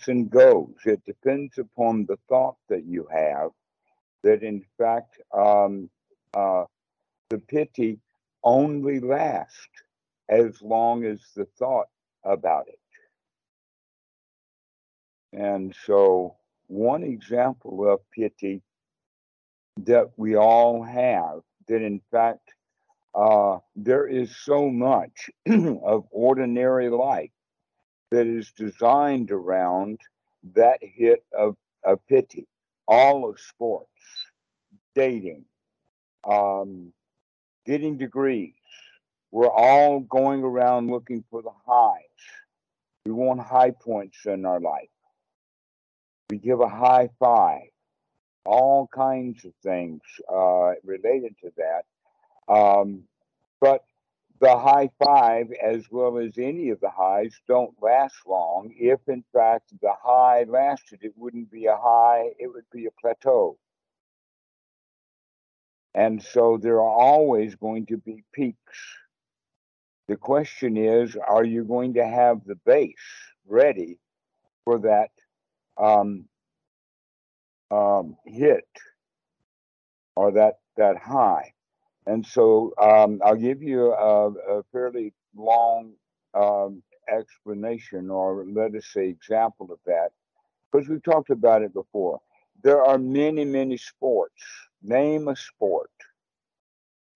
comes 0.00 0.08
and 0.08 0.30
goes. 0.30 0.74
It 0.84 1.04
depends 1.04 1.58
upon 1.58 2.06
the 2.06 2.18
thought 2.28 2.56
that 2.68 2.84
you 2.84 3.06
have. 3.12 3.50
That 4.22 4.42
in 4.42 4.64
fact, 4.78 5.20
um, 5.36 5.88
uh, 6.34 6.64
the 7.30 7.38
piti 7.38 7.98
only 8.42 9.00
lasts 9.00 9.68
as 10.28 10.60
long 10.62 11.04
as 11.04 11.20
the 11.34 11.46
thought 11.58 11.88
about 12.24 12.66
it. 12.68 12.78
And 15.32 15.74
so, 15.86 16.36
one 16.66 17.02
example 17.02 17.90
of 17.90 18.00
piti 18.10 18.62
that 19.78 20.10
we 20.16 20.36
all 20.36 20.82
have, 20.82 21.40
that 21.68 21.82
in 21.82 22.00
fact, 22.10 22.50
uh, 23.14 23.58
there 23.74 24.06
is 24.06 24.36
so 24.36 24.68
much 24.68 25.30
of 25.48 26.06
ordinary 26.10 26.90
life 26.90 27.30
that 28.10 28.26
is 28.26 28.52
designed 28.52 29.30
around 29.30 30.00
that 30.54 30.78
hit 30.80 31.24
of, 31.36 31.56
of 31.84 31.98
piti. 32.08 32.46
All 32.88 33.28
of 33.28 33.38
sports, 33.38 33.90
dating, 34.94 35.44
um, 36.28 36.92
getting 37.64 37.98
degrees. 37.98 38.54
We're 39.30 39.48
all 39.48 40.00
going 40.00 40.42
around 40.42 40.90
looking 40.90 41.24
for 41.30 41.40
the 41.40 41.52
highs. 41.66 42.02
We 43.06 43.12
want 43.12 43.40
high 43.40 43.70
points 43.70 44.26
in 44.26 44.44
our 44.44 44.60
life. 44.60 44.88
We 46.30 46.38
give 46.38 46.60
a 46.60 46.68
high 46.68 47.10
five. 47.18 47.68
All 48.44 48.88
kinds 48.92 49.44
of 49.44 49.52
things 49.62 50.00
uh, 50.32 50.72
related 50.82 51.36
to 51.42 51.52
that. 51.58 52.52
Um, 52.52 53.04
but 53.60 53.84
the 54.40 54.56
high 54.56 54.88
five, 55.04 55.48
as 55.62 55.84
well 55.90 56.18
as 56.18 56.38
any 56.38 56.70
of 56.70 56.80
the 56.80 56.90
highs, 56.90 57.38
don't 57.46 57.74
last 57.82 58.16
long. 58.26 58.74
If, 58.76 59.00
in 59.06 59.22
fact, 59.34 59.70
the 59.82 59.92
high 60.02 60.44
lasted, 60.48 61.00
it 61.02 61.12
wouldn't 61.16 61.50
be 61.50 61.66
a 61.66 61.76
high, 61.76 62.30
it 62.38 62.48
would 62.52 62.64
be 62.72 62.86
a 62.86 62.90
plateau. 63.00 63.58
And 65.94 66.22
so 66.22 66.56
there 66.56 66.76
are 66.76 67.00
always 67.00 67.54
going 67.54 67.86
to 67.86 67.98
be 67.98 68.24
peaks. 68.32 68.78
The 70.08 70.16
question 70.16 70.76
is 70.76 71.16
are 71.16 71.44
you 71.44 71.64
going 71.64 71.94
to 71.94 72.06
have 72.06 72.40
the 72.44 72.56
base 72.66 72.96
ready 73.46 73.98
for 74.64 74.78
that 74.78 75.10
um, 75.76 76.24
um, 77.70 78.16
hit 78.24 78.68
or 80.16 80.32
that, 80.32 80.60
that 80.76 80.96
high? 80.96 81.52
And 82.06 82.24
so 82.24 82.72
um, 82.80 83.20
I'll 83.24 83.36
give 83.36 83.62
you 83.62 83.92
a, 83.92 84.30
a 84.30 84.62
fairly 84.72 85.12
long 85.36 85.92
um, 86.34 86.82
explanation, 87.08 88.10
or 88.10 88.44
let 88.46 88.74
us 88.74 88.86
say, 88.92 89.08
example 89.08 89.70
of 89.72 89.78
that, 89.86 90.10
because 90.70 90.88
we've 90.88 91.02
talked 91.02 91.30
about 91.30 91.62
it 91.62 91.72
before. 91.74 92.20
There 92.62 92.84
are 92.84 92.98
many, 92.98 93.44
many 93.44 93.76
sports. 93.76 94.42
Name 94.82 95.28
a 95.28 95.36
sport. 95.36 95.90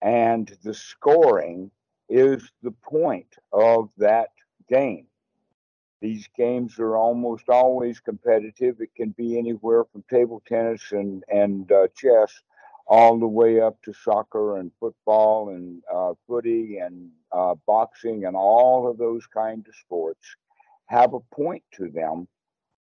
And 0.01 0.55
the 0.63 0.73
scoring 0.73 1.71
is 2.09 2.51
the 2.61 2.71
point 2.71 3.35
of 3.51 3.89
that 3.97 4.29
game. 4.69 5.07
These 6.01 6.27
games 6.37 6.77
are 6.77 6.97
almost 6.97 7.49
always 7.49 7.99
competitive. 7.99 8.79
It 8.79 8.93
can 8.95 9.11
be 9.11 9.37
anywhere 9.39 9.85
from 9.85 10.03
table 10.09 10.43
tennis 10.47 10.91
and, 10.91 11.23
and 11.29 11.71
uh, 11.71 11.87
chess 11.95 12.31
all 12.87 13.19
the 13.19 13.27
way 13.27 13.59
up 13.61 13.81
to 13.83 13.93
soccer 13.93 14.57
and 14.57 14.71
football 14.79 15.49
and 15.49 15.81
uh, 15.93 16.13
footy 16.27 16.77
and 16.77 17.09
uh, 17.31 17.55
boxing 17.65 18.25
and 18.25 18.35
all 18.35 18.89
of 18.89 18.97
those 18.97 19.25
kinds 19.27 19.67
of 19.67 19.75
sports 19.75 20.25
have 20.87 21.13
a 21.13 21.19
point 21.35 21.63
to 21.73 21.89
them, 21.89 22.27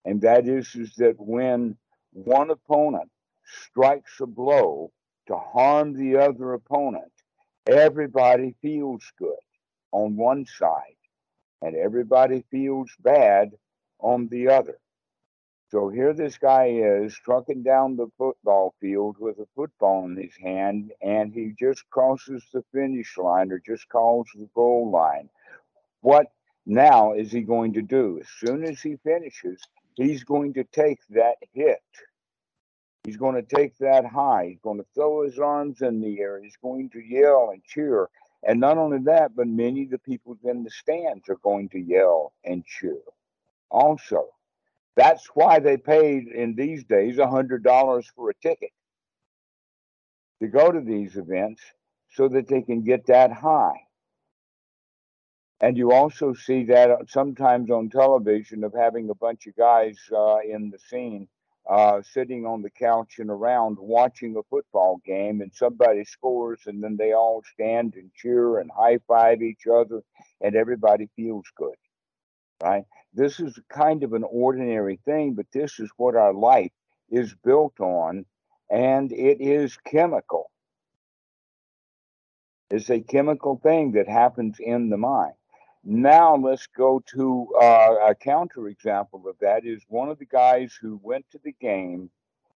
and 0.04 0.20
that 0.22 0.48
is 0.48 0.74
is 0.74 0.94
that 0.96 1.14
when 1.18 1.76
one 2.12 2.50
opponent 2.50 3.10
strikes 3.44 4.20
a 4.20 4.26
blow 4.26 4.90
to 5.28 5.36
harm 5.36 5.94
the 5.94 6.16
other 6.16 6.54
opponent, 6.54 7.12
everybody 7.68 8.54
feels 8.60 9.04
good 9.18 9.44
on 9.92 10.16
one 10.16 10.46
side, 10.46 10.96
and 11.62 11.76
everybody 11.76 12.44
feels 12.50 12.90
bad 13.00 13.52
on 14.00 14.28
the 14.28 14.48
other. 14.48 14.78
So 15.72 15.88
here 15.88 16.12
this 16.12 16.36
guy 16.36 16.66
is 16.66 17.14
trucking 17.24 17.62
down 17.62 17.96
the 17.96 18.10
football 18.18 18.74
field 18.78 19.16
with 19.18 19.38
a 19.38 19.46
football 19.56 20.04
in 20.04 20.18
his 20.18 20.36
hand, 20.36 20.92
and 21.00 21.32
he 21.32 21.54
just 21.58 21.88
crosses 21.88 22.44
the 22.52 22.62
finish 22.74 23.16
line 23.16 23.50
or 23.50 23.58
just 23.58 23.88
calls 23.88 24.28
the 24.34 24.50
goal 24.54 24.90
line. 24.90 25.30
What 26.02 26.26
now 26.66 27.14
is 27.14 27.32
he 27.32 27.40
going 27.40 27.72
to 27.72 27.80
do? 27.80 28.20
As 28.20 28.28
soon 28.46 28.64
as 28.64 28.82
he 28.82 28.96
finishes, 28.96 29.62
he's 29.94 30.24
going 30.24 30.52
to 30.54 30.64
take 30.64 30.98
that 31.08 31.36
hit. 31.54 31.80
He's 33.04 33.16
going 33.16 33.36
to 33.36 33.56
take 33.56 33.78
that 33.78 34.04
high. 34.04 34.48
He's 34.50 34.60
going 34.60 34.76
to 34.76 34.86
throw 34.94 35.22
his 35.22 35.38
arms 35.38 35.80
in 35.80 36.02
the 36.02 36.20
air. 36.20 36.38
He's 36.42 36.58
going 36.62 36.90
to 36.90 37.00
yell 37.00 37.48
and 37.50 37.64
cheer. 37.64 38.10
And 38.46 38.60
not 38.60 38.76
only 38.76 38.98
that, 39.04 39.34
but 39.34 39.46
many 39.46 39.84
of 39.84 39.90
the 39.90 39.98
people 40.00 40.36
in 40.44 40.64
the 40.64 40.70
stands 40.70 41.30
are 41.30 41.40
going 41.42 41.70
to 41.70 41.78
yell 41.78 42.34
and 42.44 42.62
cheer 42.66 42.98
also. 43.70 44.28
That's 44.96 45.26
why 45.34 45.58
they 45.58 45.76
paid 45.76 46.28
in 46.28 46.54
these 46.54 46.84
days 46.84 47.18
a 47.18 47.26
hundred 47.26 47.62
dollars 47.62 48.10
for 48.14 48.30
a 48.30 48.34
ticket 48.34 48.70
to 50.40 50.48
go 50.48 50.70
to 50.70 50.80
these 50.80 51.16
events 51.16 51.62
so 52.10 52.28
that 52.28 52.48
they 52.48 52.62
can 52.62 52.82
get 52.82 53.06
that 53.06 53.32
high. 53.32 53.80
And 55.60 55.76
you 55.76 55.92
also 55.92 56.34
see 56.34 56.64
that 56.64 56.90
sometimes 57.08 57.70
on 57.70 57.88
television 57.88 58.64
of 58.64 58.74
having 58.74 59.08
a 59.08 59.14
bunch 59.14 59.46
of 59.46 59.56
guys 59.56 59.96
uh, 60.12 60.38
in 60.38 60.70
the 60.70 60.78
scene 60.78 61.28
uh, 61.70 62.02
sitting 62.02 62.44
on 62.44 62.62
the 62.62 62.70
couch 62.70 63.14
and 63.18 63.30
around 63.30 63.78
watching 63.78 64.36
a 64.36 64.42
football 64.50 65.00
game, 65.06 65.40
and 65.40 65.52
somebody 65.54 66.04
scores, 66.04 66.60
and 66.66 66.82
then 66.82 66.96
they 66.96 67.12
all 67.12 67.42
stand 67.54 67.94
and 67.94 68.12
cheer 68.14 68.58
and 68.58 68.70
high 68.76 68.98
five 69.06 69.40
each 69.42 69.66
other, 69.72 70.02
and 70.40 70.56
everybody 70.56 71.08
feels 71.14 71.44
good, 71.56 71.76
right? 72.60 72.84
This 73.14 73.40
is 73.40 73.58
kind 73.68 74.02
of 74.04 74.12
an 74.14 74.24
ordinary 74.24 74.98
thing, 75.04 75.34
but 75.34 75.46
this 75.52 75.78
is 75.78 75.90
what 75.96 76.16
our 76.16 76.32
life 76.32 76.72
is 77.10 77.34
built 77.44 77.78
on, 77.78 78.24
and 78.70 79.12
it 79.12 79.40
is 79.40 79.76
chemical. 79.84 80.50
It's 82.70 82.88
a 82.88 83.00
chemical 83.00 83.60
thing 83.62 83.92
that 83.92 84.08
happens 84.08 84.56
in 84.58 84.88
the 84.88 84.96
mind. 84.96 85.34
Now 85.84 86.36
let's 86.36 86.66
go 86.68 87.02
to 87.14 87.48
uh, 87.60 87.96
a 88.08 88.14
counterexample 88.14 89.26
of 89.28 89.36
that. 89.40 89.66
Is 89.66 89.82
one 89.88 90.08
of 90.08 90.18
the 90.18 90.26
guys 90.26 90.78
who 90.80 90.98
went 91.02 91.26
to 91.32 91.40
the 91.44 91.52
game 91.60 92.10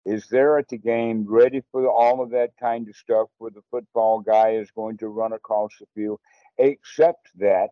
is 0.05 0.27
there 0.27 0.59
at 0.59 0.67
the 0.67 0.77
game, 0.77 1.25
ready 1.27 1.63
for 1.71 1.87
all 1.87 2.21
of 2.21 2.31
that 2.31 2.51
kind 2.59 2.89
of 2.89 2.95
stuff, 2.95 3.29
where 3.37 3.51
the 3.51 3.63
football 3.71 4.19
guy 4.19 4.51
is 4.51 4.69
going 4.71 4.97
to 4.97 5.07
run 5.07 5.31
across 5.31 5.71
the 5.79 5.87
field, 5.95 6.19
except 6.57 7.29
that 7.37 7.69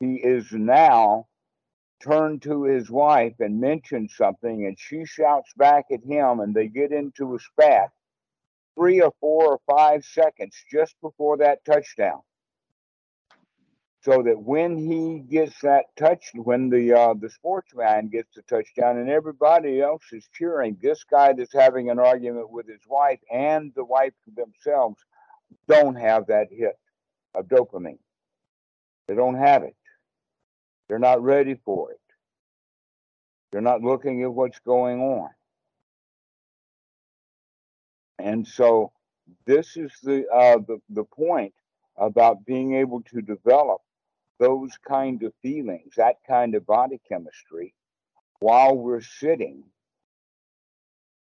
he 0.00 0.16
is 0.16 0.50
now 0.50 1.28
turned 2.00 2.42
to 2.42 2.64
his 2.64 2.90
wife 2.90 3.34
and 3.40 3.60
mentioned 3.60 4.10
something, 4.10 4.66
and 4.66 4.78
she 4.78 5.04
shouts 5.04 5.52
back 5.56 5.86
at 5.92 6.02
him, 6.04 6.40
and 6.40 6.54
they 6.54 6.68
get 6.68 6.92
into 6.92 7.34
a 7.34 7.38
spat 7.38 7.90
three 8.74 9.00
or 9.02 9.12
four 9.20 9.46
or 9.46 9.60
five 9.66 10.04
seconds 10.04 10.56
just 10.70 10.94
before 11.02 11.36
that 11.38 11.64
touchdown. 11.64 12.20
So 14.02 14.22
that 14.22 14.40
when 14.40 14.78
he 14.78 15.18
gets 15.18 15.60
that 15.60 15.84
touch, 15.98 16.30
when 16.34 16.70
the 16.70 16.94
uh, 16.98 17.14
the 17.14 17.28
sportsman 17.28 18.08
gets 18.08 18.34
the 18.34 18.42
touchdown, 18.42 18.96
and 18.96 19.10
everybody 19.10 19.82
else 19.82 20.04
is 20.12 20.26
cheering, 20.32 20.78
this 20.80 21.04
guy 21.04 21.34
that's 21.34 21.52
having 21.52 21.90
an 21.90 21.98
argument 21.98 22.50
with 22.50 22.66
his 22.66 22.80
wife 22.88 23.20
and 23.30 23.72
the 23.76 23.84
wife 23.84 24.14
themselves 24.34 24.96
don't 25.68 25.96
have 25.96 26.26
that 26.28 26.48
hit 26.50 26.78
of 27.34 27.46
dopamine. 27.46 27.98
They 29.06 29.14
don't 29.14 29.36
have 29.36 29.64
it. 29.64 29.76
They're 30.90 30.98
not 30.98 31.22
ready 31.22 31.54
for 31.54 31.92
it. 31.92 32.00
They're 33.52 33.60
not 33.60 33.80
looking 33.80 34.24
at 34.24 34.34
what's 34.34 34.58
going 34.58 35.00
on. 35.00 35.30
And 38.18 38.44
so 38.44 38.90
this 39.46 39.76
is 39.76 39.92
the, 40.02 40.26
uh, 40.26 40.58
the, 40.66 40.80
the 40.88 41.04
point 41.04 41.54
about 41.96 42.44
being 42.44 42.74
able 42.74 43.02
to 43.02 43.22
develop 43.22 43.82
those 44.40 44.72
kind 44.84 45.22
of 45.22 45.32
feelings, 45.42 45.94
that 45.96 46.16
kind 46.26 46.56
of 46.56 46.66
body 46.66 47.00
chemistry, 47.08 47.72
while 48.40 48.76
we're 48.76 49.00
sitting 49.00 49.62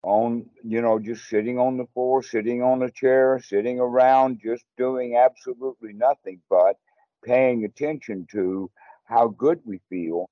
on, 0.01 0.49
you 0.63 0.81
know, 0.81 0.97
just 0.97 1.29
sitting 1.29 1.59
on 1.59 1.77
the 1.77 1.85
floor, 1.93 2.23
sitting 2.23 2.63
on 2.63 2.81
a 2.81 2.89
chair, 2.89 3.39
sitting 3.39 3.79
around, 3.79 4.39
just 4.43 4.65
doing 4.79 5.15
absolutely 5.15 5.93
nothing 5.93 6.41
but 6.49 6.77
paying 7.23 7.65
attention 7.65 8.25
to 8.31 8.71
how 9.09 9.29
good 9.29 9.61
we 9.65 9.81
feel, 9.89 10.29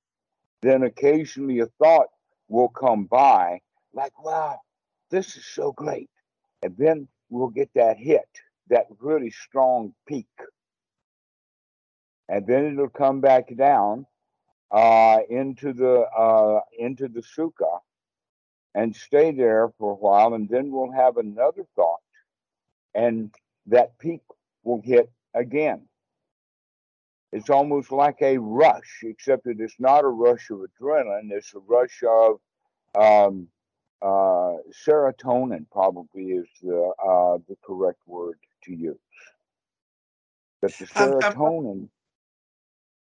then 0.62 0.84
occasionally 0.84 1.60
a 1.60 1.66
thought 1.82 2.08
will 2.48 2.70
come 2.70 3.06
by 3.06 3.60
like, 3.94 4.24
wow, 4.24 4.60
this 5.10 5.36
is 5.36 5.46
so 5.46 5.72
great. 5.72 6.10
And 6.62 6.76
then 6.78 7.08
we'll 7.30 7.50
get 7.50 7.70
that 7.76 7.98
hit, 7.98 8.28
that 8.70 8.86
really 9.00 9.30
strong 9.32 9.94
peak. 10.08 10.28
And 12.28 12.46
then 12.46 12.66
it'll 12.72 12.90
come 12.90 13.20
back 13.22 13.54
down. 13.56 14.06
uh, 14.72 15.20
into 15.30 15.74
the 15.74 16.02
uh, 16.02 16.60
into 16.78 17.08
the 17.08 17.22
sukha 17.22 17.80
and 18.74 18.96
stay 18.96 19.32
there 19.32 19.70
for 19.78 19.92
a 19.92 19.96
while, 19.96 20.34
and 20.34 20.48
then 20.50 20.72
we'll 20.72 20.92
have 20.92 21.18
another 21.18 21.64
thought, 21.76 22.00
and 22.94 23.34
that 23.68 23.98
peak 24.00 24.22
will 24.64 24.82
hit 24.82 25.10
again. 25.34 25.87
It's 27.32 27.50
almost 27.50 27.92
like 27.92 28.22
a 28.22 28.38
rush, 28.38 29.00
except 29.02 29.44
that 29.44 29.60
it's 29.60 29.78
not 29.78 30.04
a 30.04 30.08
rush 30.08 30.50
of 30.50 30.60
adrenaline. 30.60 31.30
It's 31.30 31.54
a 31.54 31.58
rush 31.58 32.02
of 32.02 32.40
um, 32.98 33.48
uh, 34.00 34.56
serotonin. 34.86 35.66
Probably 35.70 36.30
is 36.30 36.46
the 36.62 36.92
uh, 36.98 37.38
the 37.48 37.56
correct 37.62 38.00
word 38.06 38.38
to 38.64 38.72
use. 38.72 38.96
But 40.62 40.72
the 40.78 40.86
serotonin. 40.86 41.72
Um, 41.72 41.90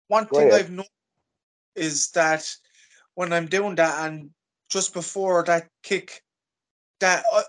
one 0.08 0.26
thing 0.26 0.48
ahead. 0.48 0.62
I've 0.62 0.72
noticed 0.72 0.92
is 1.76 2.12
that 2.12 2.56
when 3.14 3.32
I'm 3.32 3.46
doing 3.46 3.76
that, 3.76 4.08
and 4.08 4.32
just 4.70 4.94
before 4.94 5.44
that 5.44 5.68
kick, 5.84 6.24
that 7.00 7.24
uh, 7.32 7.44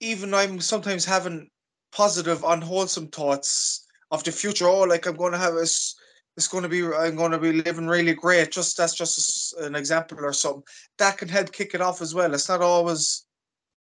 even 0.00 0.32
I'm 0.32 0.60
sometimes 0.60 1.04
having 1.04 1.50
positive, 1.92 2.42
unwholesome 2.42 3.08
thoughts 3.08 3.86
of 4.10 4.24
the 4.24 4.32
future. 4.32 4.68
Oh, 4.68 4.82
like 4.82 5.06
I'm 5.06 5.16
going 5.16 5.32
to 5.32 5.38
have 5.38 5.54
this. 5.54 5.94
It's 6.36 6.48
going 6.48 6.62
to 6.62 6.68
be. 6.68 6.84
I'm 6.84 7.16
going 7.16 7.32
to 7.32 7.38
be 7.38 7.52
living 7.52 7.86
really 7.86 8.14
great. 8.14 8.50
Just 8.52 8.76
that's 8.76 8.94
just 8.94 9.54
an 9.58 9.74
example 9.74 10.18
or 10.20 10.32
something 10.32 10.62
that 10.98 11.18
can 11.18 11.28
help 11.28 11.52
kick 11.52 11.74
it 11.74 11.80
off 11.80 12.00
as 12.00 12.14
well. 12.14 12.32
It's 12.34 12.48
not 12.48 12.62
always. 12.62 13.26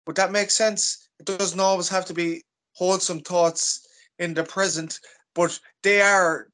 Would 0.06 0.17
that 0.17 0.32
make 0.32 0.50
sense? 0.50 1.09
It 1.20 1.26
doesn't 1.26 1.61
always 1.61 1.88
have 1.88 2.05
to 2.06 2.14
be 2.14 2.43
wholesome 2.75 3.20
thoughts 3.20 3.87
in 4.19 4.35
the 4.35 4.43
present, 4.43 4.99
but 5.35 5.59
they 5.82 6.00
are 6.00 6.49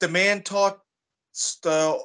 the 0.00 0.08
main 0.08 0.42
thoughts, 0.42 0.80
the 1.62 1.98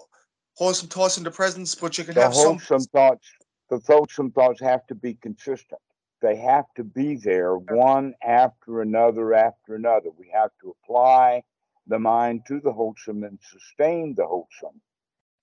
wholesome 0.56 0.88
thoughts 0.88 1.18
in 1.18 1.24
the 1.24 1.32
present. 1.32 1.76
But 1.82 1.98
you 1.98 2.04
can 2.06 2.14
the 2.14 2.22
have 2.22 2.34
wholesome 2.34 2.60
some 2.60 2.82
thoughts. 2.82 3.28
The 3.70 3.82
wholesome 3.88 4.32
thoughts 4.32 4.62
have 4.62 4.86
to 4.88 4.96
be 4.96 5.16
consistent 5.16 5.82
they 6.26 6.38
have 6.38 6.66
to 6.76 6.84
be 6.84 7.18
there 7.18 7.56
one 7.56 8.16
after 8.26 8.82
another 8.82 9.36
after 9.36 9.76
another. 9.76 10.10
We 10.18 10.32
have 10.34 10.50
to 10.62 10.76
apply 10.84 11.44
the 11.86 12.00
mind 12.00 12.42
to 12.48 12.60
the 12.60 12.74
wholesome 12.74 13.24
and 13.24 13.38
sustain 13.44 14.16
the 14.16 14.26
wholesome. 14.26 14.82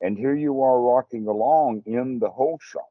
And 0.00 0.18
here 0.18 0.34
you 0.34 0.60
are 0.62 0.80
rocking 0.80 1.28
along 1.28 1.84
in 1.86 2.18
the 2.18 2.30
wholesome. 2.30 2.82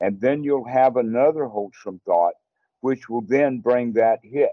And 0.00 0.20
then 0.20 0.42
you'll 0.42 0.66
have 0.66 0.96
another 0.96 1.46
wholesome 1.46 2.00
thought, 2.04 2.34
which 2.80 3.08
will 3.08 3.22
then 3.22 3.60
bring 3.60 3.92
that 3.92 4.18
hit. 4.24 4.50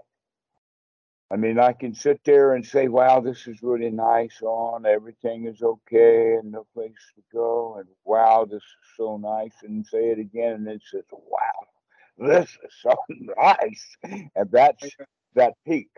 I 1.28 1.34
mean, 1.34 1.58
I 1.58 1.72
can 1.72 1.92
sit 1.92 2.20
there 2.24 2.54
and 2.54 2.64
say, 2.64 2.86
wow, 2.86 3.18
this 3.18 3.48
is 3.48 3.60
really 3.60 3.90
nice 3.90 4.40
on, 4.42 4.86
everything 4.86 5.46
is 5.46 5.60
okay, 5.60 6.34
and 6.34 6.52
no 6.52 6.66
place 6.72 6.92
to 7.16 7.22
go, 7.32 7.78
and 7.78 7.88
wow, 8.04 8.46
this 8.48 8.62
is 8.62 8.96
so 8.96 9.16
nice, 9.16 9.54
and 9.64 9.84
say 9.84 10.10
it 10.10 10.20
again, 10.20 10.52
and 10.52 10.68
it 10.68 10.82
says, 10.88 11.02
wow, 11.10 11.66
this 12.18 12.50
is 12.50 12.74
so 12.82 12.96
nice. 13.10 13.96
And 14.02 14.50
that's 14.50 14.88
that 15.34 15.54
peak. 15.66 15.90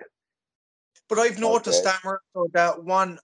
But 1.09 1.19
I've 1.19 1.39
noticed, 1.39 1.87
okay. 1.87 1.97
Stammer, 1.97 2.21
that 2.53 2.85
one 2.85 3.19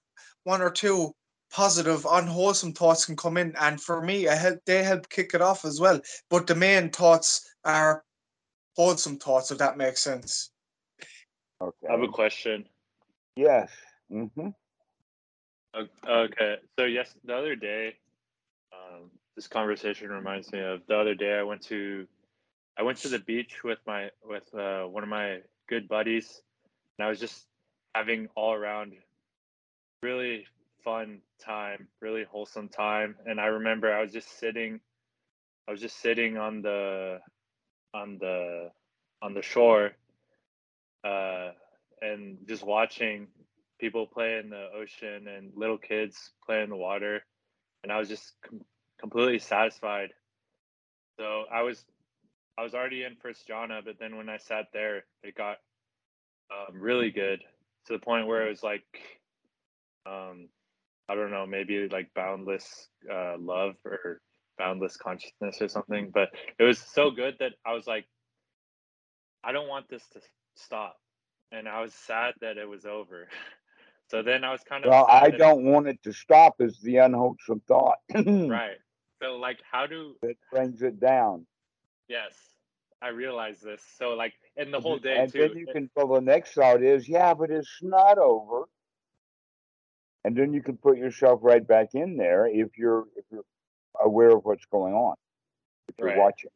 one 0.44 0.62
or 0.62 0.70
two 0.70 1.14
positive, 1.50 2.06
unwholesome 2.10 2.72
thoughts 2.72 3.04
can 3.06 3.16
come 3.16 3.36
in. 3.36 3.54
And 3.60 3.80
for 3.80 4.02
me, 4.02 4.28
I 4.28 4.34
help, 4.34 4.58
they 4.66 4.82
help 4.82 5.08
kick 5.08 5.32
it 5.34 5.40
off 5.40 5.64
as 5.64 5.80
well. 5.80 6.00
But 6.28 6.46
the 6.46 6.54
main 6.54 6.90
thoughts 6.90 7.48
are 7.64 8.04
wholesome 8.76 9.18
thoughts, 9.18 9.50
if 9.50 9.58
that 9.58 9.76
makes 9.76 10.00
sense. 10.00 10.50
Okay. 11.60 11.86
I 11.88 11.92
have 11.92 12.02
a 12.02 12.08
question. 12.08 12.66
Yes. 13.36 13.70
Mm-hmm. 14.12 14.48
Okay. 16.08 16.56
So, 16.78 16.84
yes, 16.84 17.14
the 17.24 17.36
other 17.36 17.56
day, 17.56 17.96
um, 18.72 19.10
this 19.36 19.46
conversation 19.46 20.10
reminds 20.10 20.52
me 20.52 20.60
of 20.60 20.82
the 20.88 20.96
other 20.98 21.14
day 21.14 21.38
I 21.38 21.42
went 21.42 21.62
to 21.62 22.06
I 22.76 22.82
went 22.82 22.98
to 22.98 23.08
the 23.08 23.20
beach 23.20 23.62
with 23.62 23.78
my 23.86 24.10
with 24.24 24.52
uh, 24.54 24.84
one 24.84 25.02
of 25.02 25.08
my 25.08 25.40
good 25.68 25.88
buddies, 25.88 26.42
and 26.98 27.06
I 27.06 27.08
was 27.08 27.20
just 27.20 27.46
having 27.94 28.28
all 28.34 28.52
around 28.52 28.94
really 30.02 30.46
fun 30.82 31.20
time, 31.40 31.88
really 32.00 32.24
wholesome 32.24 32.68
time. 32.68 33.16
And 33.26 33.40
I 33.40 33.46
remember 33.46 33.92
I 33.92 34.02
was 34.02 34.12
just 34.12 34.38
sitting, 34.38 34.80
I 35.68 35.70
was 35.70 35.80
just 35.80 36.00
sitting 36.00 36.36
on 36.36 36.62
the 36.62 37.20
on 37.94 38.18
the 38.18 38.70
on 39.22 39.34
the 39.34 39.42
shore, 39.42 39.92
uh, 41.04 41.50
and 42.02 42.38
just 42.48 42.64
watching 42.64 43.28
people 43.78 44.06
play 44.06 44.38
in 44.38 44.50
the 44.50 44.68
ocean 44.76 45.28
and 45.28 45.52
little 45.54 45.78
kids 45.78 46.30
play 46.44 46.62
in 46.62 46.70
the 46.70 46.76
water, 46.76 47.24
and 47.84 47.92
I 47.92 47.98
was 47.98 48.08
just 48.08 48.32
com- 48.42 48.64
completely 48.98 49.38
satisfied. 49.38 50.10
So 51.16 51.44
I 51.52 51.62
was 51.62 51.84
I 52.56 52.62
was 52.62 52.74
already 52.74 53.02
in 53.02 53.16
first 53.16 53.48
jhana, 53.48 53.84
but 53.84 53.98
then 53.98 54.16
when 54.16 54.28
I 54.28 54.36
sat 54.36 54.66
there, 54.72 55.04
it 55.22 55.34
got 55.34 55.56
um, 56.50 56.80
really 56.80 57.10
good 57.10 57.42
to 57.86 57.92
the 57.92 57.98
point 57.98 58.26
where 58.26 58.46
it 58.46 58.50
was 58.50 58.62
like, 58.62 58.84
um, 60.06 60.48
I 61.08 61.14
don't 61.14 61.30
know, 61.30 61.46
maybe 61.46 61.88
like 61.88 62.10
boundless 62.14 62.88
uh, 63.10 63.34
love 63.38 63.74
or 63.84 64.20
boundless 64.56 64.96
consciousness 64.96 65.60
or 65.60 65.68
something. 65.68 66.10
But 66.12 66.30
it 66.58 66.64
was 66.64 66.78
so 66.78 67.10
good 67.10 67.36
that 67.40 67.52
I 67.66 67.74
was 67.74 67.86
like, 67.86 68.06
I 69.42 69.52
don't 69.52 69.68
want 69.68 69.88
this 69.88 70.02
to 70.12 70.20
stop, 70.56 70.96
and 71.52 71.68
I 71.68 71.80
was 71.82 71.92
sad 71.92 72.34
that 72.40 72.56
it 72.56 72.68
was 72.68 72.86
over. 72.86 73.28
so 74.10 74.22
then 74.22 74.44
I 74.44 74.52
was 74.52 74.62
kind 74.66 74.84
of 74.84 74.90
well, 74.90 75.06
I 75.08 75.30
don't 75.30 75.64
want 75.64 75.88
it 75.88 76.02
to 76.04 76.12
stop. 76.12 76.60
Is 76.60 76.78
the 76.80 76.98
unwholesome 76.98 77.62
thought, 77.66 77.98
right? 78.14 78.78
So 79.22 79.36
like, 79.36 79.58
how 79.70 79.86
do 79.86 80.14
it 80.22 80.38
brings 80.52 80.82
it 80.82 81.00
down? 81.00 81.46
Yes, 82.08 82.32
I 83.00 83.08
realize 83.08 83.60
this. 83.60 83.82
So 83.98 84.10
like 84.10 84.34
in 84.56 84.70
the 84.70 84.80
whole 84.80 84.98
day 84.98 85.16
and 85.16 85.32
too. 85.32 85.38
then 85.38 85.56
you 85.56 85.66
can. 85.66 85.90
Well, 85.96 86.08
the 86.08 86.20
next 86.20 86.54
thought 86.54 86.82
is, 86.82 87.08
yeah, 87.08 87.34
but 87.34 87.50
it's 87.50 87.78
not 87.82 88.18
over. 88.18 88.64
And 90.24 90.34
then 90.34 90.54
you 90.54 90.62
can 90.62 90.76
put 90.76 90.96
yourself 90.96 91.40
right 91.42 91.66
back 91.66 91.94
in 91.94 92.16
there 92.16 92.46
if 92.46 92.78
you're 92.78 93.04
if 93.16 93.24
you're 93.30 93.44
aware 94.00 94.30
of 94.30 94.44
what's 94.44 94.64
going 94.66 94.94
on, 94.94 95.14
if 95.88 95.94
you're 95.98 96.08
right. 96.08 96.18
watching. 96.18 96.50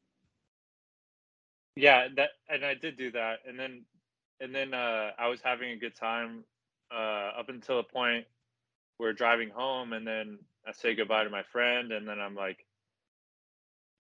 Yeah, 1.77 2.09
that 2.17 2.31
and 2.49 2.65
I 2.65 2.75
did 2.75 2.97
do 2.97 3.11
that, 3.13 3.41
and 3.47 3.59
then 3.59 3.83
and 4.41 4.55
then 4.55 4.75
uh, 4.75 5.11
I 5.19 5.29
was 5.29 5.41
having 5.43 5.71
a 5.71 5.77
good 5.77 5.95
time 5.95 6.45
uh, 6.91 7.33
up 7.39 7.49
until 7.49 7.77
the 7.77 7.83
point 7.83 8.27
we're 8.99 9.13
driving 9.13 9.51
home, 9.51 9.93
and 9.93 10.07
then 10.07 10.39
I 10.67 10.73
say 10.73 10.95
goodbye 10.95 11.25
to 11.25 11.31
my 11.31 11.43
friend, 11.43 11.93
and 11.93 12.09
then 12.09 12.19
I'm 12.19 12.35
like, 12.35 12.65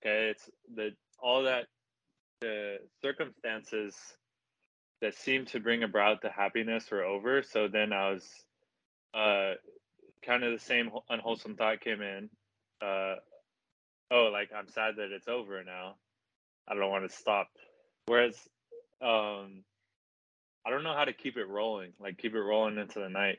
okay, 0.02 0.30
it's 0.30 0.50
the 0.74 0.92
all 1.20 1.44
that 1.44 1.66
the 2.40 2.78
circumstances 3.02 3.94
that 5.00 5.14
seemed 5.14 5.48
to 5.48 5.60
bring 5.60 5.82
about 5.82 6.22
the 6.22 6.30
happiness 6.30 6.90
were 6.90 7.04
over. 7.04 7.42
So 7.42 7.68
then 7.68 7.92
I 7.92 8.10
was 8.10 8.24
uh, 9.14 9.54
kind 10.24 10.44
of 10.44 10.52
the 10.52 10.64
same 10.64 10.90
unwholesome 11.08 11.56
thought 11.56 11.80
came 11.80 12.02
in. 12.02 12.30
Uh, 12.82 13.16
oh, 14.10 14.30
like 14.32 14.50
I'm 14.56 14.68
sad 14.68 14.96
that 14.96 15.12
it's 15.12 15.28
over 15.28 15.62
now. 15.64 15.96
I 16.66 16.74
don't 16.74 16.90
want 16.90 17.08
to 17.08 17.16
stop. 17.16 17.48
Whereas, 18.06 18.36
um, 19.00 19.64
I 20.66 20.70
don't 20.70 20.82
know 20.82 20.94
how 20.94 21.04
to 21.04 21.12
keep 21.12 21.36
it 21.36 21.48
rolling, 21.48 21.92
like 21.98 22.18
keep 22.18 22.34
it 22.34 22.40
rolling 22.40 22.78
into 22.78 23.00
the 23.00 23.08
night. 23.08 23.38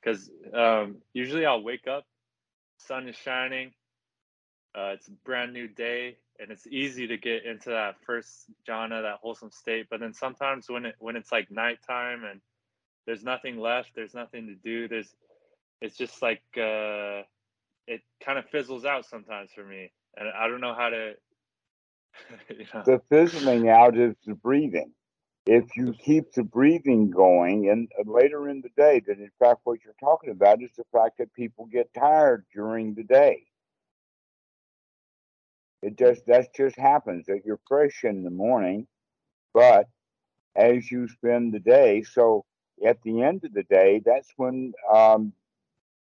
Because 0.00 0.30
um, 0.54 0.98
usually 1.12 1.44
I'll 1.44 1.62
wake 1.62 1.88
up, 1.88 2.04
sun 2.78 3.08
is 3.08 3.16
shining, 3.16 3.72
uh, 4.76 4.92
it's 4.94 5.08
a 5.08 5.12
brand 5.24 5.52
new 5.52 5.66
day, 5.66 6.18
and 6.38 6.50
it's 6.50 6.66
easy 6.66 7.06
to 7.06 7.16
get 7.16 7.44
into 7.44 7.70
that 7.70 7.96
first 8.06 8.44
jhana, 8.68 9.02
that 9.02 9.18
wholesome 9.20 9.50
state. 9.50 9.86
But 9.90 10.00
then 10.00 10.14
sometimes 10.14 10.68
when 10.68 10.86
it 10.86 10.94
when 10.98 11.16
it's 11.16 11.32
like 11.32 11.50
nighttime 11.50 12.24
and 12.24 12.40
there's 13.06 13.24
nothing 13.24 13.58
left, 13.58 13.90
there's 13.94 14.14
nothing 14.14 14.46
to 14.46 14.54
do. 14.54 14.88
There's 14.88 15.14
it's 15.80 15.96
just 15.96 16.22
like 16.22 16.42
uh, 16.56 17.22
it 17.86 18.02
kind 18.24 18.38
of 18.38 18.46
fizzles 18.50 18.84
out 18.84 19.06
sometimes 19.06 19.50
for 19.52 19.64
me, 19.64 19.90
and 20.16 20.28
I 20.28 20.48
don't 20.48 20.60
know 20.60 20.74
how 20.74 20.90
to. 20.90 21.14
you 22.50 22.66
know. 22.74 22.82
The 22.84 23.00
fizzling 23.10 23.68
out 23.68 23.96
is 23.96 24.14
the 24.26 24.34
breathing. 24.34 24.92
If 25.46 25.76
you 25.76 25.94
keep 25.94 26.32
the 26.32 26.42
breathing 26.42 27.10
going, 27.10 27.70
and 27.70 27.88
later 28.06 28.48
in 28.48 28.60
the 28.60 28.68
day, 28.76 29.02
then 29.06 29.16
in 29.20 29.30
fact 29.38 29.60
what 29.64 29.78
you're 29.84 29.94
talking 29.98 30.30
about 30.30 30.62
is 30.62 30.70
the 30.76 30.84
fact 30.92 31.18
that 31.18 31.32
people 31.32 31.66
get 31.66 31.92
tired 31.94 32.44
during 32.52 32.94
the 32.94 33.04
day 33.04 33.44
it 35.82 35.98
just 35.98 36.26
that 36.26 36.54
just 36.54 36.76
happens 36.76 37.26
that 37.26 37.42
you're 37.44 37.60
fresh 37.68 38.04
in 38.04 38.24
the 38.24 38.30
morning, 38.30 38.86
but 39.54 39.88
as 40.56 40.90
you 40.90 41.08
spend 41.08 41.52
the 41.52 41.60
day, 41.60 42.02
so 42.02 42.44
at 42.84 43.00
the 43.02 43.22
end 43.22 43.44
of 43.44 43.52
the 43.52 43.62
day, 43.64 44.02
that's 44.04 44.32
when 44.36 44.72
um, 44.92 45.32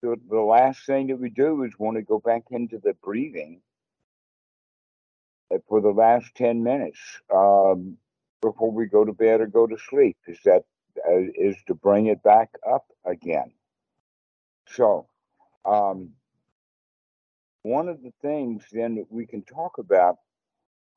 the, 0.02 0.16
the 0.28 0.40
last 0.40 0.86
thing 0.86 1.08
that 1.08 1.18
we 1.20 1.30
do 1.30 1.62
is 1.64 1.72
want 1.78 1.96
to 1.96 2.02
go 2.02 2.18
back 2.18 2.42
into 2.50 2.78
the 2.78 2.94
breathing 3.02 3.60
for 5.68 5.80
the 5.80 5.90
last 5.90 6.34
10 6.36 6.62
minutes 6.62 6.98
um, 7.34 7.96
before 8.40 8.70
we 8.70 8.86
go 8.86 9.04
to 9.04 9.12
bed 9.12 9.40
or 9.40 9.46
go 9.46 9.66
to 9.66 9.76
sleep. 9.78 10.16
Is 10.26 10.38
that 10.44 10.64
uh, 11.08 11.20
is 11.34 11.56
to 11.66 11.74
bring 11.74 12.06
it 12.06 12.22
back 12.22 12.50
up 12.68 12.86
again. 13.04 13.52
So 14.68 15.06
um, 15.64 16.10
one 17.62 17.88
of 17.88 18.02
the 18.02 18.12
things 18.22 18.64
then 18.72 18.94
that 18.96 19.10
we 19.10 19.26
can 19.26 19.42
talk 19.42 19.78
about 19.78 20.16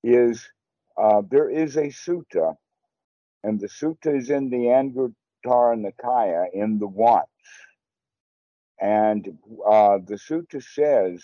is 0.04 0.48
uh, 0.98 1.22
there 1.30 1.50
is 1.50 1.76
a 1.76 1.88
sutta, 1.88 2.56
and 3.44 3.60
the 3.60 3.68
sutta 3.68 4.18
is 4.18 4.30
in 4.30 4.50
the 4.50 4.68
Anguttara 4.68 5.76
Nikaya 5.76 6.46
in 6.54 6.80
the 6.80 6.88
Wants. 6.88 7.30
And 8.80 9.28
uh, 9.66 10.00
the 10.06 10.16
sutta 10.16 10.64
says, 10.64 11.24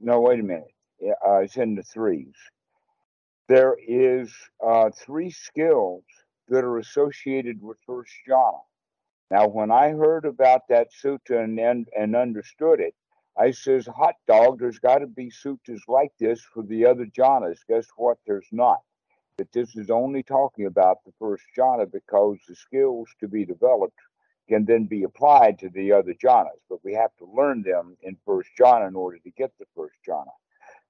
no, 0.00 0.20
wait 0.20 0.40
a 0.40 0.42
minute, 0.42 0.74
uh, 1.26 1.38
it's 1.38 1.56
in 1.56 1.74
the 1.74 1.82
threes. 1.82 2.34
There 3.48 3.76
is 3.86 4.32
uh, 4.64 4.90
three 4.90 5.30
skills 5.30 6.04
that 6.48 6.64
are 6.64 6.78
associated 6.78 7.62
with 7.62 7.78
first 7.86 8.12
jhana. 8.28 8.60
Now, 9.30 9.48
when 9.48 9.70
I 9.70 9.90
heard 9.90 10.24
about 10.24 10.62
that 10.68 10.88
sutta 11.02 11.42
and, 11.42 11.58
and, 11.58 11.88
and 11.96 12.14
understood 12.14 12.80
it, 12.80 12.94
I 13.36 13.50
says, 13.50 13.86
hot 13.86 14.14
dog, 14.28 14.60
there's 14.60 14.78
got 14.78 14.98
to 14.98 15.08
be 15.08 15.28
sutras 15.28 15.82
like 15.88 16.12
this 16.20 16.40
for 16.40 16.62
the 16.62 16.86
other 16.86 17.06
jhanas. 17.06 17.58
Guess 17.68 17.86
what? 17.96 18.18
There's 18.26 18.46
not. 18.52 18.78
That 19.38 19.50
this 19.52 19.74
is 19.74 19.90
only 19.90 20.22
talking 20.22 20.66
about 20.66 20.98
the 21.04 21.12
first 21.18 21.42
jhana 21.58 21.90
because 21.90 22.38
the 22.46 22.54
skills 22.54 23.08
to 23.18 23.26
be 23.26 23.44
developed 23.44 23.98
can 24.48 24.64
then 24.64 24.84
be 24.84 25.02
applied 25.02 25.58
to 25.58 25.68
the 25.70 25.90
other 25.90 26.14
jhanas, 26.14 26.60
but 26.68 26.84
we 26.84 26.92
have 26.94 27.10
to 27.18 27.24
learn 27.24 27.62
them 27.62 27.96
in 28.02 28.16
first 28.24 28.50
jhana 28.58 28.86
in 28.86 28.94
order 28.94 29.18
to 29.18 29.30
get 29.30 29.50
the 29.58 29.66
first 29.74 29.96
jhana. 30.06 30.30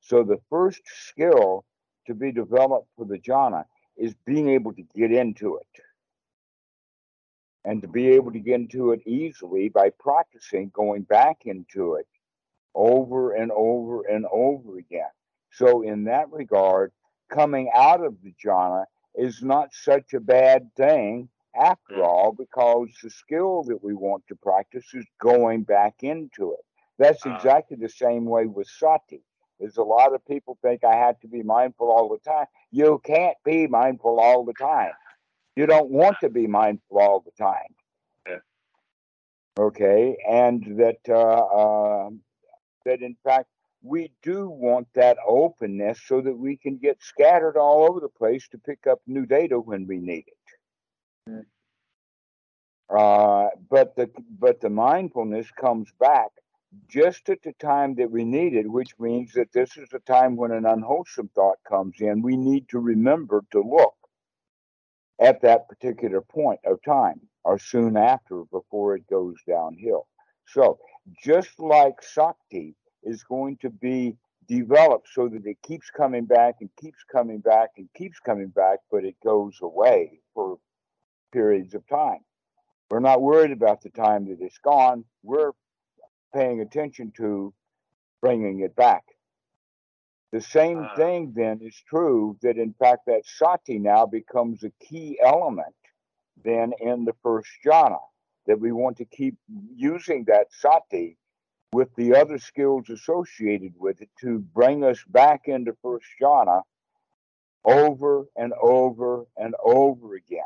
So 0.00 0.22
the 0.22 0.40
first 0.50 0.82
skill 0.84 1.64
to 2.06 2.14
be 2.14 2.30
developed 2.30 2.88
for 2.96 3.06
the 3.06 3.18
jhana 3.18 3.64
is 3.96 4.14
being 4.26 4.50
able 4.50 4.74
to 4.74 4.82
get 4.94 5.12
into 5.12 5.56
it. 5.56 5.82
And 7.64 7.80
to 7.80 7.88
be 7.88 8.08
able 8.08 8.32
to 8.32 8.40
get 8.40 8.56
into 8.56 8.90
it 8.90 9.00
easily 9.06 9.70
by 9.70 9.88
practicing 9.98 10.70
going 10.74 11.02
back 11.02 11.46
into 11.46 11.94
it 11.94 12.06
over 12.74 13.32
and 13.32 13.50
over 13.52 14.02
and 14.02 14.26
over 14.32 14.78
again. 14.78 15.10
So, 15.52 15.82
in 15.82 16.04
that 16.04 16.30
regard, 16.32 16.92
coming 17.30 17.70
out 17.74 18.04
of 18.04 18.16
the 18.22 18.34
jhana 18.44 18.84
is 19.14 19.42
not 19.42 19.68
such 19.72 20.12
a 20.14 20.20
bad 20.20 20.70
thing 20.76 21.28
after 21.54 22.02
all, 22.02 22.32
because 22.32 22.88
the 23.02 23.10
skill 23.10 23.62
that 23.64 23.82
we 23.82 23.94
want 23.94 24.24
to 24.26 24.34
practice 24.34 24.86
is 24.92 25.06
going 25.20 25.62
back 25.62 25.94
into 26.02 26.52
it. 26.52 26.64
That's 26.98 27.24
uh. 27.24 27.30
exactly 27.30 27.76
the 27.80 27.88
same 27.88 28.24
way 28.24 28.46
with 28.46 28.66
sati. 28.66 29.22
There's 29.60 29.76
a 29.76 29.82
lot 29.82 30.14
of 30.14 30.26
people 30.26 30.58
think 30.62 30.82
I 30.82 30.96
have 30.96 31.20
to 31.20 31.28
be 31.28 31.42
mindful 31.44 31.88
all 31.88 32.08
the 32.08 32.18
time. 32.28 32.46
You 32.72 33.00
can't 33.04 33.36
be 33.44 33.68
mindful 33.68 34.18
all 34.18 34.44
the 34.44 34.52
time. 34.54 34.90
You 35.54 35.66
don't 35.66 35.90
want 35.90 36.16
to 36.20 36.28
be 36.28 36.48
mindful 36.48 36.98
all 36.98 37.20
the 37.20 37.30
time. 37.40 37.72
Okay, 39.56 40.16
and 40.28 40.78
that 40.78 40.98
uh, 41.08 41.12
uh, 41.14 42.10
that 42.84 43.02
in 43.02 43.16
fact 43.24 43.48
we 43.82 44.10
do 44.22 44.48
want 44.48 44.88
that 44.94 45.18
openness 45.26 46.00
so 46.06 46.20
that 46.22 46.36
we 46.36 46.56
can 46.56 46.78
get 46.78 47.02
scattered 47.02 47.56
all 47.56 47.86
over 47.88 48.00
the 48.00 48.08
place 48.08 48.48
to 48.48 48.58
pick 48.58 48.86
up 48.86 49.00
new 49.06 49.26
data 49.26 49.60
when 49.60 49.86
we 49.86 49.98
need 49.98 50.24
it. 50.26 51.30
Mm. 51.30 51.44
Uh, 52.88 53.50
but 53.70 53.94
the 53.96 54.10
but 54.38 54.60
the 54.60 54.70
mindfulness 54.70 55.50
comes 55.50 55.90
back 56.00 56.30
just 56.88 57.28
at 57.28 57.42
the 57.42 57.52
time 57.54 57.94
that 57.94 58.10
we 58.10 58.24
need 58.24 58.54
it, 58.54 58.70
which 58.70 58.98
means 58.98 59.32
that 59.32 59.52
this 59.52 59.76
is 59.76 59.88
the 59.90 60.00
time 60.00 60.36
when 60.36 60.50
an 60.50 60.66
unwholesome 60.66 61.30
thought 61.34 61.58
comes 61.68 61.96
in. 62.00 62.22
We 62.22 62.36
need 62.36 62.68
to 62.70 62.78
remember 62.78 63.44
to 63.52 63.60
look 63.60 63.94
at 65.20 65.42
that 65.42 65.68
particular 65.68 66.20
point 66.20 66.60
of 66.64 66.82
time 66.82 67.20
or 67.44 67.58
soon 67.58 67.96
after 67.96 68.44
before 68.50 68.96
it 68.96 69.06
goes 69.08 69.36
downhill. 69.46 70.06
So 70.46 70.78
just 71.22 71.58
like 71.58 72.02
Shakti 72.02 72.74
is 73.02 73.22
going 73.24 73.58
to 73.58 73.70
be 73.70 74.16
developed 74.48 75.08
so 75.12 75.28
that 75.28 75.46
it 75.46 75.56
keeps 75.62 75.90
coming 75.90 76.24
back 76.24 76.56
and 76.60 76.68
keeps 76.80 76.98
coming 77.10 77.38
back 77.38 77.70
and 77.76 77.88
keeps 77.96 78.18
coming 78.20 78.48
back, 78.48 78.80
but 78.90 79.04
it 79.04 79.16
goes 79.24 79.58
away 79.62 80.20
for 80.34 80.58
periods 81.32 81.74
of 81.74 81.86
time. 81.88 82.20
We're 82.90 83.00
not 83.00 83.22
worried 83.22 83.52
about 83.52 83.82
the 83.82 83.90
time 83.90 84.28
that 84.28 84.40
it's 84.40 84.58
gone. 84.58 85.04
We're 85.22 85.52
paying 86.34 86.60
attention 86.60 87.12
to 87.16 87.52
bringing 88.20 88.60
it 88.60 88.76
back. 88.76 89.04
The 90.32 90.40
same 90.40 90.84
uh, 90.84 90.96
thing 90.96 91.32
then 91.36 91.60
is 91.62 91.80
true 91.88 92.36
that 92.42 92.58
in 92.58 92.74
fact 92.78 93.06
that 93.06 93.22
sati 93.24 93.78
now 93.78 94.06
becomes 94.06 94.64
a 94.64 94.72
key 94.84 95.18
element 95.24 95.74
then 96.44 96.72
in 96.80 97.04
the 97.04 97.14
first 97.22 97.48
jhana 97.64 98.00
that 98.46 98.60
we 98.60 98.72
want 98.72 98.96
to 98.98 99.04
keep 99.04 99.36
using 99.74 100.24
that 100.24 100.46
sati 100.50 101.16
with 101.72 101.94
the 101.96 102.14
other 102.14 102.38
skills 102.38 102.88
associated 102.88 103.72
with 103.78 104.00
it 104.00 104.08
to 104.20 104.38
bring 104.38 104.84
us 104.84 105.02
back 105.08 105.42
into 105.46 105.74
first 105.82 106.06
jhana 106.22 106.62
over 107.64 108.26
and 108.36 108.52
over 108.60 109.26
and 109.36 109.54
over 109.62 110.14
again. 110.14 110.42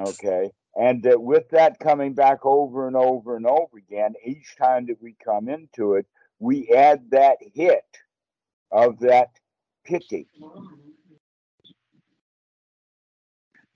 Okay. 0.00 0.50
And 0.76 1.02
that 1.02 1.20
with 1.20 1.48
that 1.50 1.80
coming 1.80 2.14
back 2.14 2.46
over 2.46 2.86
and 2.86 2.96
over 2.96 3.36
and 3.36 3.46
over 3.46 3.76
again, 3.76 4.14
each 4.24 4.56
time 4.56 4.86
that 4.86 5.02
we 5.02 5.16
come 5.22 5.48
into 5.48 5.94
it, 5.94 6.06
we 6.38 6.68
add 6.68 7.10
that 7.10 7.38
hit 7.54 7.84
of 8.70 9.00
that 9.00 9.30
piti. 9.84 10.28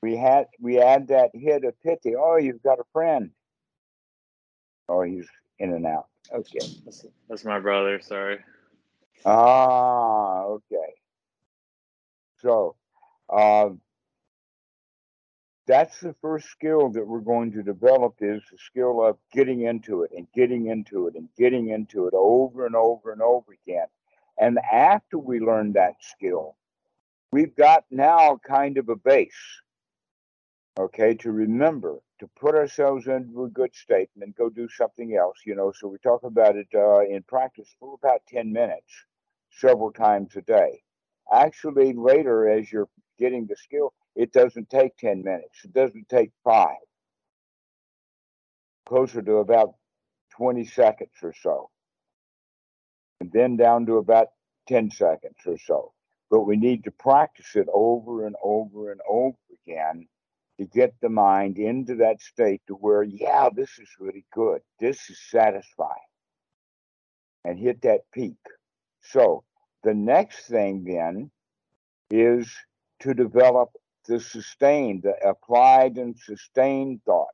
We 0.03 0.17
had 0.17 0.47
we 0.61 0.81
add 0.81 1.09
that 1.09 1.31
hit 1.33 1.65
of 1.65 1.81
piti. 1.83 2.15
Oh, 2.17 2.37
you've 2.37 2.63
got 2.63 2.81
a 2.81 2.85
friend. 2.93 3.31
Oh, 4.89 5.03
he's 5.03 5.29
in 5.59 5.73
and 5.73 5.87
out. 5.87 6.07
Okay. 6.33 6.59
That's, 6.85 7.07
that's 7.29 7.45
my 7.45 7.61
brother. 7.61 8.01
Sorry. 8.01 8.39
Ah, 9.25 10.43
okay. 10.43 10.95
So, 12.41 12.75
um, 13.33 13.81
that's 15.67 16.01
the 16.01 16.15
first 16.21 16.49
skill 16.49 16.91
that 16.91 17.07
we're 17.07 17.21
going 17.21 17.53
to 17.53 17.63
develop 17.63 18.17
is 18.21 18.43
the 18.51 18.59
skill 18.59 19.05
of 19.05 19.17
getting 19.33 19.63
into 19.63 20.03
it 20.03 20.11
and 20.17 20.27
getting 20.35 20.67
into 20.67 21.07
it 21.07 21.15
and 21.15 21.29
getting 21.39 21.69
into 21.69 22.09
it 22.09 22.15
over 22.15 22.67
and 22.67 22.75
over 22.75 23.13
and 23.13 23.23
over 23.23 23.53
again. 23.65 23.87
And 24.39 24.59
after 24.59 25.19
we 25.19 25.39
learn 25.39 25.75
that 25.75 25.95
skill, 26.01 26.57
we've 27.31 27.55
got 27.55 27.85
now 27.91 28.41
kind 28.45 28.77
of 28.77 28.89
a 28.89 28.97
base, 28.97 29.31
okay, 30.79 31.15
to 31.15 31.33
remember 31.33 31.99
to 32.19 32.29
put 32.39 32.55
ourselves 32.55 33.07
into 33.07 33.45
a 33.45 33.49
good 33.49 33.75
state 33.75 34.09
and 34.15 34.23
then 34.23 34.35
go 34.37 34.49
do 34.49 34.69
something 34.69 35.17
else, 35.17 35.39
you 35.45 35.55
know. 35.55 35.73
So 35.75 35.89
we 35.89 35.99
talk 35.99 36.23
about 36.23 36.57
it 36.57 36.69
uh, 36.75 37.01
in 37.01 37.23
practice 37.25 37.69
for 37.79 37.95
about 37.95 38.21
10 38.29 38.53
minutes, 38.53 38.93
several 39.51 39.93
times 39.93 40.37
a 40.37 40.43
day. 40.43 40.83
Actually, 41.33 41.93
later, 41.93 42.49
as 42.49 42.71
you're 42.71 42.89
getting 43.19 43.47
the 43.47 43.57
skill, 43.57 43.93
it 44.15 44.33
doesn't 44.33 44.71
take 44.71 44.97
10 44.99 45.23
minutes, 45.23 45.65
it 45.65 45.73
doesn't 45.73 46.09
take 46.09 46.31
five, 46.45 46.77
closer 48.87 49.23
to 49.23 49.37
about 49.37 49.75
20 50.37 50.65
seconds 50.65 51.11
or 51.23 51.35
so, 51.43 51.71
and 53.21 53.31
then 53.33 53.57
down 53.57 53.87
to 53.87 53.97
about 53.97 54.29
10 54.69 54.91
seconds 54.91 55.37
or 55.47 55.59
so. 55.59 55.93
But 56.31 56.43
we 56.43 56.57
need 56.57 56.85
to 56.85 56.91
practice 56.91 57.57
it 57.57 57.67
over 57.73 58.27
and 58.27 58.37
over 58.43 58.91
and 58.91 59.01
over 59.09 59.37
again 59.67 60.07
to 60.63 60.69
get 60.79 60.95
the 61.01 61.09
mind 61.09 61.59
into 61.59 61.97
that 61.97 62.21
state 62.21 62.63
to 62.69 62.75
where, 62.75 63.03
yeah, 63.03 63.49
this 63.53 63.79
is 63.81 63.89
really 63.99 64.25
good. 64.33 64.61
This 64.79 65.11
is 65.11 65.19
satisfying. 65.29 65.91
And 67.45 67.59
hit 67.59 67.83
that 67.83 68.03
peak. 68.13 68.39
So 69.01 69.43
the 69.83 69.95
next 69.95 70.47
thing 70.47 70.85
then 70.85 71.33
is 72.11 72.49
to 73.01 73.13
develop 73.13 73.71
the 74.07 74.21
sustained, 74.21 75.03
the 75.03 75.17
applied 75.29 75.97
and 75.97 76.17
sustained 76.17 77.01
thought 77.05 77.27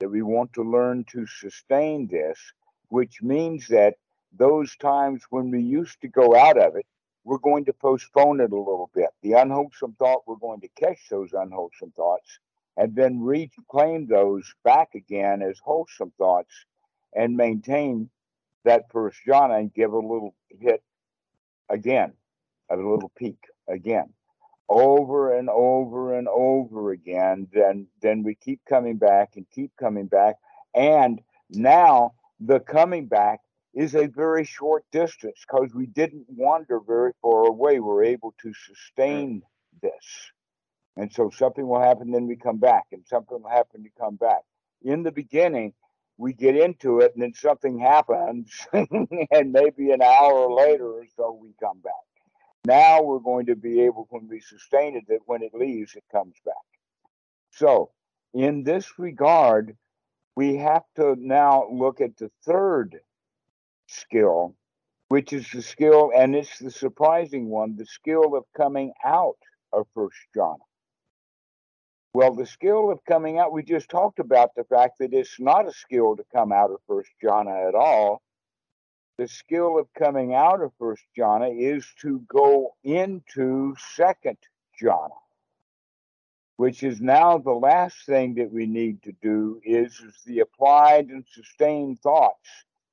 that 0.00 0.08
we 0.08 0.22
want 0.22 0.52
to 0.54 0.62
learn 0.62 1.04
to 1.12 1.26
sustain 1.26 2.08
this, 2.08 2.38
which 2.88 3.22
means 3.22 3.68
that 3.68 3.94
those 4.36 4.74
times 4.76 5.22
when 5.30 5.52
we 5.52 5.62
used 5.62 6.00
to 6.00 6.08
go 6.08 6.34
out 6.36 6.58
of 6.58 6.74
it, 6.74 6.86
we're 7.22 7.38
going 7.38 7.64
to 7.66 7.72
postpone 7.72 8.40
it 8.40 8.50
a 8.50 8.56
little 8.56 8.90
bit. 8.92 9.10
The 9.22 9.34
unwholesome 9.34 9.94
thought, 9.96 10.24
we're 10.26 10.34
going 10.34 10.60
to 10.62 10.68
catch 10.68 10.98
those 11.08 11.32
unwholesome 11.32 11.92
thoughts 11.96 12.40
and 12.76 12.94
then 12.94 13.20
reclaim 13.20 14.06
those 14.06 14.52
back 14.64 14.94
again 14.94 15.42
as 15.42 15.58
wholesome 15.62 16.12
thoughts 16.18 16.52
and 17.14 17.36
maintain 17.36 18.10
that 18.64 18.90
first 18.90 19.18
jhana 19.26 19.58
and 19.58 19.74
give 19.74 19.92
a 19.92 19.98
little 19.98 20.34
hit 20.48 20.82
again, 21.68 22.12
a 22.70 22.76
little 22.76 23.12
peak 23.16 23.38
again, 23.68 24.12
over 24.68 25.36
and 25.36 25.48
over 25.48 26.18
and 26.18 26.28
over 26.28 26.92
again. 26.92 27.46
Then 27.52 27.86
then 28.00 28.22
we 28.22 28.34
keep 28.34 28.60
coming 28.68 28.96
back 28.96 29.36
and 29.36 29.46
keep 29.54 29.72
coming 29.78 30.06
back. 30.06 30.36
And 30.74 31.20
now 31.50 32.14
the 32.40 32.60
coming 32.60 33.06
back 33.06 33.40
is 33.74 33.94
a 33.94 34.06
very 34.06 34.44
short 34.44 34.84
distance 34.92 35.44
because 35.46 35.74
we 35.74 35.86
didn't 35.86 36.26
wander 36.28 36.80
very 36.80 37.12
far 37.20 37.46
away. 37.46 37.80
We're 37.80 38.04
able 38.04 38.34
to 38.42 38.52
sustain 38.54 39.42
this. 39.82 40.32
And 40.96 41.12
so 41.12 41.30
something 41.30 41.66
will 41.66 41.80
happen, 41.80 42.10
then 42.10 42.26
we 42.26 42.36
come 42.36 42.58
back, 42.58 42.84
and 42.92 43.04
something 43.06 43.42
will 43.42 43.50
happen, 43.50 43.82
to 43.82 43.90
come 43.98 44.16
back. 44.16 44.42
In 44.82 45.02
the 45.02 45.10
beginning, 45.10 45.72
we 46.16 46.32
get 46.32 46.56
into 46.56 47.00
it 47.00 47.12
and 47.14 47.22
then 47.22 47.34
something 47.34 47.78
happens 47.78 48.66
and 48.72 49.52
maybe 49.52 49.90
an 49.90 50.02
hour 50.02 50.50
later 50.50 50.86
or 50.86 51.04
so 51.16 51.38
we 51.40 51.50
come 51.60 51.80
back. 51.80 51.92
Now 52.64 53.02
we're 53.02 53.18
going 53.18 53.46
to 53.46 53.56
be 53.56 53.80
able 53.82 54.06
when 54.10 54.28
we 54.28 54.40
sustain 54.40 54.96
it 54.96 55.04
that 55.08 55.20
when 55.26 55.42
it 55.42 55.54
leaves 55.54 55.96
it 55.96 56.04
comes 56.12 56.36
back. 56.44 56.54
So 57.50 57.90
in 58.32 58.62
this 58.62 58.98
regard 58.98 59.76
we 60.36 60.56
have 60.56 60.84
to 60.96 61.16
now 61.18 61.68
look 61.70 62.00
at 62.00 62.16
the 62.16 62.30
third 62.44 63.00
skill 63.88 64.54
which 65.08 65.32
is 65.32 65.48
the 65.52 65.62
skill 65.62 66.10
and 66.16 66.34
it's 66.34 66.58
the 66.58 66.70
surprising 66.70 67.48
one 67.48 67.76
the 67.76 67.86
skill 67.86 68.34
of 68.34 68.44
coming 68.56 68.92
out 69.04 69.36
of 69.72 69.86
first 69.94 70.16
jhana 70.34 70.56
well, 72.14 72.32
the 72.32 72.46
skill 72.46 72.92
of 72.92 73.04
coming 73.04 73.38
out, 73.38 73.52
we 73.52 73.64
just 73.64 73.88
talked 73.90 74.20
about 74.20 74.54
the 74.54 74.62
fact 74.62 74.98
that 75.00 75.12
it's 75.12 75.40
not 75.40 75.66
a 75.66 75.72
skill 75.72 76.14
to 76.14 76.24
come 76.32 76.52
out 76.52 76.70
of 76.70 76.78
first 76.86 77.10
jhana 77.22 77.68
at 77.68 77.74
all. 77.74 78.22
The 79.18 79.26
skill 79.26 79.80
of 79.80 79.92
coming 79.94 80.32
out 80.32 80.62
of 80.62 80.70
first 80.78 81.02
jhana 81.18 81.50
is 81.52 81.84
to 82.02 82.20
go 82.28 82.76
into 82.84 83.74
second 83.96 84.38
jhana, 84.80 85.10
which 86.56 86.84
is 86.84 87.00
now 87.00 87.38
the 87.38 87.50
last 87.50 88.06
thing 88.06 88.36
that 88.36 88.52
we 88.52 88.66
need 88.66 89.02
to 89.02 89.12
do 89.20 89.60
is, 89.64 89.92
is 89.94 90.14
the 90.24 90.38
applied 90.38 91.08
and 91.08 91.24
sustained 91.32 92.00
thoughts 92.00 92.48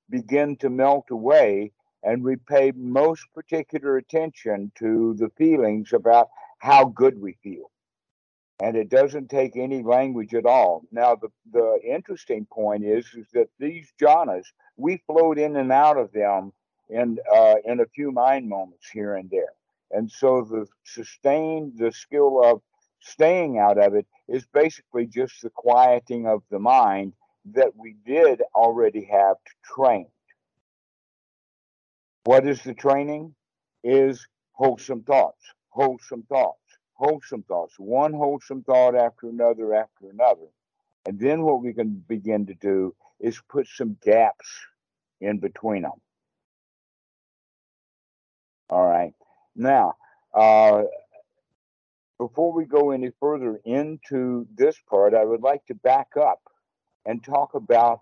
begin 0.09 0.55
to 0.57 0.69
melt 0.71 1.11
away 1.11 1.71
and 2.03 2.23
we 2.23 2.37
pay 2.37 2.71
most 2.75 3.23
particular 3.35 3.97
attention 3.97 4.71
to 4.79 5.13
the 5.19 5.29
feelings 5.37 5.93
about 5.93 6.29
how 6.57 6.85
good 6.85 7.21
we 7.21 7.33
feel 7.43 7.69
and 8.61 8.77
it 8.77 8.89
doesn't 8.89 9.29
take 9.29 9.57
any 9.57 9.81
language 9.81 10.35
at 10.35 10.45
all. 10.45 10.83
Now, 10.91 11.15
the, 11.15 11.29
the 11.51 11.79
interesting 11.83 12.45
point 12.45 12.85
is, 12.85 13.07
is 13.15 13.25
that 13.33 13.49
these 13.59 13.91
jhanas, 13.99 14.45
we 14.77 15.01
float 15.07 15.39
in 15.39 15.55
and 15.55 15.71
out 15.71 15.97
of 15.97 16.11
them 16.11 16.53
in, 16.87 17.17
uh, 17.35 17.55
in 17.65 17.79
a 17.79 17.87
few 17.87 18.11
mind 18.11 18.47
moments 18.47 18.87
here 18.93 19.15
and 19.15 19.29
there. 19.31 19.53
And 19.89 20.09
so 20.11 20.43
the 20.43 20.67
sustain, 20.83 21.73
the 21.75 21.91
skill 21.91 22.39
of 22.43 22.61
staying 22.99 23.57
out 23.57 23.79
of 23.79 23.95
it 23.95 24.05
is 24.27 24.45
basically 24.53 25.07
just 25.07 25.41
the 25.41 25.49
quieting 25.49 26.27
of 26.27 26.43
the 26.51 26.59
mind 26.59 27.13
that 27.53 27.75
we 27.75 27.95
did 28.05 28.43
already 28.53 29.05
have 29.05 29.37
trained. 29.75 30.05
What 32.25 32.47
is 32.47 32.61
the 32.61 32.75
training? 32.75 33.33
Is 33.83 34.27
wholesome 34.51 35.01
thoughts, 35.01 35.41
wholesome 35.69 36.23
thoughts 36.29 36.60
wholesome 37.01 37.43
thoughts, 37.43 37.73
one 37.79 38.13
wholesome 38.13 38.63
thought 38.63 38.95
after 38.95 39.27
another 39.27 39.73
after 39.73 40.09
another. 40.11 40.47
And 41.07 41.19
then 41.19 41.41
what 41.41 41.63
we 41.63 41.73
can 41.73 42.03
begin 42.07 42.45
to 42.45 42.53
do 42.53 42.93
is 43.19 43.41
put 43.49 43.67
some 43.67 43.97
gaps 44.03 44.47
in 45.19 45.39
between 45.39 45.81
them. 45.81 45.99
All 48.69 48.87
right. 48.87 49.13
Now, 49.55 49.95
uh, 50.33 50.83
before 52.19 52.53
we 52.53 52.65
go 52.65 52.91
any 52.91 53.09
further 53.19 53.59
into 53.65 54.47
this 54.55 54.75
part, 54.87 55.15
I 55.15 55.25
would 55.25 55.41
like 55.41 55.65
to 55.65 55.75
back 55.75 56.09
up 56.15 56.41
and 57.07 57.23
talk 57.23 57.55
about 57.55 58.01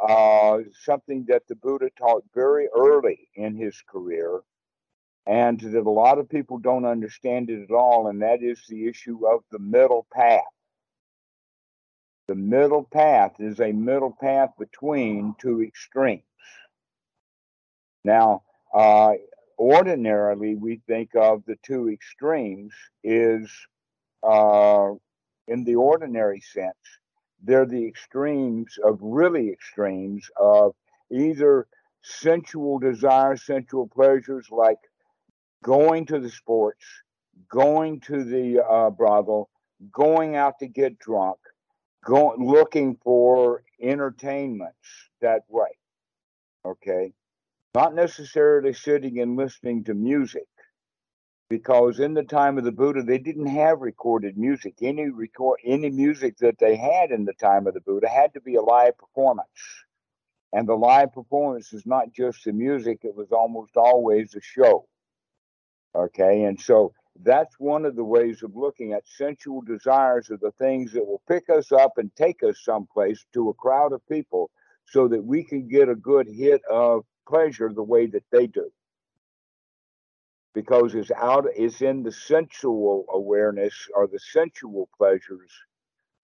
uh, 0.00 0.58
something 0.82 1.24
that 1.28 1.46
the 1.46 1.54
Buddha 1.54 1.88
taught 1.96 2.24
very 2.34 2.66
early 2.76 3.28
in 3.36 3.54
his 3.56 3.80
career, 3.88 4.40
and 5.26 5.58
that 5.60 5.86
a 5.86 5.90
lot 5.90 6.18
of 6.18 6.28
people 6.28 6.58
don't 6.58 6.84
understand 6.84 7.48
it 7.50 7.62
at 7.62 7.70
all, 7.70 8.08
and 8.08 8.20
that 8.22 8.42
is 8.42 8.60
the 8.68 8.86
issue 8.86 9.26
of 9.26 9.42
the 9.50 9.58
middle 9.58 10.06
path. 10.12 10.42
The 12.28 12.34
middle 12.34 12.84
path 12.84 13.32
is 13.38 13.60
a 13.60 13.72
middle 13.72 14.14
path 14.18 14.50
between 14.58 15.34
two 15.38 15.62
extremes. 15.62 16.22
Now, 18.04 18.42
uh, 18.72 19.14
ordinarily, 19.58 20.54
we 20.54 20.80
think 20.86 21.10
of 21.14 21.44
the 21.46 21.56
two 21.62 21.90
extremes 21.90 22.72
is, 23.02 23.50
uh, 24.22 24.92
in 25.48 25.64
the 25.64 25.76
ordinary 25.76 26.40
sense, 26.40 26.74
they're 27.42 27.66
the 27.66 27.86
extremes 27.86 28.78
of 28.82 28.98
really 29.00 29.50
extremes 29.50 30.28
of 30.38 30.74
either 31.10 31.66
sensual 32.02 32.78
desire, 32.78 33.36
sensual 33.36 33.86
pleasures 33.86 34.48
like 34.50 34.78
going 35.64 36.04
to 36.06 36.20
the 36.20 36.30
sports, 36.30 36.84
going 37.50 37.98
to 38.00 38.22
the 38.22 38.62
uh, 38.62 38.90
brothel, 38.90 39.48
going 39.90 40.36
out 40.36 40.58
to 40.60 40.68
get 40.68 40.98
drunk, 40.98 41.38
going 42.04 42.46
looking 42.46 42.96
for 43.02 43.64
entertainments 43.80 44.76
that 45.20 45.42
way. 45.48 45.68
Okay, 46.64 47.12
not 47.74 47.94
necessarily 47.94 48.72
sitting 48.72 49.20
and 49.20 49.36
listening 49.36 49.84
to 49.84 49.94
music, 49.94 50.46
because 51.48 51.98
in 51.98 52.14
the 52.14 52.22
time 52.22 52.58
of 52.58 52.64
the 52.64 52.72
Buddha 52.72 53.02
they 53.02 53.18
didn't 53.18 53.46
have 53.46 53.80
recorded 53.80 54.36
music. 54.36 54.74
Any 54.82 55.08
record 55.08 55.60
any 55.64 55.90
music 55.90 56.36
that 56.38 56.58
they 56.58 56.76
had 56.76 57.10
in 57.10 57.24
the 57.24 57.34
time 57.34 57.66
of 57.66 57.74
the 57.74 57.80
Buddha 57.80 58.08
had 58.08 58.34
to 58.34 58.40
be 58.40 58.56
a 58.56 58.62
live 58.62 58.96
performance. 58.98 59.48
And 60.52 60.68
the 60.68 60.74
live 60.74 61.12
performance 61.12 61.72
is 61.72 61.84
not 61.84 62.12
just 62.12 62.44
the 62.44 62.52
music, 62.52 63.00
it 63.02 63.14
was 63.14 63.32
almost 63.32 63.76
always 63.76 64.34
a 64.34 64.40
show. 64.40 64.86
Okay, 65.94 66.44
and 66.44 66.60
so 66.60 66.92
that's 67.22 67.60
one 67.60 67.84
of 67.84 67.94
the 67.94 68.04
ways 68.04 68.42
of 68.42 68.56
looking 68.56 68.92
at 68.92 69.06
sensual 69.06 69.60
desires 69.62 70.30
are 70.30 70.38
the 70.38 70.50
things 70.58 70.92
that 70.92 71.06
will 71.06 71.22
pick 71.28 71.48
us 71.48 71.70
up 71.70 71.98
and 71.98 72.14
take 72.16 72.42
us 72.42 72.60
someplace 72.64 73.24
to 73.32 73.50
a 73.50 73.54
crowd 73.54 73.92
of 73.92 74.06
people 74.08 74.50
so 74.86 75.06
that 75.08 75.24
we 75.24 75.44
can 75.44 75.68
get 75.68 75.88
a 75.88 75.94
good 75.94 76.26
hit 76.26 76.62
of 76.70 77.04
pleasure 77.28 77.72
the 77.72 77.82
way 77.82 78.06
that 78.06 78.24
they 78.32 78.46
do. 78.46 78.70
Because 80.52 80.94
it's 80.94 81.10
out 81.12 81.46
it's 81.54 81.82
in 81.82 82.02
the 82.02 82.12
sensual 82.12 83.06
awareness 83.12 83.88
or 83.94 84.06
the 84.06 84.18
sensual 84.18 84.88
pleasures 84.96 85.50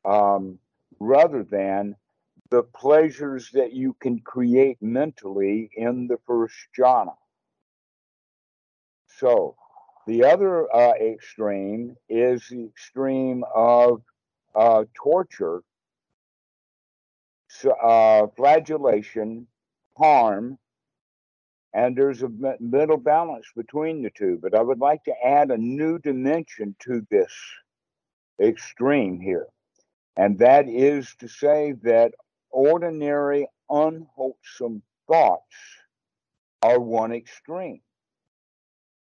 um, 0.04 0.58
rather 0.98 1.44
than 1.44 1.96
the 2.50 2.62
pleasures 2.62 3.50
that 3.52 3.72
you 3.72 3.96
can 4.00 4.20
create 4.20 4.78
mentally 4.80 5.70
in 5.76 6.08
the 6.08 6.18
first 6.26 6.56
jhana. 6.76 7.14
So 9.18 9.56
the 10.06 10.24
other 10.24 10.74
uh, 10.74 10.94
extreme 10.94 11.96
is 12.08 12.46
the 12.48 12.64
extreme 12.64 13.44
of 13.54 14.02
uh, 14.54 14.84
torture, 14.94 15.62
uh, 17.82 18.26
flagellation, 18.36 19.46
harm, 19.96 20.58
and 21.72 21.96
there's 21.96 22.22
a 22.22 22.30
middle 22.58 22.96
balance 22.96 23.46
between 23.54 24.02
the 24.02 24.10
two. 24.10 24.38
But 24.42 24.54
I 24.54 24.62
would 24.62 24.80
like 24.80 25.04
to 25.04 25.14
add 25.24 25.50
a 25.50 25.58
new 25.58 25.98
dimension 25.98 26.74
to 26.80 27.06
this 27.10 27.32
extreme 28.40 29.20
here, 29.20 29.46
and 30.16 30.38
that 30.38 30.68
is 30.68 31.14
to 31.20 31.28
say 31.28 31.74
that 31.82 32.14
ordinary 32.50 33.46
unwholesome 33.68 34.82
thoughts 35.06 35.54
are 36.62 36.80
one 36.80 37.12
extreme 37.12 37.80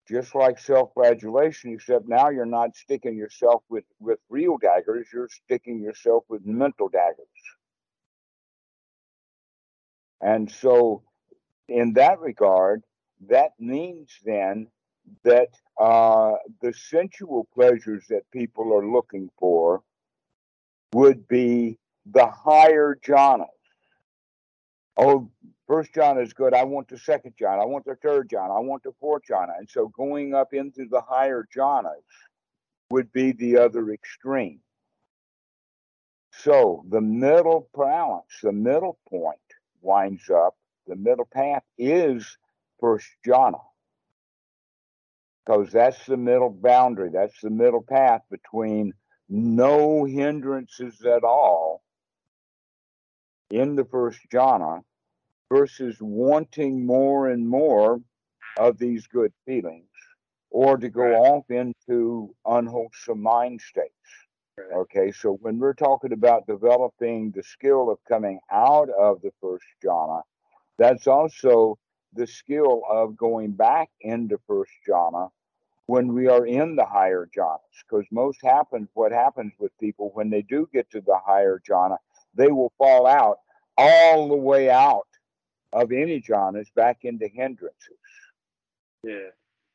just 0.08 0.34
like 0.34 0.58
self-flagellation, 0.58 1.72
except 1.72 2.08
now 2.08 2.30
you're 2.30 2.46
not 2.46 2.74
sticking 2.74 3.16
yourself 3.16 3.62
with, 3.68 3.84
with 4.00 4.18
real 4.28 4.56
daggers, 4.56 5.08
you're 5.12 5.28
sticking 5.28 5.80
yourself 5.80 6.24
with 6.28 6.44
mental 6.44 6.88
daggers. 6.88 7.26
And 10.20 10.50
so, 10.50 11.02
in 11.68 11.92
that 11.94 12.18
regard, 12.20 12.82
that 13.28 13.50
means 13.58 14.10
then 14.24 14.68
that 15.24 15.48
uh, 15.80 16.32
the 16.60 16.72
sensual 16.72 17.46
pleasures 17.54 18.04
that 18.08 18.28
people 18.32 18.74
are 18.74 18.86
looking 18.86 19.30
for 19.38 19.82
would 20.92 21.28
be 21.28 21.78
the 22.06 22.26
higher 22.26 22.98
jhanas. 23.04 23.46
Oh, 24.96 25.30
First 25.68 25.92
jhana 25.92 26.22
is 26.22 26.32
good. 26.32 26.54
I 26.54 26.64
want 26.64 26.88
the 26.88 26.96
second 26.96 27.34
jhana. 27.38 27.60
I 27.60 27.66
want 27.66 27.84
the 27.84 27.94
third 27.96 28.30
jhana. 28.30 28.56
I 28.56 28.60
want 28.60 28.82
the 28.82 28.92
fourth 28.98 29.24
jhana. 29.30 29.58
And 29.58 29.68
so 29.68 29.88
going 29.88 30.34
up 30.34 30.54
into 30.54 30.86
the 30.90 31.02
higher 31.02 31.46
jhanas 31.54 31.92
would 32.90 33.12
be 33.12 33.32
the 33.32 33.58
other 33.58 33.90
extreme. 33.90 34.60
So 36.32 36.84
the 36.88 37.02
middle 37.02 37.68
balance, 37.76 38.38
the 38.42 38.52
middle 38.52 38.98
point 39.10 39.36
winds 39.82 40.30
up, 40.30 40.56
the 40.86 40.96
middle 40.96 41.28
path 41.30 41.64
is 41.76 42.38
first 42.80 43.08
jhana. 43.26 43.60
Because 45.44 45.70
that's 45.70 46.06
the 46.06 46.16
middle 46.16 46.50
boundary, 46.50 47.10
that's 47.12 47.40
the 47.42 47.50
middle 47.50 47.82
path 47.82 48.22
between 48.30 48.94
no 49.28 50.04
hindrances 50.04 51.02
at 51.04 51.24
all 51.24 51.82
in 53.50 53.76
the 53.76 53.84
first 53.84 54.20
jhana 54.32 54.82
versus 55.50 55.96
wanting 56.00 56.84
more 56.84 57.28
and 57.28 57.48
more 57.48 58.00
of 58.58 58.78
these 58.78 59.06
good 59.06 59.32
feelings 59.46 59.84
or 60.50 60.76
to 60.76 60.88
go 60.88 61.14
off 61.14 61.50
into 61.50 62.34
unwholesome 62.46 63.22
mind 63.22 63.60
states. 63.60 63.92
Okay, 64.74 65.12
so 65.12 65.38
when 65.40 65.58
we're 65.58 65.74
talking 65.74 66.12
about 66.12 66.46
developing 66.46 67.30
the 67.30 67.42
skill 67.42 67.90
of 67.90 67.98
coming 68.08 68.40
out 68.50 68.88
of 68.90 69.20
the 69.22 69.30
first 69.40 69.66
jhana, 69.84 70.22
that's 70.78 71.06
also 71.06 71.78
the 72.14 72.26
skill 72.26 72.82
of 72.90 73.16
going 73.16 73.52
back 73.52 73.88
into 74.00 74.38
first 74.48 74.72
jhana 74.88 75.30
when 75.86 76.12
we 76.12 76.28
are 76.28 76.46
in 76.46 76.76
the 76.76 76.84
higher 76.84 77.28
jhanas. 77.36 77.58
Because 77.88 78.04
most 78.10 78.40
happens, 78.42 78.88
what 78.94 79.12
happens 79.12 79.52
with 79.58 79.76
people 79.78 80.10
when 80.14 80.28
they 80.28 80.42
do 80.42 80.68
get 80.72 80.90
to 80.90 81.00
the 81.00 81.18
higher 81.24 81.60
jhana, 81.68 81.96
they 82.34 82.48
will 82.48 82.72
fall 82.78 83.06
out 83.06 83.38
all 83.76 84.28
the 84.28 84.36
way 84.36 84.70
out 84.70 85.07
of 85.72 85.92
any 85.92 86.20
jhanas 86.20 86.66
back 86.74 87.04
into 87.04 87.28
hindrances. 87.28 87.98
Yeah. 89.02 89.30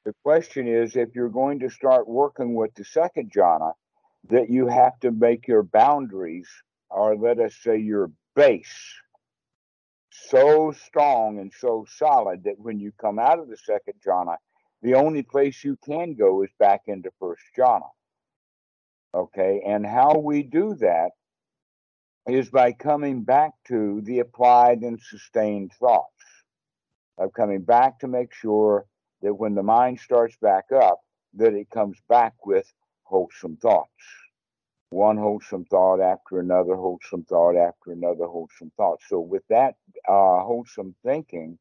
The 0.05 0.13
question 0.23 0.67
is 0.67 0.95
if 0.95 1.15
you're 1.15 1.29
going 1.29 1.59
to 1.59 1.69
start 1.69 2.07
working 2.07 2.55
with 2.55 2.73
the 2.75 2.83
second 2.83 3.31
jhana, 3.31 3.73
that 4.29 4.49
you 4.49 4.67
have 4.67 4.99
to 5.01 5.11
make 5.11 5.47
your 5.47 5.63
boundaries, 5.63 6.47
or 6.89 7.15
let 7.15 7.39
us 7.39 7.55
say 7.61 7.77
your 7.77 8.11
base, 8.35 8.95
so 10.11 10.71
strong 10.71 11.39
and 11.39 11.51
so 11.57 11.85
solid 11.89 12.43
that 12.43 12.57
when 12.57 12.79
you 12.79 12.91
come 12.99 13.19
out 13.19 13.39
of 13.39 13.49
the 13.49 13.57
second 13.57 13.95
jhana, 14.05 14.37
the 14.81 14.95
only 14.95 15.23
place 15.23 15.63
you 15.63 15.77
can 15.85 16.13
go 16.13 16.43
is 16.43 16.49
back 16.59 16.81
into 16.87 17.09
first 17.19 17.43
jhana. 17.57 17.89
Okay, 19.13 19.61
and 19.65 19.85
how 19.85 20.17
we 20.17 20.43
do 20.43 20.75
that 20.75 21.11
is 22.27 22.49
by 22.49 22.71
coming 22.71 23.23
back 23.23 23.51
to 23.67 24.01
the 24.01 24.19
applied 24.19 24.81
and 24.81 24.99
sustained 25.01 25.71
thoughts, 25.73 26.07
of 27.17 27.33
coming 27.33 27.61
back 27.61 27.99
to 27.99 28.07
make 28.07 28.33
sure 28.33 28.85
that 29.21 29.33
when 29.33 29.55
the 29.55 29.63
mind 29.63 29.99
starts 29.99 30.35
back 30.37 30.65
up, 30.71 31.01
that 31.33 31.53
it 31.53 31.69
comes 31.69 31.97
back 32.07 32.33
with 32.45 32.71
wholesome 33.03 33.57
thoughts. 33.57 33.89
One 34.89 35.17
wholesome 35.17 35.65
thought 35.65 35.99
after 35.99 36.39
another 36.39 36.75
wholesome 36.75 37.25
thought 37.25 37.55
after 37.57 37.91
another 37.91 38.25
wholesome 38.25 38.71
thought. 38.77 38.99
So, 39.07 39.19
with 39.19 39.43
that 39.49 39.75
uh, 40.07 40.43
wholesome 40.43 40.95
thinking, 41.03 41.57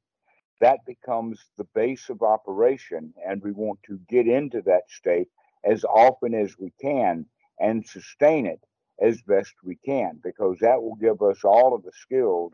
that 0.61 0.85
becomes 0.87 1.41
the 1.57 1.67
base 1.75 2.09
of 2.09 2.23
operation, 2.23 3.15
and 3.27 3.43
we 3.43 3.53
want 3.53 3.81
to 3.85 3.99
get 4.09 4.29
into 4.29 4.63
that 4.63 4.83
state 4.89 5.29
as 5.65 5.83
often 5.85 6.35
as 6.35 6.59
we 6.59 6.73
can 6.81 7.27
and 7.59 7.87
sustain 7.87 8.47
it 8.47 8.61
as 9.01 9.21
best 9.23 9.55
we 9.65 9.77
can 9.77 10.21
because 10.23 10.59
that 10.61 10.83
will 10.83 10.97
give 10.97 11.23
us 11.23 11.45
all 11.45 11.75
of 11.75 11.83
the 11.83 11.93
skills 11.93 12.53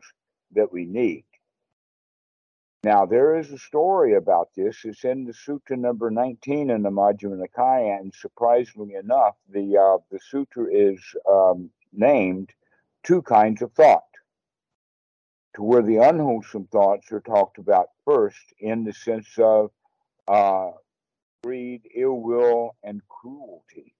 that 0.53 0.71
we 0.71 0.85
need. 0.85 1.25
Now, 2.83 3.05
there 3.05 3.37
is 3.37 3.51
a 3.51 3.57
story 3.57 4.15
about 4.15 4.49
this. 4.55 4.85
It's 4.85 5.03
in 5.03 5.25
the 5.25 5.33
Sutta 5.33 5.77
number 5.77 6.09
19 6.09 6.69
in 6.69 6.81
the 6.81 6.89
Majjhima 6.89 7.43
Nikaya, 7.45 7.99
and 7.99 8.13
surprisingly 8.13 8.93
enough, 8.95 9.35
the, 9.49 9.77
uh, 9.77 9.97
the 10.09 10.19
Sutra 10.29 10.65
is 10.71 10.99
um, 11.29 11.71
named 11.91 12.51
two 13.03 13.21
kinds 13.21 13.61
of 13.61 13.73
thought, 13.73 14.03
to 15.55 15.63
where 15.63 15.81
the 15.81 15.97
unwholesome 15.97 16.67
thoughts 16.67 17.11
are 17.11 17.19
talked 17.19 17.57
about 17.57 17.87
first 18.05 18.53
in 18.59 18.85
the 18.85 18.93
sense 18.93 19.27
of 19.37 19.71
uh, 20.29 20.71
greed, 21.43 21.81
ill 21.93 22.21
will, 22.21 22.77
and 22.81 23.01
cruelty 23.09 23.93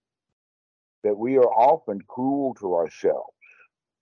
that 1.03 1.17
we 1.17 1.37
are 1.37 1.51
often 1.51 2.01
cruel 2.07 2.53
to 2.55 2.75
ourselves. 2.75 3.33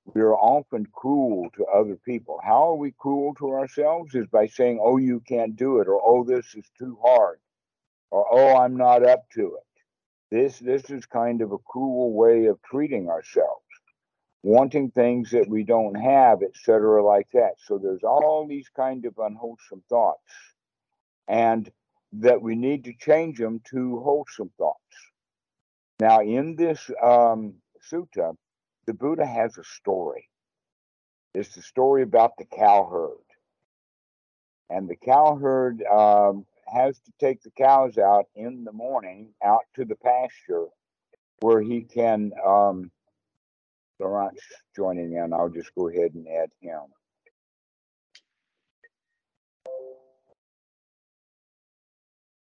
We 0.05 0.21
are 0.21 0.35
often 0.35 0.85
cruel 0.93 1.49
to 1.57 1.65
other 1.65 1.97
people. 2.05 2.39
How 2.41 2.69
are 2.69 2.75
we 2.75 2.93
cruel 2.97 3.33
to 3.35 3.51
ourselves? 3.51 4.15
Is 4.15 4.27
by 4.27 4.47
saying, 4.47 4.79
oh, 4.81 4.97
you 4.97 5.21
can't 5.27 5.55
do 5.55 5.79
it, 5.79 5.87
or 5.87 6.01
oh, 6.03 6.23
this 6.23 6.55
is 6.55 6.65
too 6.79 6.97
hard, 7.03 7.39
or 8.09 8.25
oh, 8.31 8.57
I'm 8.57 8.77
not 8.77 9.05
up 9.05 9.29
to 9.33 9.57
it. 9.57 9.67
This, 10.35 10.59
this 10.59 10.89
is 10.89 11.05
kind 11.05 11.41
of 11.41 11.51
a 11.51 11.57
cruel 11.57 12.13
way 12.13 12.45
of 12.45 12.61
treating 12.63 13.09
ourselves, 13.09 13.65
wanting 14.43 14.91
things 14.91 15.31
that 15.31 15.47
we 15.49 15.63
don't 15.63 15.95
have, 15.95 16.41
etc., 16.41 17.03
like 17.03 17.27
that. 17.33 17.55
So 17.65 17.77
there's 17.77 18.03
all 18.03 18.45
these 18.47 18.69
kind 18.75 19.05
of 19.05 19.17
unwholesome 19.17 19.83
thoughts, 19.89 20.31
and 21.27 21.69
that 22.13 22.41
we 22.41 22.55
need 22.55 22.85
to 22.85 22.93
change 22.93 23.37
them 23.37 23.61
to 23.71 23.99
wholesome 23.99 24.51
thoughts. 24.57 24.79
Now, 25.99 26.21
in 26.21 26.55
this 26.55 26.89
um, 27.03 27.55
sutta, 27.91 28.35
the 28.85 28.93
Buddha 28.93 29.25
has 29.25 29.57
a 29.57 29.63
story. 29.63 30.29
It's 31.33 31.55
the 31.55 31.61
story 31.61 32.03
about 32.03 32.31
the 32.37 32.45
cow 32.45 32.87
herd. 32.91 33.17
And 34.69 34.87
the 34.89 34.95
cow 34.95 35.35
herd 35.35 35.83
um, 35.83 36.45
has 36.67 36.99
to 36.99 37.11
take 37.19 37.41
the 37.41 37.51
cows 37.51 37.97
out 37.97 38.25
in 38.35 38.63
the 38.63 38.71
morning 38.71 39.33
out 39.43 39.63
to 39.75 39.85
the 39.85 39.95
pasture 39.95 40.67
where 41.39 41.61
he 41.61 41.81
can. 41.81 42.31
Um, 42.45 42.91
Laurent's 43.99 44.43
joining 44.75 45.13
in. 45.13 45.33
I'll 45.33 45.49
just 45.49 45.73
go 45.75 45.87
ahead 45.89 46.13
and 46.13 46.27
add 46.27 46.49
him. 46.61 46.81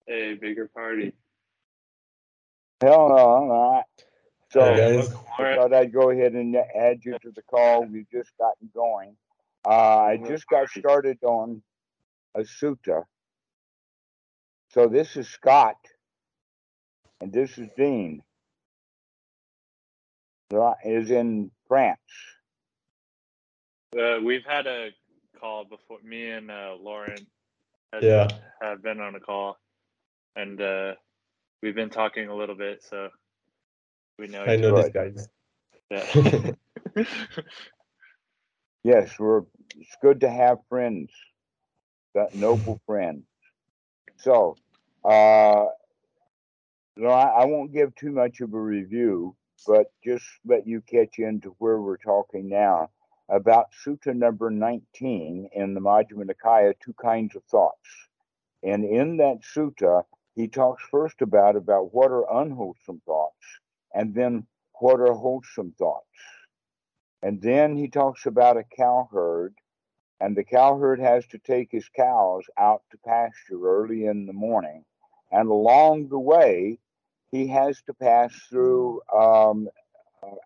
Hey, 0.06 0.34
bigger 0.34 0.68
party. 0.68 1.14
Hell 2.80 3.10
no, 3.10 3.36
I'm 3.36 3.48
not. 3.48 3.84
So 4.50 4.60
Hey, 4.64 4.96
guys. 4.96 5.14
I 5.38 5.54
thought 5.56 5.74
I'd 5.74 5.92
go 5.92 6.10
ahead 6.10 6.32
and 6.32 6.56
add 6.56 7.04
you 7.04 7.18
to 7.20 7.30
the 7.30 7.42
call. 7.42 7.84
We've 7.84 8.10
just 8.10 8.30
gotten 8.38 8.70
going. 8.74 9.16
Uh, 9.66 9.70
I 9.70 10.16
just 10.26 10.46
got 10.46 10.70
started 10.70 11.18
on 11.22 11.62
a 12.34 12.40
sutta. 12.40 13.04
So 14.70 14.86
this 14.88 15.16
is 15.16 15.28
Scott, 15.28 15.76
and 17.20 17.32
this 17.32 17.58
is 17.58 17.68
Dean. 17.76 18.22
Is 20.84 21.10
in 21.10 21.50
France. 21.68 21.98
Uh, 23.96 24.18
we've 24.24 24.44
had 24.44 24.66
a 24.66 24.90
call 25.38 25.64
before. 25.64 25.98
Me 26.02 26.30
and 26.30 26.50
uh, 26.50 26.74
Laurent 26.80 27.26
has, 27.92 28.02
Yeah. 28.02 28.28
have 28.62 28.82
been 28.82 29.00
on 29.00 29.14
a 29.14 29.20
call, 29.20 29.58
and 30.34 30.60
uh, 30.60 30.94
we've 31.62 31.74
been 31.74 31.90
talking 31.90 32.28
a 32.28 32.34
little 32.34 32.56
bit, 32.56 32.82
so 32.88 33.08
we 34.18 34.26
know. 34.28 34.42
I 34.42 34.56
know 34.56 34.74
Good. 34.74 34.84
these 34.84 34.92
guys. 34.92 35.28
other. 35.90 36.56
Yeah. 36.96 37.04
Yes, 38.82 39.18
we're. 39.18 39.42
It's 39.76 39.96
good 40.02 40.20
to 40.20 40.30
have 40.30 40.58
friends, 40.68 41.10
that 42.14 42.34
noble 42.34 42.80
friends. 42.86 43.24
So, 44.16 44.56
uh, 45.04 45.66
no, 46.96 47.08
I, 47.08 47.42
I 47.42 47.44
won't 47.44 47.72
give 47.72 47.94
too 47.94 48.10
much 48.10 48.40
of 48.40 48.52
a 48.52 48.60
review, 48.60 49.36
but 49.66 49.92
just 50.04 50.24
let 50.44 50.66
you 50.66 50.80
catch 50.80 51.18
into 51.18 51.54
where 51.58 51.80
we're 51.80 51.98
talking 51.98 52.48
now 52.48 52.90
about 53.28 53.66
Sutta 53.86 54.14
number 54.14 54.50
19 54.50 55.50
in 55.52 55.74
the 55.74 55.80
Majjhima 55.80 56.28
Nikaya, 56.28 56.74
two 56.80 56.94
kinds 57.00 57.36
of 57.36 57.44
thoughts. 57.44 57.88
And 58.62 58.84
in 58.84 59.18
that 59.18 59.40
sutta, 59.54 60.02
he 60.40 60.48
talks 60.48 60.82
first 60.90 61.20
about 61.20 61.54
about 61.54 61.92
what 61.92 62.10
are 62.10 62.40
unwholesome 62.40 63.02
thoughts, 63.04 63.44
and 63.94 64.14
then 64.14 64.46
what 64.74 64.98
are 65.00 65.12
wholesome 65.12 65.74
thoughts. 65.78 66.06
And 67.22 67.42
then 67.42 67.76
he 67.76 67.88
talks 67.88 68.24
about 68.24 68.56
a 68.56 68.64
cow 68.64 69.08
herd, 69.12 69.54
and 70.18 70.34
the 70.34 70.44
cow 70.44 70.78
herd 70.78 70.98
has 70.98 71.26
to 71.28 71.38
take 71.38 71.68
his 71.70 71.88
cows 71.94 72.44
out 72.58 72.82
to 72.90 72.98
pasture 72.98 73.60
early 73.62 74.06
in 74.06 74.24
the 74.24 74.32
morning. 74.32 74.84
And 75.30 75.48
along 75.48 76.08
the 76.08 76.18
way, 76.18 76.78
he 77.30 77.46
has 77.48 77.82
to 77.82 77.94
pass 77.94 78.32
through 78.48 79.02
um, 79.14 79.68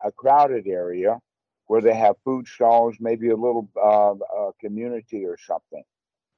a 0.03 0.11
crowded 0.11 0.67
area 0.67 1.21
where 1.67 1.81
they 1.81 1.95
have 1.95 2.17
food 2.25 2.47
stalls, 2.49 2.97
maybe 2.99 3.31
a 3.31 3.37
little 3.37 3.69
uh, 3.81 4.51
community 4.61 5.25
or 5.25 5.39
something. 5.39 5.85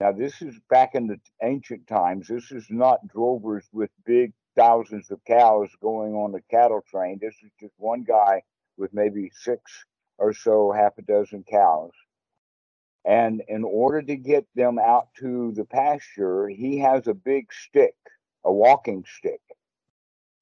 Now, 0.01 0.13
this 0.13 0.43
is 0.43 0.55
back 0.69 0.95
in 0.95 1.07
the 1.07 1.19
ancient 1.43 1.87
times. 1.87 2.29
This 2.29 2.53
is 2.53 2.67
not 2.69 3.09
drovers 3.09 3.65
with 3.73 3.91
big 4.05 4.33
thousands 4.55 5.11
of 5.11 5.25
cows 5.25 5.71
going 5.81 6.15
on 6.15 6.35
a 6.35 6.41
cattle 6.51 6.83
train. 6.91 7.19
This 7.21 7.35
is 7.43 7.51
just 7.59 7.73
one 7.79 8.03
guy 8.03 8.43
with 8.77 8.93
maybe 8.93 9.31
six 9.35 9.87
or 10.19 10.35
so, 10.35 10.71
half 10.71 10.99
a 10.99 11.03
dozen 11.03 11.45
cows. 11.51 11.93
And 13.07 13.43
in 13.49 13.65
order 13.65 14.03
to 14.03 14.17
get 14.17 14.47
them 14.55 14.79
out 14.79 15.09
to 15.21 15.53
the 15.53 15.65
pasture, 15.65 16.49
he 16.49 16.79
has 16.81 17.07
a 17.07 17.15
big 17.15 17.51
stick, 17.53 17.95
a 18.45 18.53
walking 18.53 19.05
stick. 19.07 19.41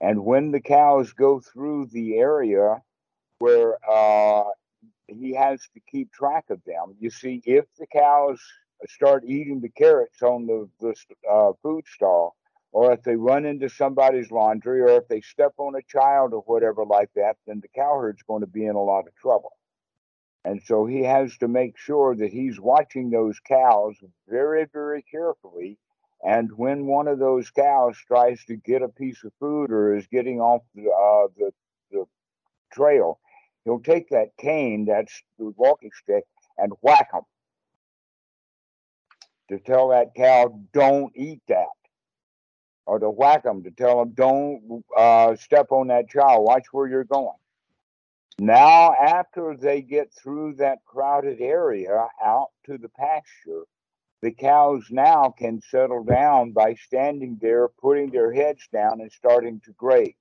And 0.01 0.25
when 0.25 0.51
the 0.51 0.61
cows 0.61 1.13
go 1.13 1.41
through 1.41 1.87
the 1.93 2.17
area 2.17 2.83
where 3.39 3.79
uh, 3.89 4.45
he 5.07 5.35
has 5.35 5.61
to 5.75 5.81
keep 5.89 6.13
track 6.13 6.47
of 6.51 6.61
them, 6.65 6.97
you 6.99 7.11
see, 7.11 7.41
if 7.45 7.67
the 7.79 7.87
cows 7.87 8.41
start 8.89 9.25
eating 9.27 9.61
the 9.61 9.69
carrots 9.69 10.23
on 10.23 10.47
the, 10.47 10.69
the 10.81 10.95
uh, 11.31 11.53
food 11.63 11.85
stall, 11.87 12.37
or 12.73 12.93
if 12.93 13.03
they 13.03 13.17
run 13.17 13.45
into 13.45 13.69
somebody's 13.69 14.31
laundry, 14.31 14.81
or 14.81 14.89
if 14.89 15.09
they 15.09 15.21
step 15.21 15.53
on 15.59 15.75
a 15.77 15.83
child 15.83 16.33
or 16.33 16.41
whatever 16.41 16.85
like 16.85 17.11
that, 17.15 17.37
then 17.47 17.61
the 17.61 17.69
cowherd's 17.69 18.23
going 18.23 18.41
to 18.41 18.47
be 18.47 18.67
in 18.67 18.75
a 18.75 18.83
lot 18.83 19.07
of 19.07 19.15
trouble. 19.17 19.53
And 20.45 20.61
so 20.67 20.85
he 20.85 21.03
has 21.05 21.37
to 21.39 21.49
make 21.49 21.79
sure 21.79 22.15
that 22.17 22.31
he's 22.31 22.61
watching 22.61 23.11
those 23.11 23.39
cows 23.41 23.95
very, 24.29 24.67
very 24.73 25.03
carefully. 25.03 25.79
And 26.23 26.51
when 26.57 26.87
one 26.87 27.09
of 27.09 27.19
those 27.19 27.51
cows 27.51 27.97
tries 28.07 28.45
to 28.47 28.57
get 28.57 28.83
a 28.83 28.89
piece 28.89 29.25
of 29.25 29.33
food 29.41 29.71
or 29.71 29.97
is 29.97 30.07
getting 30.07 30.41
off 30.41 30.63
the, 30.75 30.91
uh, 30.91 31.29
the, 31.37 31.51
the 31.91 32.05
trail, 32.73 33.21
he'll 33.65 33.81
take 33.81 34.11
that 34.11 34.37
cane, 34.39 34.87
that's 34.87 35.23
the 35.39 35.53
walking 35.57 35.91
stick, 36.03 36.25
and 36.59 36.73
whack 36.83 37.13
them 37.13 37.23
to 39.49 39.59
tell 39.59 39.89
that 39.89 40.15
cow, 40.15 40.61
don't 40.73 41.13
eat 41.15 41.41
that. 41.49 41.67
Or 42.87 42.99
to 42.99 43.09
whack 43.09 43.45
them 43.45 43.63
to 43.65 43.71
tell 43.71 43.99
them, 43.99 44.11
don't 44.15 44.85
uh, 44.97 45.37
step 45.37 45.69
on 45.71 45.89
that 45.89 46.09
child, 46.09 46.45
watch 46.45 46.65
where 46.73 46.87
you're 46.87 47.05
going. 47.05 47.39
Now, 48.39 48.93
after 48.93 49.57
they 49.57 49.81
get 49.81 50.13
through 50.13 50.55
that 50.57 50.85
crowded 50.85 51.41
area 51.41 52.09
out 52.23 52.49
to 52.67 52.77
the 52.77 52.89
pasture, 52.89 53.63
the 54.23 54.33
cows 54.33 54.87
now 54.91 55.35
can 55.37 55.61
settle 55.71 56.03
down 56.03 56.53
by 56.53 56.75
standing 56.75 57.39
there, 57.41 57.69
putting 57.69 58.11
their 58.11 58.33
heads 58.33 58.67
down, 58.73 59.01
and 59.01 59.13
starting 59.13 59.61
to 59.67 59.73
graze. 59.73 60.15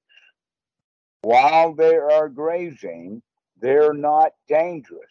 While 1.22 1.74
they 1.74 1.96
are 1.96 2.30
grazing, 2.30 3.22
they're 3.60 3.94
not 3.94 4.34
dangerous. 4.48 5.02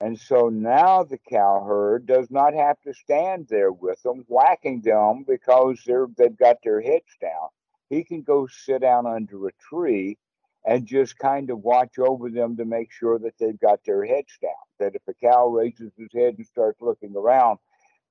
And 0.00 0.18
so 0.18 0.48
now 0.48 1.04
the 1.04 1.18
cow 1.18 1.62
herd 1.66 2.06
does 2.06 2.30
not 2.30 2.54
have 2.54 2.80
to 2.82 2.94
stand 2.94 3.48
there 3.48 3.70
with 3.70 4.02
them, 4.02 4.24
whacking 4.28 4.80
them 4.80 5.24
because 5.26 5.82
they're, 5.84 6.06
they've 6.16 6.36
got 6.36 6.56
their 6.64 6.80
heads 6.80 7.16
down. 7.20 7.48
He 7.90 8.04
can 8.04 8.22
go 8.22 8.46
sit 8.46 8.80
down 8.80 9.06
under 9.06 9.48
a 9.48 9.52
tree 9.68 10.16
and 10.64 10.86
just 10.86 11.18
kind 11.18 11.50
of 11.50 11.58
watch 11.58 11.98
over 11.98 12.30
them 12.30 12.56
to 12.56 12.64
make 12.64 12.92
sure 12.92 13.18
that 13.18 13.34
they've 13.38 13.58
got 13.58 13.84
their 13.84 14.04
heads 14.04 14.38
down. 14.40 14.52
That 14.78 14.94
if 14.94 15.02
a 15.08 15.14
cow 15.14 15.48
raises 15.48 15.92
his 15.98 16.12
head 16.14 16.36
and 16.38 16.46
starts 16.46 16.80
looking 16.80 17.14
around, 17.14 17.58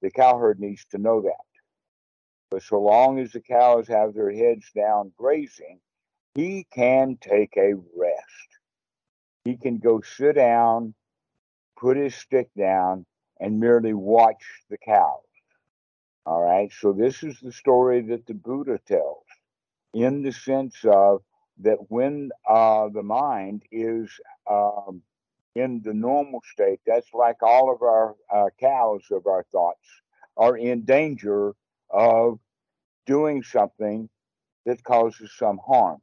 the 0.02 0.12
cow 0.12 0.38
herd 0.38 0.60
needs 0.60 0.86
to 0.92 1.00
know 1.00 1.22
that. 1.22 1.46
But 2.52 2.64
so 2.64 2.80
long 2.80 3.20
as 3.20 3.32
the 3.32 3.42
cows 3.42 3.88
have 3.88 4.14
their 4.14 4.32
heads 4.32 4.66
down 4.76 5.12
grazing, 5.18 5.80
he 6.36 6.66
can 6.72 7.18
take 7.22 7.56
a 7.58 7.74
rest. 7.96 8.60
He 9.46 9.56
can 9.56 9.78
go 9.78 10.02
sit 10.02 10.36
down, 10.36 10.94
put 11.80 11.98
his 11.98 12.16
stick 12.16 12.50
down, 12.58 13.06
and 13.40 13.60
merely 13.60 13.94
watch 13.94 14.44
the 14.70 14.78
cows. 14.78 15.24
All 16.26 16.42
right, 16.44 16.72
so 16.80 16.92
this 16.92 17.24
is 17.24 17.40
the 17.40 17.52
story 17.52 18.02
that 18.02 18.28
the 18.28 18.34
Buddha 18.34 18.80
tells 18.86 19.24
in 19.94 20.22
the 20.22 20.32
sense 20.32 20.76
of 20.84 21.22
that 21.62 21.78
when 21.90 22.30
uh, 22.48 22.90
the 22.90 23.04
mind 23.04 23.64
is 23.72 24.10
um, 24.50 25.02
in 25.56 25.82
the 25.84 25.94
normal 25.94 26.42
state, 26.54 26.80
that's 26.86 27.14
like 27.14 27.42
all 27.42 27.74
of 27.74 27.82
our 27.82 28.16
uh, 28.34 28.50
cows 28.60 29.04
of 29.12 29.26
our 29.26 29.46
thoughts 29.52 29.88
are 30.38 30.58
in 30.58 30.84
danger 30.84 31.54
of 31.90 32.40
doing 33.06 33.42
something 33.44 34.10
that 34.66 34.84
causes 34.84 35.32
some 35.38 35.60
harm, 35.66 36.00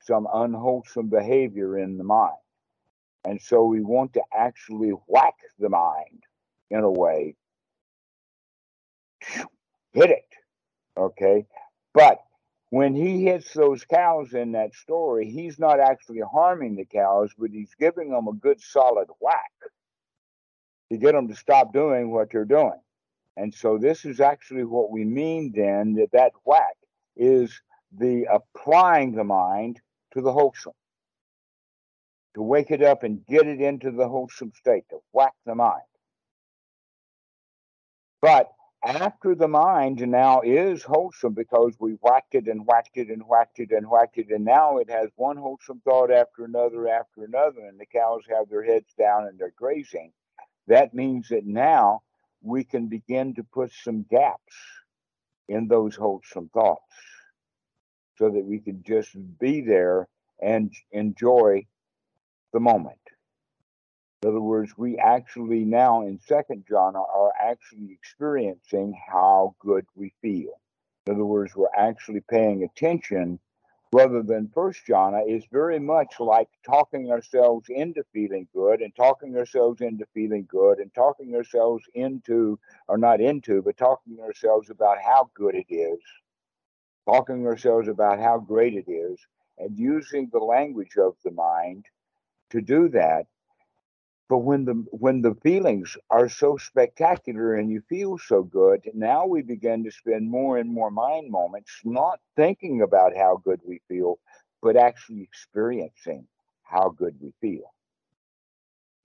some 0.00 0.28
unwholesome 0.32 1.08
behavior 1.08 1.78
in 1.78 1.96
the 1.96 2.04
mind. 2.04 2.36
And 3.24 3.40
so 3.40 3.64
we 3.64 3.80
want 3.82 4.14
to 4.14 4.22
actually 4.34 4.90
whack 5.06 5.34
the 5.58 5.68
mind 5.68 6.22
in 6.70 6.80
a 6.80 6.90
way, 6.90 7.34
hit 9.92 10.10
it. 10.10 10.24
Okay. 10.96 11.46
But 11.92 12.18
when 12.70 12.94
he 12.94 13.24
hits 13.24 13.52
those 13.52 13.84
cows 13.84 14.32
in 14.32 14.52
that 14.52 14.74
story, 14.74 15.28
he's 15.28 15.58
not 15.58 15.80
actually 15.80 16.20
harming 16.20 16.76
the 16.76 16.84
cows, 16.84 17.32
but 17.36 17.50
he's 17.50 17.74
giving 17.78 18.10
them 18.10 18.28
a 18.28 18.32
good 18.32 18.60
solid 18.60 19.08
whack 19.20 19.50
to 20.90 20.98
get 20.98 21.12
them 21.12 21.28
to 21.28 21.34
stop 21.34 21.72
doing 21.72 22.10
what 22.10 22.30
they're 22.30 22.44
doing. 22.44 22.80
And 23.36 23.52
so 23.54 23.78
this 23.78 24.04
is 24.04 24.20
actually 24.20 24.64
what 24.64 24.90
we 24.90 25.04
mean 25.04 25.52
then 25.54 25.94
that 25.94 26.12
that 26.12 26.32
whack 26.44 26.76
is 27.16 27.60
the 27.96 28.26
applying 28.30 29.14
the 29.14 29.24
mind 29.24 29.80
to 30.12 30.20
the 30.20 30.32
wholesome, 30.32 30.72
to 32.34 32.42
wake 32.42 32.70
it 32.70 32.82
up 32.82 33.02
and 33.02 33.26
get 33.26 33.46
it 33.46 33.60
into 33.60 33.90
the 33.90 34.08
wholesome 34.08 34.52
state, 34.56 34.84
to 34.90 34.98
whack 35.12 35.34
the 35.46 35.54
mind. 35.54 35.82
But 38.22 38.50
after 38.82 39.34
the 39.34 39.48
mind 39.48 40.00
now 40.06 40.40
is 40.40 40.82
wholesome 40.82 41.34
because 41.34 41.74
we 41.78 41.98
whacked 42.00 42.34
it 42.34 42.46
and 42.46 42.66
whacked 42.66 42.96
it 42.96 43.08
and 43.08 43.22
whacked 43.26 43.58
it 43.58 43.72
and 43.72 43.88
whacked 43.88 44.18
it, 44.18 44.30
and 44.30 44.44
now 44.44 44.78
it 44.78 44.88
has 44.90 45.10
one 45.16 45.36
wholesome 45.36 45.80
thought 45.84 46.10
after 46.10 46.44
another 46.44 46.88
after 46.88 47.24
another, 47.24 47.60
and 47.66 47.78
the 47.78 47.86
cows 47.86 48.22
have 48.28 48.48
their 48.48 48.64
heads 48.64 48.92
down 48.98 49.26
and 49.26 49.38
they're 49.38 49.52
grazing. 49.56 50.12
That 50.66 50.94
means 50.94 51.28
that 51.28 51.44
now 51.44 52.02
we 52.42 52.64
can 52.64 52.88
begin 52.88 53.34
to 53.34 53.44
put 53.44 53.72
some 53.72 54.06
gaps 54.10 54.54
in 55.48 55.68
those 55.68 55.96
wholesome 55.96 56.48
thoughts 56.54 56.80
so 58.16 58.30
that 58.30 58.44
we 58.44 58.60
can 58.60 58.82
just 58.86 59.10
be 59.38 59.60
there 59.60 60.08
and 60.40 60.72
enjoy 60.92 61.66
the 62.52 62.60
moment. 62.60 62.98
In 64.22 64.28
other 64.28 64.40
words, 64.40 64.76
we 64.76 64.98
actually 64.98 65.64
now 65.64 66.02
in 66.02 66.20
second 66.20 66.66
jhana 66.70 67.02
are 67.14 67.32
actually 67.40 67.92
experiencing 67.92 68.92
how 69.10 69.54
good 69.60 69.86
we 69.94 70.12
feel. 70.20 70.60
In 71.06 71.14
other 71.14 71.24
words, 71.24 71.56
we're 71.56 71.68
actually 71.74 72.20
paying 72.20 72.62
attention 72.62 73.38
rather 73.92 74.22
than 74.22 74.50
first 74.54 74.86
jhana 74.86 75.26
is 75.26 75.44
very 75.50 75.78
much 75.78 76.20
like 76.20 76.48
talking 76.64 77.10
ourselves 77.10 77.68
into 77.70 78.04
feeling 78.12 78.46
good 78.52 78.82
and 78.82 78.94
talking 78.94 79.36
ourselves 79.36 79.80
into 79.80 80.04
feeling 80.12 80.46
good 80.48 80.78
and 80.78 80.92
talking 80.94 81.34
ourselves 81.34 81.84
into, 81.94 82.58
or 82.88 82.98
not 82.98 83.20
into, 83.20 83.62
but 83.62 83.76
talking 83.76 84.20
ourselves 84.20 84.70
about 84.70 84.98
how 85.02 85.30
good 85.34 85.54
it 85.54 85.66
is, 85.70 86.00
talking 87.06 87.46
ourselves 87.46 87.88
about 87.88 88.18
how 88.20 88.38
great 88.38 88.74
it 88.74 88.90
is, 88.90 89.18
and 89.58 89.78
using 89.78 90.28
the 90.30 90.38
language 90.38 90.96
of 90.98 91.16
the 91.24 91.30
mind 91.30 91.86
to 92.50 92.60
do 92.60 92.88
that 92.88 93.26
but 94.30 94.38
when 94.38 94.64
the 94.64 94.74
when 94.92 95.22
the 95.22 95.34
feelings 95.42 95.96
are 96.08 96.28
so 96.28 96.56
spectacular 96.56 97.56
and 97.56 97.68
you 97.68 97.82
feel 97.88 98.16
so 98.16 98.44
good, 98.44 98.80
now 98.94 99.26
we 99.26 99.42
begin 99.42 99.82
to 99.82 99.90
spend 99.90 100.30
more 100.30 100.58
and 100.58 100.72
more 100.72 100.92
mind 100.92 101.32
moments 101.32 101.72
not 101.84 102.20
thinking 102.36 102.80
about 102.80 103.16
how 103.16 103.42
good 103.44 103.60
we 103.66 103.80
feel, 103.88 104.20
but 104.62 104.76
actually 104.76 105.22
experiencing 105.22 106.28
how 106.62 106.90
good 106.90 107.16
we 107.20 107.32
feel. 107.40 107.74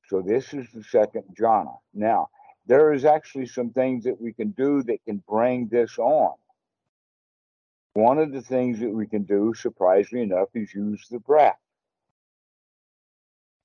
So 0.10 0.22
this 0.22 0.54
is 0.54 0.68
the 0.72 0.84
second 0.84 1.24
jhana. 1.36 1.76
Now, 1.92 2.30
there 2.68 2.94
is 2.94 3.04
actually 3.04 3.48
some 3.48 3.72
things 3.72 4.04
that 4.04 4.22
we 4.22 4.32
can 4.32 4.52
do 4.52 4.84
that 4.84 5.04
can 5.06 5.24
bring 5.28 5.70
this 5.70 5.98
on. 5.98 6.36
One 7.96 8.20
of 8.20 8.32
the 8.32 8.44
things 8.44 8.80
that 8.80 8.92
we 8.94 9.08
can 9.08 9.24
do, 9.24 9.56
surprisingly 9.56 10.22
enough, 10.24 10.50
is 10.54 10.72
use 10.72 11.08
the 11.10 11.20
breath. 11.20 11.58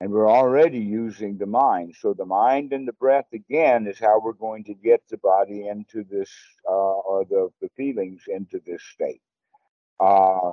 And 0.01 0.11
we're 0.11 0.31
already 0.31 0.79
using 0.79 1.37
the 1.37 1.47
mind. 1.47 1.95
So 2.01 2.15
the 2.15 2.25
mind 2.25 2.73
and 2.73 2.89
the 2.89 2.95
breath, 2.95 3.27
again, 3.35 3.87
is 3.87 3.99
how 3.99 4.19
we're 4.19 4.33
going 4.33 4.65
to 4.65 4.75
get 4.75 5.03
the 5.11 5.19
body 5.19 5.69
into 5.69 6.05
this, 6.05 6.31
uh, 6.67 6.73
or 6.73 7.27
the, 7.27 7.51
the 7.61 7.69
feelings 7.77 8.23
into 8.27 8.63
this 8.65 8.83
state. 8.83 9.21
Uh, 10.01 10.53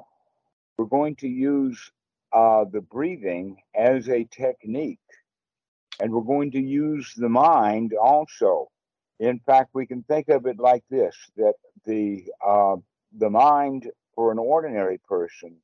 we're 0.78 0.86
going 0.86 1.16
to 1.18 1.30
use 1.30 1.92
uh, 2.34 2.66
the 2.66 2.82
breathing 2.82 3.58
as 3.74 4.10
a 4.10 4.26
technique. 4.26 5.00
And 6.02 6.12
we're 6.12 6.22
going 6.22 6.52
to 6.52 6.62
use 6.62 7.14
the 7.16 7.30
mind 7.30 7.94
also. 7.94 8.68
In 9.20 9.40
fact, 9.40 9.70
we 9.74 9.88
can 9.88 10.04
think 10.04 10.28
of 10.28 10.46
it 10.46 10.60
like 10.60 10.84
this 10.90 11.16
that 11.38 11.56
the, 11.86 12.26
uh, 12.46 12.76
the 13.18 13.30
mind 13.30 13.90
for 14.14 14.32
an 14.32 14.40
ordinary 14.40 15.00
person 15.08 15.56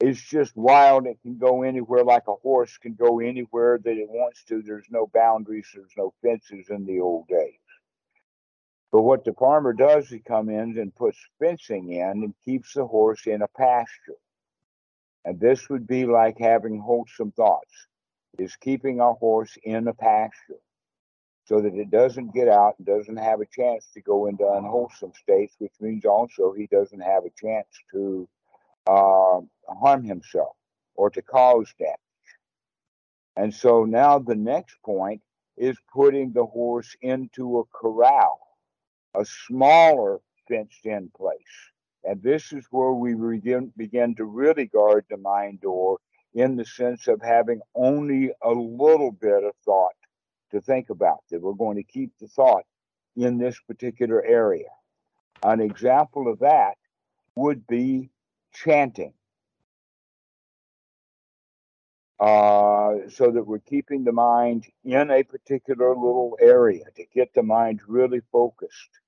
it's 0.00 0.22
just 0.22 0.56
wild. 0.56 1.06
It 1.06 1.18
can 1.22 1.36
go 1.36 1.62
anywhere 1.62 2.04
like 2.04 2.26
a 2.26 2.34
horse 2.34 2.78
can 2.78 2.94
go 2.94 3.20
anywhere 3.20 3.78
that 3.84 3.96
it 3.96 4.08
wants 4.08 4.42
to. 4.44 4.62
There's 4.62 4.86
no 4.90 5.06
boundaries, 5.12 5.68
there's 5.74 5.92
no 5.96 6.14
fences 6.22 6.70
in 6.70 6.86
the 6.86 7.00
old 7.00 7.28
days. 7.28 7.54
But 8.90 9.02
what 9.02 9.24
the 9.24 9.34
farmer 9.34 9.72
does, 9.72 10.08
he 10.08 10.18
comes 10.18 10.50
in 10.50 10.78
and 10.78 10.94
puts 10.94 11.18
fencing 11.38 11.92
in 11.92 12.24
and 12.24 12.34
keeps 12.44 12.74
the 12.74 12.86
horse 12.86 13.26
in 13.26 13.42
a 13.42 13.48
pasture. 13.48 14.16
And 15.24 15.38
this 15.38 15.68
would 15.68 15.86
be 15.86 16.06
like 16.06 16.38
having 16.38 16.80
wholesome 16.80 17.32
thoughts, 17.32 17.86
is 18.38 18.56
keeping 18.56 19.00
our 19.00 19.14
horse 19.14 19.56
in 19.62 19.86
a 19.86 19.94
pasture 19.94 20.60
so 21.44 21.60
that 21.60 21.74
it 21.74 21.90
doesn't 21.90 22.32
get 22.32 22.48
out 22.48 22.76
and 22.78 22.86
doesn't 22.86 23.16
have 23.16 23.40
a 23.40 23.46
chance 23.46 23.86
to 23.92 24.00
go 24.00 24.26
into 24.26 24.48
unwholesome 24.48 25.12
states, 25.20 25.54
which 25.58 25.74
means 25.80 26.04
also 26.04 26.52
he 26.56 26.66
doesn't 26.66 27.00
have 27.00 27.24
a 27.24 27.30
chance 27.36 27.68
to 27.92 28.28
uh, 28.86 29.40
harm 29.68 30.04
himself 30.04 30.56
or 30.94 31.10
to 31.10 31.22
cause 31.22 31.72
damage. 31.78 31.96
And 33.36 33.54
so 33.54 33.84
now 33.84 34.18
the 34.18 34.34
next 34.34 34.76
point 34.84 35.22
is 35.56 35.76
putting 35.92 36.32
the 36.32 36.44
horse 36.44 36.96
into 37.00 37.58
a 37.58 37.64
corral, 37.66 38.38
a 39.14 39.24
smaller 39.24 40.20
fenced 40.48 40.84
in 40.84 41.10
place. 41.16 41.36
And 42.04 42.22
this 42.22 42.52
is 42.52 42.64
where 42.70 42.92
we 42.92 43.14
begin, 43.14 43.72
begin 43.76 44.14
to 44.16 44.24
really 44.24 44.66
guard 44.66 45.04
the 45.10 45.18
mind 45.18 45.60
door 45.60 45.98
in 46.34 46.56
the 46.56 46.64
sense 46.64 47.08
of 47.08 47.20
having 47.22 47.60
only 47.74 48.32
a 48.42 48.50
little 48.50 49.12
bit 49.12 49.44
of 49.44 49.52
thought 49.64 49.92
to 50.52 50.60
think 50.60 50.90
about, 50.90 51.20
that 51.30 51.40
we're 51.40 51.52
going 51.52 51.76
to 51.76 51.82
keep 51.82 52.10
the 52.20 52.28
thought 52.28 52.64
in 53.16 53.38
this 53.38 53.58
particular 53.66 54.24
area. 54.24 54.68
An 55.42 55.60
example 55.60 56.30
of 56.30 56.38
that 56.40 56.74
would 57.36 57.66
be 57.66 58.10
chanting. 58.52 59.12
uh, 62.20 62.96
so 63.08 63.30
that 63.30 63.46
we're 63.46 63.58
keeping 63.60 64.04
the 64.04 64.12
mind 64.12 64.66
in 64.84 65.10
a 65.10 65.22
particular 65.22 65.88
little 65.90 66.36
area 66.40 66.84
to 66.94 67.04
get 67.14 67.32
the 67.34 67.42
mind 67.42 67.80
really 67.88 68.20
focused. 68.30 69.00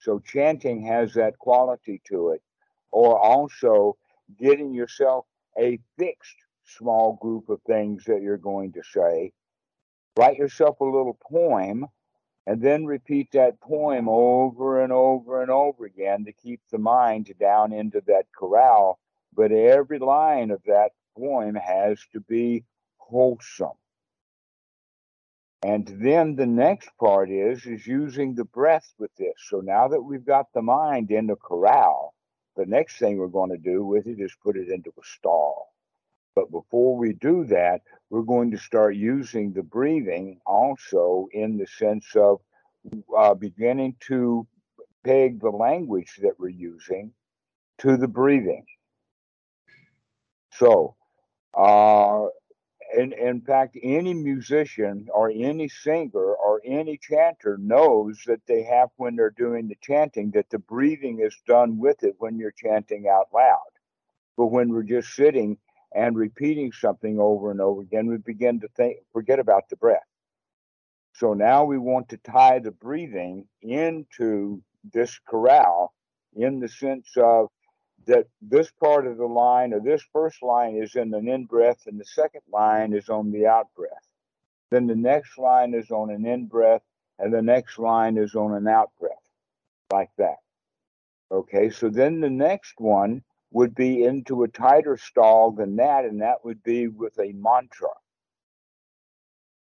So 0.00 0.18
chanting 0.20 0.86
has 0.86 1.12
that 1.14 1.38
quality 1.38 2.00
to 2.08 2.30
it, 2.30 2.42
or 2.90 3.18
also 3.18 3.96
getting 4.38 4.72
yourself 4.72 5.26
a 5.58 5.78
fixed 5.98 6.36
small 6.64 7.18
group 7.20 7.50
of 7.50 7.60
things 7.66 8.04
that 8.06 8.22
you're 8.22 8.38
going 8.38 8.72
to 8.72 8.82
say. 8.82 9.32
Write 10.16 10.38
yourself 10.38 10.80
a 10.80 10.84
little 10.84 11.18
poem 11.30 11.86
and 12.46 12.60
then 12.62 12.84
repeat 12.84 13.30
that 13.32 13.60
poem 13.60 14.08
over 14.08 14.82
and 14.82 14.92
over 14.92 15.42
and 15.42 15.50
over 15.50 15.86
again 15.86 16.24
to 16.26 16.32
keep 16.32 16.60
the 16.70 16.78
mind 16.78 17.32
down 17.40 17.72
into 17.72 18.02
that 18.06 18.26
corral. 18.38 18.98
But 19.34 19.52
every 19.52 19.98
line 19.98 20.50
of 20.50 20.62
that 20.66 20.92
poem 21.16 21.54
has 21.54 21.98
to 22.12 22.20
be 22.20 22.64
wholesome. 22.98 23.78
And 25.64 25.88
then 26.02 26.36
the 26.36 26.46
next 26.46 26.90
part 27.00 27.30
is 27.30 27.64
is 27.64 27.86
using 27.86 28.34
the 28.34 28.44
breath 28.44 28.92
with 28.98 29.14
this. 29.16 29.34
So 29.48 29.60
now 29.60 29.88
that 29.88 30.02
we've 30.02 30.24
got 30.24 30.52
the 30.52 30.60
mind 30.62 31.10
in 31.10 31.26
the 31.26 31.36
corral, 31.36 32.14
the 32.56 32.66
next 32.66 32.98
thing 32.98 33.16
we're 33.16 33.28
going 33.28 33.50
to 33.50 33.56
do 33.56 33.84
with 33.84 34.06
it 34.06 34.20
is 34.20 34.36
put 34.42 34.56
it 34.58 34.68
into 34.68 34.90
a 34.90 35.02
stall. 35.04 35.73
But 36.34 36.50
before 36.50 36.96
we 36.96 37.12
do 37.12 37.44
that, 37.46 37.82
we're 38.10 38.22
going 38.22 38.50
to 38.50 38.58
start 38.58 38.96
using 38.96 39.52
the 39.52 39.62
breathing 39.62 40.40
also 40.46 41.28
in 41.32 41.56
the 41.58 41.66
sense 41.66 42.06
of 42.16 42.40
uh, 43.16 43.34
beginning 43.34 43.96
to 44.08 44.46
peg 45.04 45.40
the 45.40 45.50
language 45.50 46.18
that 46.22 46.38
we're 46.38 46.48
using 46.48 47.12
to 47.78 47.96
the 47.96 48.08
breathing. 48.08 48.64
So, 50.52 50.96
uh, 51.54 52.26
in, 52.96 53.12
in 53.12 53.40
fact, 53.40 53.76
any 53.82 54.14
musician 54.14 55.08
or 55.12 55.30
any 55.34 55.68
singer 55.68 56.34
or 56.34 56.60
any 56.64 56.98
chanter 56.98 57.58
knows 57.58 58.22
that 58.26 58.40
they 58.46 58.62
have, 58.62 58.90
when 58.96 59.16
they're 59.16 59.30
doing 59.30 59.68
the 59.68 59.76
chanting, 59.80 60.30
that 60.32 60.50
the 60.50 60.58
breathing 60.58 61.20
is 61.20 61.36
done 61.46 61.78
with 61.78 62.02
it 62.04 62.14
when 62.18 62.38
you're 62.38 62.52
chanting 62.52 63.08
out 63.08 63.28
loud. 63.32 63.58
But 64.36 64.46
when 64.46 64.68
we're 64.68 64.82
just 64.82 65.14
sitting 65.14 65.58
and 65.94 66.16
repeating 66.16 66.72
something 66.72 67.18
over 67.20 67.50
and 67.50 67.60
over 67.60 67.82
again, 67.82 68.06
we 68.06 68.16
begin 68.18 68.60
to 68.60 68.68
think, 68.76 68.98
forget 69.12 69.38
about 69.38 69.68
the 69.68 69.76
breath. 69.76 70.06
So 71.14 71.32
now 71.34 71.64
we 71.64 71.78
want 71.78 72.08
to 72.08 72.16
tie 72.18 72.58
the 72.58 72.72
breathing 72.72 73.46
into 73.62 74.62
this 74.92 75.18
corral 75.28 75.94
in 76.34 76.58
the 76.58 76.68
sense 76.68 77.08
of 77.16 77.48
that 78.06 78.26
this 78.42 78.70
part 78.82 79.06
of 79.06 79.16
the 79.16 79.26
line 79.26 79.72
or 79.72 79.80
this 79.80 80.02
first 80.12 80.42
line 80.42 80.76
is 80.76 80.94
in 80.96 81.14
an 81.14 81.28
in 81.28 81.44
breath 81.46 81.86
and 81.86 81.98
the 81.98 82.04
second 82.04 82.42
line 82.52 82.92
is 82.92 83.08
on 83.08 83.30
the 83.30 83.46
out 83.46 83.68
breath. 83.76 83.92
Then 84.70 84.86
the 84.86 84.96
next 84.96 85.38
line 85.38 85.72
is 85.74 85.90
on 85.90 86.10
an 86.10 86.26
in 86.26 86.46
breath 86.46 86.82
and 87.18 87.32
the 87.32 87.42
next 87.42 87.78
line 87.78 88.18
is 88.18 88.34
on 88.34 88.52
an 88.54 88.66
out 88.66 88.90
breath, 89.00 89.12
like 89.92 90.10
that. 90.18 90.36
Okay, 91.30 91.70
so 91.70 91.88
then 91.88 92.20
the 92.20 92.30
next 92.30 92.74
one 92.78 93.22
would 93.54 93.74
be 93.74 94.04
into 94.04 94.42
a 94.42 94.48
tighter 94.48 94.96
stall 94.96 95.52
than 95.52 95.76
that, 95.76 96.04
and 96.04 96.20
that 96.20 96.44
would 96.44 96.62
be 96.64 96.88
with 96.88 97.16
a 97.20 97.32
mantra, 97.32 97.88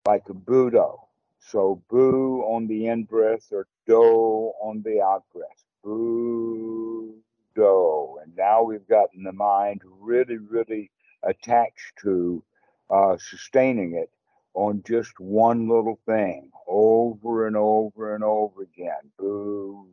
like 0.04 0.28
a 0.28 0.34
Buddha. 0.34 0.90
So 1.38 1.80
boo 1.88 2.42
on 2.42 2.66
the 2.66 2.88
in 2.88 3.04
breath 3.04 3.46
or 3.52 3.68
do 3.86 4.52
on 4.60 4.82
the 4.82 5.00
out 5.00 5.22
breath. 5.32 5.64
Boo 5.84 7.14
go. 7.54 8.18
And 8.22 8.36
now 8.36 8.64
we've 8.64 8.88
gotten 8.88 9.22
the 9.22 9.32
mind 9.32 9.82
really, 10.00 10.36
really 10.36 10.90
attached 11.22 11.92
to 12.02 12.42
uh, 12.90 13.16
sustaining 13.18 13.94
it 13.94 14.10
on 14.54 14.82
just 14.84 15.18
one 15.20 15.68
little 15.68 16.00
thing 16.06 16.50
over 16.66 17.46
and 17.46 17.56
over 17.56 18.16
and 18.16 18.24
over 18.24 18.62
again. 18.62 19.12
Boo, 19.16 19.86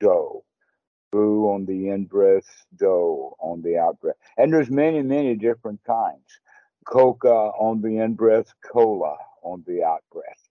do. 0.00 0.42
Boo 1.10 1.46
on 1.50 1.64
the 1.64 1.88
in 1.88 2.04
breath, 2.04 2.66
do 2.78 3.32
on 3.40 3.62
the 3.62 3.78
out 3.78 4.00
breath. 4.00 4.16
And 4.36 4.52
there's 4.52 4.70
many, 4.70 5.02
many 5.02 5.34
different 5.36 5.80
kinds. 5.84 6.40
Coca 6.84 7.28
on 7.28 7.80
the 7.80 7.98
in 7.98 8.14
breath, 8.14 8.52
cola 8.64 9.16
on 9.42 9.64
the 9.66 9.84
out 9.84 10.04
breath. 10.12 10.48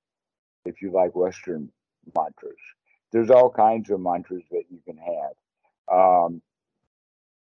If 0.65 0.81
you 0.81 0.91
like 0.91 1.15
Western 1.15 1.71
mantras, 2.15 2.55
there's 3.11 3.29
all 3.29 3.49
kinds 3.49 3.89
of 3.89 3.99
mantras 4.01 4.43
that 4.51 4.63
you 4.69 4.79
can 4.85 4.97
have. 4.97 5.95
Um, 5.95 6.41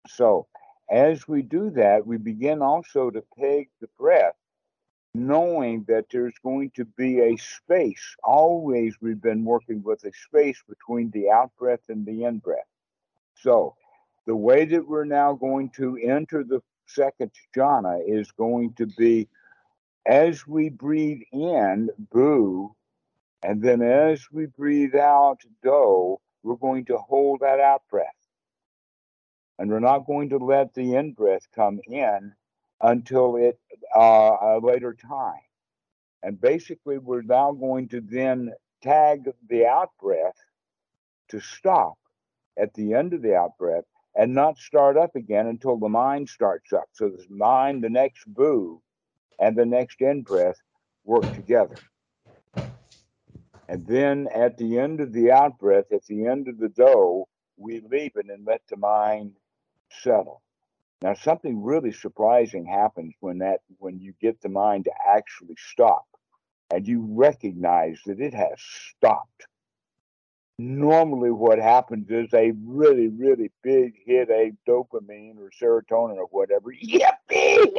so, 0.09 0.47
as 0.91 1.27
we 1.27 1.43
do 1.43 1.71
that, 1.71 2.07
we 2.07 2.19
begin 2.19 2.63
also 2.63 3.11
to 3.11 3.23
peg 3.39 3.71
the 3.81 3.89
breath, 3.99 4.35
knowing 5.15 5.85
that 5.89 6.07
there's 6.11 6.35
going 6.45 6.71
to 6.77 6.85
be 6.85 7.21
a 7.21 7.37
space. 7.37 8.17
Always, 8.23 8.95
we've 9.01 9.23
been 9.23 9.45
working 9.45 9.83
with 9.83 10.05
a 10.05 10.13
space 10.13 10.63
between 10.69 11.11
the 11.11 11.31
out 11.31 11.53
breath 11.59 11.81
and 11.89 12.05
the 12.05 12.25
in 12.25 12.39
breath. 12.39 12.67
So, 13.41 13.75
the 14.27 14.37
way 14.37 14.65
that 14.65 14.89
we're 14.89 15.05
now 15.05 15.35
going 15.35 15.71
to 15.71 15.99
enter 15.99 16.45
the 16.45 16.63
second 16.87 17.31
jhana 17.55 18.01
is 18.07 18.31
going 18.33 18.75
to 18.75 18.87
be 18.87 19.29
as 20.07 20.47
we 20.47 20.69
breathe 20.69 21.23
in, 21.33 21.91
boo, 22.11 22.75
and 23.43 23.63
then 23.63 23.83
as 23.83 24.27
we 24.31 24.47
breathe 24.47 24.95
out, 24.95 25.41
do, 25.63 26.19
we're 26.43 26.57
going 26.57 26.87
to 26.87 26.99
hold 26.99 27.41
that 27.41 27.61
out 27.61 27.83
breath. 27.91 28.07
And 29.59 29.71
we're 29.71 29.81
not 29.81 30.07
going 30.07 30.31
to 30.31 30.39
let 30.39 30.75
the 30.75 30.95
in 30.95 31.13
breath 31.13 31.47
come 31.55 31.81
in 31.87 32.33
until 32.81 33.37
it 33.37 33.59
uh, 33.95 34.37
a 34.41 34.61
later 34.63 34.95
time. 34.95 35.41
And 36.23 36.41
basically, 36.41 36.99
we're 36.99 37.23
now 37.23 37.53
going 37.53 37.89
to 37.89 38.01
then 38.01 38.53
tag 38.83 39.31
the 39.49 39.67
out 39.67 39.91
breath 40.01 40.37
to 41.29 41.41
stop 41.41 41.97
at 42.59 42.75
the 42.75 42.95
end 42.95 43.15
of 43.15 43.23
the 43.23 43.35
out 43.35 43.57
breath 43.59 43.85
and 44.15 44.35
not 44.35 44.59
start 44.59 44.97
up 44.97 45.17
again 45.17 45.47
until 45.47 45.77
the 45.79 45.89
mind 45.89 46.29
starts 46.29 46.73
up. 46.73 46.89
So 46.93 47.09
the 47.09 47.27
mind, 47.29 47.83
the 47.83 47.91
next 47.91 48.25
boo, 48.27 48.81
and 49.39 49.57
the 49.57 49.67
next 49.67 50.01
in 50.01 50.23
breath 50.23 50.61
work 51.05 51.33
together. 51.33 51.81
And 53.69 53.87
then 53.87 54.29
at 54.35 54.59
the 54.59 54.79
end 54.79 55.01
of 55.01 55.13
the 55.13 55.33
out 55.33 55.59
breath, 55.59 55.87
at 55.93 56.05
the 56.07 56.27
end 56.27 56.49
of 56.49 56.59
the 56.59 56.69
do, 56.69 57.25
we 57.57 57.81
leave 57.81 58.13
it 58.17 58.27
and 58.29 58.47
let 58.47 58.63
the 58.69 58.77
mind 58.77 59.33
settle. 59.91 60.43
Now, 61.03 61.15
something 61.15 61.63
really 61.63 61.93
surprising 61.93 62.67
happens 62.67 63.15
when 63.21 63.39
that 63.39 63.61
when 63.79 64.01
you 64.01 64.15
get 64.21 64.41
the 64.41 64.49
mind 64.49 64.85
to 64.85 64.93
actually 65.07 65.57
stop, 65.57 66.07
and 66.73 66.87
you 66.87 67.07
recognize 67.11 68.01
that 68.07 68.21
it 68.21 68.35
has 68.35 68.59
stopped. 68.59 69.47
Normally, 70.59 71.31
what 71.31 71.59
happens 71.59 72.09
is 72.11 72.33
a 72.33 72.53
really, 72.65 73.09
really 73.09 73.51
big 73.63 73.95
hit, 74.07 74.31
a 74.31 74.53
dopamine 74.69 75.37
or 75.39 75.51
serotonin 75.61 76.17
or 76.17 76.27
whatever. 76.31 76.73
Yippee! 76.73 77.77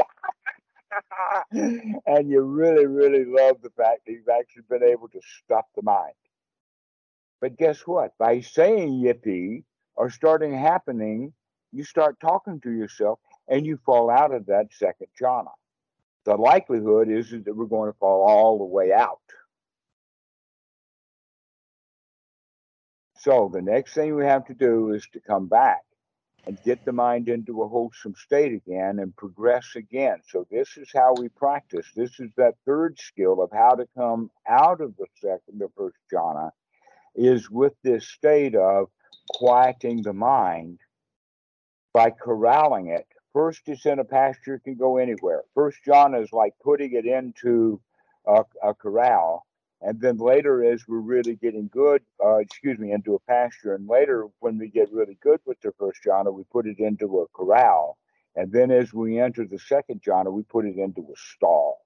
and 2.06 2.30
you 2.30 2.42
really, 2.42 2.86
really 2.86 3.26
love 3.26 3.58
the 3.62 3.70
fact 3.78 4.02
that 4.06 4.12
you've 4.12 4.30
actually 4.30 4.64
been 4.70 4.84
able 4.84 5.08
to 5.10 5.20
stop 5.44 5.68
the 5.76 5.82
mind. 5.82 6.14
But 7.42 7.58
guess 7.58 7.82
what? 7.86 8.18
By 8.18 8.42
saying 8.42 9.04
yippee 9.04 9.64
or 9.96 10.10
starting 10.10 10.54
happening 10.54 11.34
you 11.76 11.84
start 11.84 12.20
talking 12.22 12.62
to 12.62 12.72
yourself 12.72 13.20
and 13.50 13.66
you 13.66 13.78
fall 13.86 14.10
out 14.10 14.34
of 14.34 14.46
that 14.46 14.68
second 14.72 15.08
jhana. 15.22 15.52
The 16.24 16.36
likelihood 16.36 17.10
is, 17.10 17.34
is 17.34 17.44
that 17.44 17.56
we're 17.56 17.66
going 17.66 17.92
to 17.92 17.98
fall 18.00 18.28
all 18.28 18.58
the 18.58 18.64
way 18.64 18.94
out. 18.94 19.20
So 23.26 23.50
the 23.52 23.64
next 23.64 23.96
thing 23.96 24.16
we 24.16 24.24
have 24.24 24.46
to 24.46 24.54
do 24.54 24.92
is 24.92 25.08
to 25.14 25.20
come 25.20 25.48
back 25.48 25.82
and 26.46 26.62
get 26.64 26.86
the 26.86 26.92
mind 26.92 27.28
into 27.28 27.64
a 27.64 27.68
wholesome 27.68 28.14
state 28.14 28.54
again 28.54 29.00
and 29.00 29.16
progress 29.16 29.66
again. 29.76 30.18
So 30.30 30.46
this 30.52 30.78
is 30.78 30.92
how 30.94 31.16
we 31.18 31.30
practice. 31.30 31.88
This 31.96 32.20
is 32.20 32.30
that 32.38 32.54
third 32.68 33.00
skill 33.00 33.42
of 33.42 33.50
how 33.52 33.72
to 33.72 33.88
come 33.98 34.30
out 34.48 34.80
of 34.80 34.96
the 34.98 35.08
second, 35.16 35.58
the 35.58 35.70
first 35.76 35.98
jhana, 36.14 36.52
is 37.16 37.50
with 37.50 37.74
this 37.82 38.08
state 38.08 38.54
of 38.54 38.90
quieting 39.28 40.04
the 40.04 40.14
mind 40.14 40.78
by 41.94 42.12
corralling 42.12 42.90
it. 42.90 43.08
First, 43.34 43.62
it's 43.66 43.88
in 43.88 43.98
a 43.98 44.06
pasture, 44.06 44.54
it 44.54 44.66
can 44.66 44.76
go 44.76 44.98
anywhere. 44.98 45.42
First 45.56 45.80
jhana 45.88 46.22
is 46.22 46.32
like 46.32 46.54
putting 46.64 46.94
it 46.94 47.08
into 47.08 47.82
a, 48.28 48.44
a 48.62 48.76
corral. 48.76 49.48
And 49.86 50.02
then 50.02 50.18
later, 50.18 50.64
as 50.64 50.88
we're 50.88 50.98
really 50.98 51.36
getting 51.36 51.68
good, 51.72 52.02
uh, 52.24 52.38
excuse 52.38 52.80
me, 52.80 52.92
into 52.92 53.14
a 53.14 53.20
pasture. 53.20 53.76
And 53.76 53.88
later, 53.88 54.28
when 54.40 54.58
we 54.58 54.68
get 54.68 54.92
really 54.92 55.16
good 55.22 55.40
with 55.46 55.62
the 55.62 55.74
first 55.78 56.00
jhana, 56.04 56.34
we 56.34 56.44
put 56.52 56.66
it 56.66 56.80
into 56.80 57.20
a 57.20 57.28
corral. 57.38 58.00
And 58.36 58.52
then 58.52 58.72
as 58.72 58.92
we 58.92 59.20
enter 59.20 59.46
the 59.46 59.60
second 59.60 60.02
jhana, 60.02 60.34
we 60.34 60.42
put 60.42 60.66
it 60.66 60.78
into 60.78 61.02
a 61.02 61.16
stall 61.16 61.82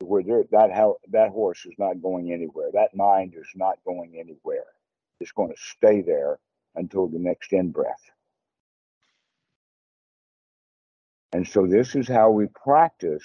where 0.00 0.24
that, 0.24 0.94
that 1.12 1.30
horse 1.30 1.64
is 1.66 1.74
not 1.78 2.02
going 2.02 2.32
anywhere. 2.32 2.70
That 2.72 2.96
mind 2.96 3.34
is 3.38 3.48
not 3.54 3.78
going 3.84 4.16
anywhere. 4.18 4.66
It's 5.20 5.30
going 5.30 5.50
to 5.50 5.56
stay 5.56 6.02
there 6.02 6.40
until 6.74 7.06
the 7.06 7.20
next 7.20 7.52
in 7.52 7.70
breath. 7.70 8.10
And 11.32 11.46
so 11.46 11.68
this 11.68 11.94
is 11.94 12.08
how 12.08 12.30
we 12.30 12.48
practice 12.48 13.24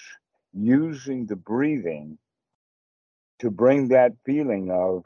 using 0.53 1.25
the 1.25 1.35
breathing 1.35 2.19
to 3.41 3.49
bring 3.49 3.87
that 3.87 4.13
feeling 4.23 4.69
of, 4.71 5.03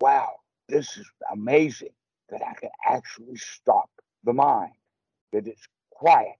wow, 0.00 0.32
this 0.68 0.96
is 0.96 1.08
amazing 1.32 1.94
that 2.28 2.42
I 2.42 2.52
can 2.54 2.70
actually 2.84 3.36
stop 3.36 3.88
the 4.24 4.32
mind, 4.32 4.72
that 5.32 5.46
it's 5.46 5.66
quiet. 5.92 6.34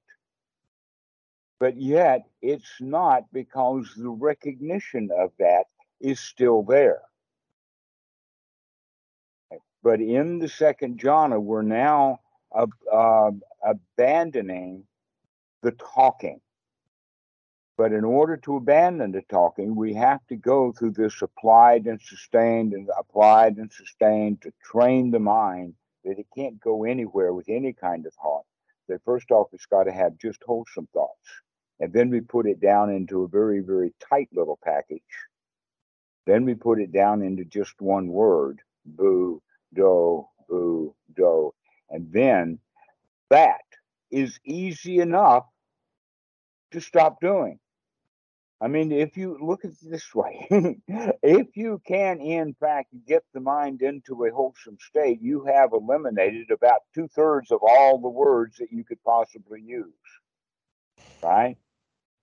But 1.61 1.81
yet 1.81 2.27
it's 2.43 2.73
not 2.81 3.25
because 3.33 3.93
the 3.97 4.11
recognition 4.11 5.11
of 5.17 5.31
that 5.39 5.65
is 6.01 6.19
still 6.19 6.65
there. 6.65 7.03
But 9.85 10.01
in 10.01 10.41
the 10.41 10.49
second 10.49 11.01
jhana, 11.01 11.41
we're 11.41 11.63
now 11.63 12.19
uh, 12.53 12.67
uh, 12.93 13.31
abandoning 13.65 14.85
the 15.63 15.71
talking. 15.73 16.41
But 17.79 17.93
in 17.93 18.05
order 18.05 18.37
to 18.39 18.57
abandon 18.57 19.13
the 19.13 19.23
talking, 19.23 19.77
we 19.77 19.95
have 19.95 20.27
to 20.27 20.37
go 20.37 20.73
through 20.73 20.91
this 20.91 21.23
applied 21.23 21.87
and 21.87 22.01
sustained 22.03 22.73
and 22.73 22.89
applied 22.99 23.57
and 23.57 23.73
sustained 23.73 24.43
to 24.43 24.53
train 24.65 25.13
the 25.13 25.21
mind 25.21 25.75
that 26.05 26.19
it 26.19 26.27
can't 26.37 26.59
go 26.59 26.83
anywhere 26.83 27.33
with 27.33 27.49
any 27.49 27.73
kind 27.73 28.05
of 28.05 28.13
thought. 28.15 28.43
That 28.89 29.05
first 29.05 29.31
off, 29.31 29.51
it's 29.53 29.67
got 29.67 29.85
to 29.85 29.93
have 29.93 30.19
just 30.19 30.43
wholesome 30.45 30.89
thoughts. 30.93 31.31
And 31.79 31.93
then 31.93 32.11
we 32.11 32.21
put 32.21 32.49
it 32.49 32.61
down 32.61 32.91
into 32.91 33.23
a 33.23 33.29
very, 33.29 33.61
very 33.61 33.95
tight 34.11 34.29
little 34.33 34.59
package. 34.65 35.01
Then 36.27 36.45
we 36.45 36.55
put 36.55 36.81
it 36.81 36.91
down 36.91 37.23
into 37.23 37.45
just 37.45 37.81
one 37.81 38.09
word 38.09 38.61
boo, 38.87 39.41
do, 39.73 40.27
boo, 40.49 40.97
do. 41.15 41.55
And 41.91 42.13
then 42.13 42.59
that 43.31 43.63
is 44.11 44.41
easy 44.45 44.99
enough 44.99 45.45
to 46.73 46.81
stop 46.81 47.21
doing. 47.21 47.61
I 48.61 48.67
mean, 48.67 48.91
if 48.91 49.17
you 49.17 49.39
look 49.41 49.65
at 49.65 49.71
it 49.71 49.77
this 49.85 50.13
way, 50.13 50.49
if 51.23 51.57
you 51.57 51.81
can, 51.87 52.21
in 52.21 52.55
fact, 52.55 52.89
get 53.07 53.23
the 53.33 53.41
mind 53.41 53.83
into 53.83 54.25
a 54.25 54.33
wholesome 54.33 54.79
state, 54.81 55.21
you 55.23 55.45
have 55.45 55.71
eliminated 55.73 56.51
about 56.51 56.81
two 56.93 57.07
thirds 57.07 57.53
of 57.53 57.61
all 57.63 57.99
the 57.99 58.09
words 58.09 58.57
that 58.59 58.73
you 58.73 58.83
could 58.83 59.03
possibly 59.05 59.61
use. 59.61 59.93
Right? 61.23 61.57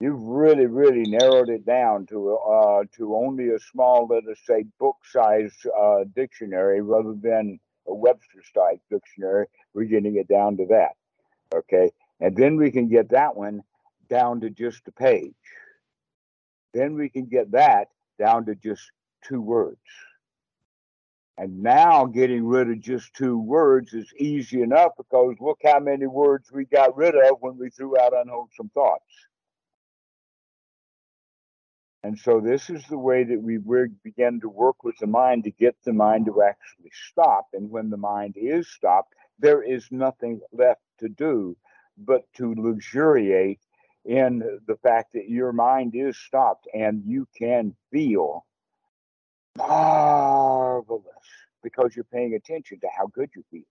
You've 0.02 0.22
really, 0.22 0.66
really 0.66 1.10
narrowed 1.10 1.50
it 1.50 1.66
down 1.66 2.06
to 2.08 2.36
uh, 2.36 2.84
to 2.98 3.16
only 3.16 3.50
a 3.52 3.60
small, 3.60 4.08
let 4.08 4.28
us 4.28 4.40
say, 4.46 4.66
book-size 4.78 5.54
uh, 5.80 6.04
dictionary 6.14 6.82
rather 6.82 7.14
than 7.14 7.60
a 7.88 7.94
Webster-size 7.94 8.80
dictionary. 8.92 9.46
We're 9.74 9.86
getting 9.86 10.18
it 10.18 10.28
down 10.28 10.58
to 10.58 10.66
that. 10.66 10.96
Okay, 11.56 11.92
and 12.20 12.36
then 12.36 12.58
we 12.58 12.72
can 12.72 12.90
get 12.90 13.10
that 13.12 13.38
one 13.38 13.64
down 14.10 14.42
to 14.42 14.50
just 14.50 14.86
a 14.90 14.92
page 14.92 15.34
then 16.76 16.96
we 16.96 17.10
can 17.10 17.26
get 17.26 17.52
that 17.52 17.88
down 18.20 18.46
to 18.46 18.54
just 18.54 18.92
two 19.24 19.42
words. 19.42 19.80
And 21.38 21.64
now 21.64 22.06
getting 22.06 22.46
rid 22.46 22.70
of 22.70 22.82
just 22.82 23.14
two 23.14 23.40
words 23.40 23.94
is 23.94 24.14
easy 24.18 24.62
enough 24.62 24.92
because 24.98 25.36
look 25.40 25.60
how 25.64 25.80
many 25.80 26.06
words 26.06 26.52
we 26.52 26.66
got 26.66 26.96
rid 26.96 27.16
of 27.16 27.38
when 27.40 27.58
we 27.58 27.70
threw 27.70 28.00
out 28.00 28.14
unwholesome 28.14 28.70
thoughts. 28.74 29.04
And 32.04 32.20
so 32.20 32.40
this 32.40 32.70
is 32.70 32.86
the 32.88 33.00
way 33.00 33.24
that 33.24 33.42
we 33.42 33.58
begin 34.04 34.40
to 34.42 34.50
work 34.50 34.84
with 34.84 34.96
the 35.00 35.08
mind 35.08 35.46
to 35.46 35.52
get 35.52 35.76
the 35.84 35.94
mind 35.94 36.28
to 36.28 36.44
actually 36.44 36.92
stop. 37.12 37.48
And 37.54 37.70
when 37.72 37.90
the 37.90 37.98
mind 37.98 38.36
is 38.38 38.70
stopped, 38.70 39.16
there 39.40 39.64
is 39.64 39.88
nothing 39.92 40.40
left 40.54 40.82
to 41.00 41.10
do 41.10 41.58
but 41.98 42.22
to 42.36 42.54
luxuriate 42.56 43.60
in 44.06 44.60
the 44.68 44.78
fact 44.78 45.14
that 45.14 45.30
your 45.30 45.52
mind 45.52 45.96
is 45.96 46.18
stopped 46.18 46.68
and 46.74 47.04
you 47.06 47.28
can 47.38 47.76
feel 47.92 48.46
marvelous 49.58 51.04
because 51.64 51.96
you're 51.96 52.06
paying 52.06 52.36
attention 52.36 52.80
to 52.80 52.88
how 52.96 53.08
good 53.08 53.30
you 53.36 53.44
feel. 53.50 53.64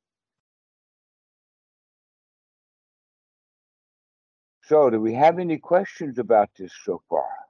So, 4.65 4.91
do 4.91 5.01
we 5.01 5.13
have 5.15 5.39
any 5.39 5.59
questions 5.59 6.19
about 6.19 6.51
this 6.59 6.73
so 6.85 7.03
far? 7.09 7.44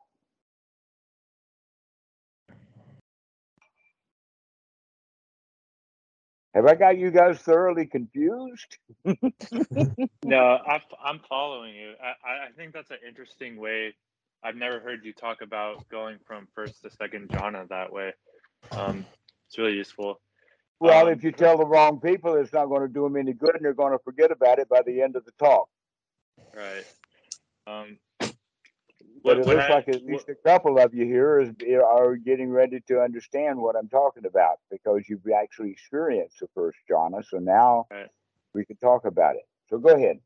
Have 6.54 6.66
I 6.66 6.74
got 6.76 6.98
you 6.98 7.10
guys 7.10 7.38
thoroughly 7.38 7.86
confused? 7.86 8.78
no, 10.24 10.58
I'm, 10.66 10.80
I'm 11.04 11.20
following 11.28 11.74
you. 11.74 11.94
I, 12.00 12.46
I 12.48 12.52
think 12.56 12.72
that's 12.72 12.90
an 12.90 12.98
interesting 13.06 13.56
way. 13.56 13.94
I've 14.44 14.54
never 14.54 14.78
heard 14.78 15.04
you 15.04 15.12
talk 15.12 15.40
about 15.42 15.88
going 15.88 16.18
from 16.24 16.46
first 16.54 16.82
to 16.82 16.90
second 16.90 17.28
jhana 17.30 17.68
that 17.70 17.92
way. 17.92 18.12
Um, 18.70 19.04
it's 19.48 19.58
really 19.58 19.72
useful. 19.72 20.20
Well, 20.78 21.06
um, 21.06 21.12
if 21.12 21.24
you 21.24 21.32
tell 21.32 21.56
the 21.58 21.66
wrong 21.66 21.98
people, 21.98 22.34
it's 22.34 22.52
not 22.52 22.66
going 22.66 22.82
to 22.82 22.88
do 22.88 23.02
them 23.02 23.16
any 23.16 23.32
good, 23.32 23.54
and 23.54 23.64
they're 23.64 23.74
going 23.74 23.92
to 23.92 24.02
forget 24.04 24.30
about 24.30 24.58
it 24.58 24.68
by 24.68 24.82
the 24.86 25.02
end 25.02 25.16
of 25.16 25.24
the 25.24 25.32
talk. 25.38 25.68
Right. 26.54 26.84
Um, 27.66 27.98
but 29.24 29.38
it 29.38 29.46
looks 29.46 29.64
I, 29.64 29.72
like 29.72 29.88
at 29.88 30.04
least 30.04 30.28
what, 30.28 30.36
a 30.36 30.48
couple 30.48 30.78
of 30.78 30.94
you 30.94 31.06
here 31.06 31.40
is, 31.40 31.50
are 31.82 32.14
getting 32.14 32.50
ready 32.50 32.80
to 32.88 33.00
understand 33.00 33.58
what 33.58 33.74
I'm 33.74 33.88
talking 33.88 34.26
about 34.26 34.58
because 34.70 35.08
you've 35.08 35.26
actually 35.34 35.70
experienced 35.70 36.40
the 36.40 36.48
first 36.54 36.78
jhana. 36.90 37.24
So 37.26 37.38
now 37.38 37.86
right. 37.90 38.08
we 38.52 38.66
can 38.66 38.76
talk 38.76 39.06
about 39.06 39.36
it. 39.36 39.48
So 39.70 39.78
go 39.78 39.94
ahead. 39.94 40.20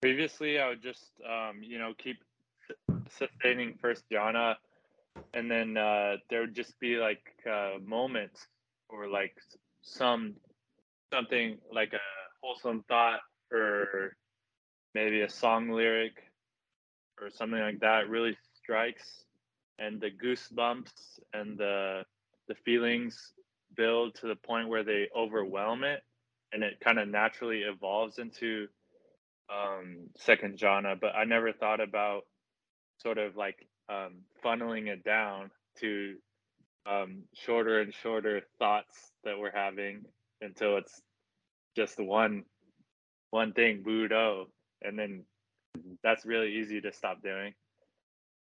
Previously, 0.00 0.58
I 0.58 0.68
would 0.68 0.82
just, 0.82 1.12
um, 1.24 1.62
you 1.62 1.78
know, 1.78 1.94
keep 1.96 2.16
sustaining 3.16 3.78
first 3.80 4.02
jhana, 4.10 4.56
and 5.32 5.48
then 5.48 5.76
uh, 5.76 6.16
there 6.30 6.40
would 6.40 6.56
just 6.56 6.78
be 6.80 6.96
like 6.96 7.22
uh, 7.48 7.74
moments 7.84 8.44
or 8.88 9.06
like 9.06 9.36
some 9.82 10.34
something 11.12 11.58
like 11.72 11.92
a 11.92 12.00
wholesome 12.42 12.82
thought 12.88 13.20
or 13.52 14.16
maybe 14.94 15.20
a 15.20 15.28
song 15.28 15.70
lyric 15.70 16.14
or 17.22 17.30
something 17.30 17.60
like 17.60 17.80
that 17.80 18.08
really 18.08 18.36
strikes. 18.54 19.24
And 19.78 20.00
the 20.00 20.10
goosebumps 20.10 21.20
and 21.32 21.58
the 21.58 22.04
the 22.48 22.54
feelings 22.64 23.32
build 23.76 24.14
to 24.16 24.26
the 24.28 24.36
point 24.36 24.68
where 24.68 24.84
they 24.84 25.08
overwhelm 25.16 25.84
it 25.84 26.02
and 26.52 26.62
it 26.62 26.80
kind 26.84 26.98
of 26.98 27.08
naturally 27.08 27.60
evolves 27.62 28.18
into 28.18 28.68
um, 29.50 30.08
second 30.18 30.58
jhana. 30.58 31.00
But 31.00 31.14
i 31.16 31.24
never 31.24 31.52
thought 31.52 31.80
about 31.80 32.22
sort 32.98 33.18
of 33.18 33.36
like 33.36 33.66
um, 33.88 34.22
funneling 34.44 34.88
it 34.88 35.04
down 35.04 35.50
to 35.80 36.16
um, 36.86 37.22
shorter 37.34 37.80
and 37.80 37.94
shorter 37.94 38.42
thoughts 38.58 39.12
that 39.24 39.38
we're 39.38 39.52
having 39.52 40.04
until 40.40 40.76
it's 40.78 41.00
just 41.76 41.98
one 41.98 42.44
one 43.30 43.52
thing 43.52 43.82
Buddho 43.86 44.46
and 44.82 44.98
then 44.98 45.24
that's 46.02 46.24
really 46.24 46.54
easy 46.54 46.80
to 46.80 46.92
stop 46.92 47.22
doing. 47.22 47.54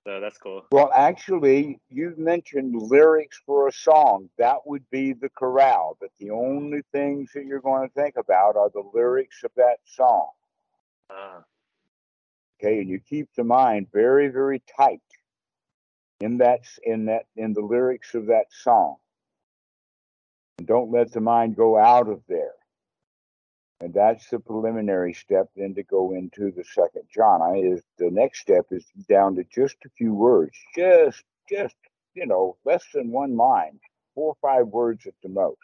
So 0.06 0.20
that's 0.20 0.36
cool. 0.36 0.66
Well, 0.70 0.90
actually, 0.94 1.80
you 1.88 2.14
mentioned 2.18 2.74
lyrics 2.76 3.40
for 3.46 3.68
a 3.68 3.72
song. 3.72 4.28
That 4.36 4.58
would 4.66 4.84
be 4.90 5.14
the 5.14 5.30
corral, 5.30 5.96
but 5.98 6.10
the 6.20 6.30
only 6.30 6.82
things 6.92 7.30
that 7.34 7.46
you're 7.46 7.60
going 7.60 7.88
to 7.88 7.94
think 7.94 8.16
about 8.18 8.56
are 8.56 8.68
the 8.68 8.82
lyrics 8.92 9.42
of 9.44 9.50
that 9.56 9.78
song. 9.84 10.28
Uh. 11.08 11.40
Okay, 12.60 12.80
and 12.80 12.88
you 12.88 13.00
keep 13.00 13.28
the 13.34 13.44
mind 13.44 13.88
very, 13.92 14.28
very 14.28 14.62
tight 14.76 15.00
in 16.20 16.38
that 16.38 16.60
in 16.82 17.06
that 17.06 17.26
in 17.36 17.54
the 17.54 17.62
lyrics 17.62 18.14
of 18.14 18.26
that 18.26 18.46
song. 18.50 18.96
And 20.58 20.66
don't 20.66 20.92
let 20.92 21.12
the 21.12 21.20
mind 21.20 21.56
go 21.56 21.78
out 21.78 22.08
of 22.08 22.20
there. 22.28 22.54
And 23.84 23.92
that's 23.92 24.30
the 24.30 24.38
preliminary 24.38 25.12
step 25.12 25.50
then 25.54 25.74
to 25.74 25.82
go 25.82 26.14
into 26.14 26.50
the 26.50 26.64
second 26.64 27.02
jhana 27.14 27.70
is 27.70 27.82
the 27.98 28.10
next 28.10 28.40
step 28.40 28.64
is 28.70 28.86
down 29.10 29.34
to 29.34 29.44
just 29.54 29.76
a 29.84 29.90
few 29.90 30.14
words, 30.14 30.56
just, 30.74 31.22
just, 31.50 31.74
you 32.14 32.24
know, 32.24 32.56
less 32.64 32.82
than 32.94 33.10
one 33.10 33.36
line, 33.36 33.78
four 34.14 34.28
or 34.28 34.36
five 34.40 34.68
words 34.68 35.06
at 35.06 35.12
the 35.22 35.28
most. 35.28 35.58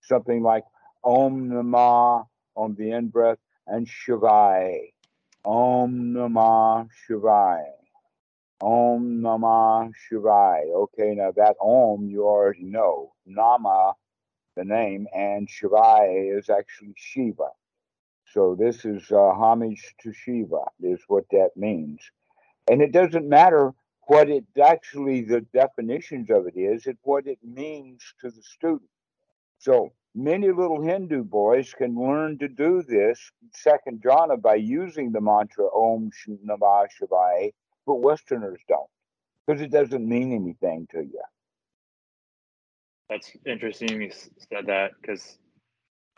Something 0.00 0.42
like 0.42 0.64
Om 1.04 1.50
Namah 1.50 2.24
on 2.56 2.74
the 2.76 2.92
end 2.92 3.12
breath 3.12 3.36
and 3.66 3.86
Shivai. 3.86 4.92
Om 5.44 6.14
Namah 6.14 6.88
Shivai. 7.06 7.62
Om 8.62 9.20
Namah 9.20 9.92
Shivai. 10.10 10.62
Okay, 10.74 11.14
now 11.14 11.32
that 11.32 11.56
Om 11.60 12.08
you 12.08 12.24
already 12.24 12.64
know. 12.64 13.12
Nama 13.26 13.92
the 14.58 14.64
name, 14.64 15.06
and 15.14 15.48
Shivaya 15.48 16.36
is 16.36 16.50
actually 16.50 16.94
Shiva. 16.96 17.50
So 18.32 18.54
this 18.58 18.84
is 18.84 19.10
uh, 19.10 19.32
homage 19.32 19.94
to 20.02 20.12
Shiva, 20.12 20.64
is 20.82 21.00
what 21.08 21.24
that 21.30 21.50
means. 21.56 22.00
And 22.70 22.82
it 22.82 22.92
doesn't 22.92 23.28
matter 23.28 23.72
what 24.08 24.28
it 24.28 24.44
actually, 24.62 25.22
the 25.22 25.42
definitions 25.54 26.28
of 26.30 26.46
it 26.46 26.58
is, 26.58 26.86
it's 26.86 26.98
what 27.04 27.26
it 27.26 27.38
means 27.42 28.02
to 28.20 28.30
the 28.30 28.42
student. 28.42 28.90
So 29.58 29.92
many 30.14 30.48
little 30.48 30.82
Hindu 30.82 31.24
boys 31.24 31.72
can 31.72 31.94
learn 31.94 32.38
to 32.38 32.48
do 32.48 32.82
this 32.82 33.30
second 33.54 34.02
jhana 34.02 34.40
by 34.40 34.56
using 34.56 35.12
the 35.12 35.20
mantra 35.20 35.66
Om 35.74 36.10
Namah 36.46 36.86
Shivaya 37.00 37.52
but 37.86 37.96
Westerners 37.96 38.60
don't 38.68 38.90
because 39.46 39.62
it 39.62 39.70
doesn't 39.70 40.06
mean 40.06 40.32
anything 40.32 40.86
to 40.90 40.98
you. 40.98 41.22
That's 43.08 43.30
interesting 43.46 44.02
you 44.02 44.10
said 44.10 44.66
that 44.66 44.92
because 45.00 45.38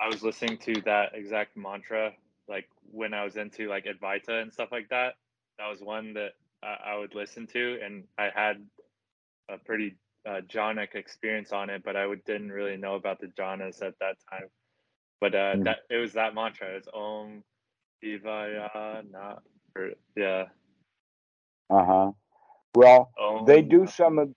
I 0.01 0.09
was 0.09 0.23
listening 0.23 0.59
to 0.59 0.81
that 0.83 1.11
exact 1.15 1.57
mantra 1.57 2.13
like 2.49 2.69
when 2.91 3.15
I 3.15 3.25
was 3.25 3.37
into 3.37 3.69
like 3.69 3.87
Advaita 3.87 4.43
and 4.43 4.53
stuff 4.53 4.71
like 4.73 4.89
that. 4.91 5.15
That 5.59 5.69
was 5.71 5.81
one 5.81 6.15
that 6.15 6.33
I 6.63 6.97
would 6.99 7.15
listen 7.15 7.47
to, 7.49 7.79
and 7.83 8.05
I 8.19 8.29
had 8.35 8.63
a 9.49 9.57
pretty 9.57 9.97
uh, 10.27 10.41
jhanic 10.47 10.95
experience 10.95 11.53
on 11.53 11.71
it, 11.71 11.83
but 11.85 11.97
I 11.97 12.07
would, 12.07 12.25
didn't 12.25 12.53
really 12.53 12.77
know 12.77 12.97
about 12.97 13.21
the 13.21 13.29
jhanas 13.29 13.83
at 13.83 13.99
that 14.01 14.17
time. 14.31 14.49
But 15.21 15.35
uh, 15.35 15.55
mm. 15.55 15.65
that 15.65 15.79
it 15.91 15.97
was 15.97 16.13
that 16.15 16.35
mantra. 16.35 16.69
It's 16.69 16.89
Om 16.93 17.43
Shivaya 18.03 19.11
Na. 19.11 19.37
Or, 19.77 19.91
yeah. 20.17 20.45
Uh 21.71 21.85
huh. 21.85 22.11
Well, 22.75 23.11
Om 23.19 23.47
they 23.47 23.63
do 23.63 23.87
some 23.87 24.19
of 24.19 24.31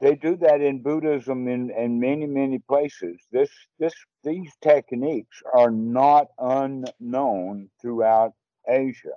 they 0.00 0.14
do 0.14 0.36
that 0.36 0.60
in 0.60 0.82
Buddhism 0.82 1.48
in, 1.48 1.70
in 1.70 2.00
many, 2.00 2.26
many 2.26 2.58
places. 2.58 3.20
This 3.32 3.50
this 3.78 3.94
these 4.24 4.52
techniques 4.62 5.42
are 5.54 5.70
not 5.70 6.28
unknown 6.38 7.70
throughout 7.80 8.32
Asia. 8.68 9.16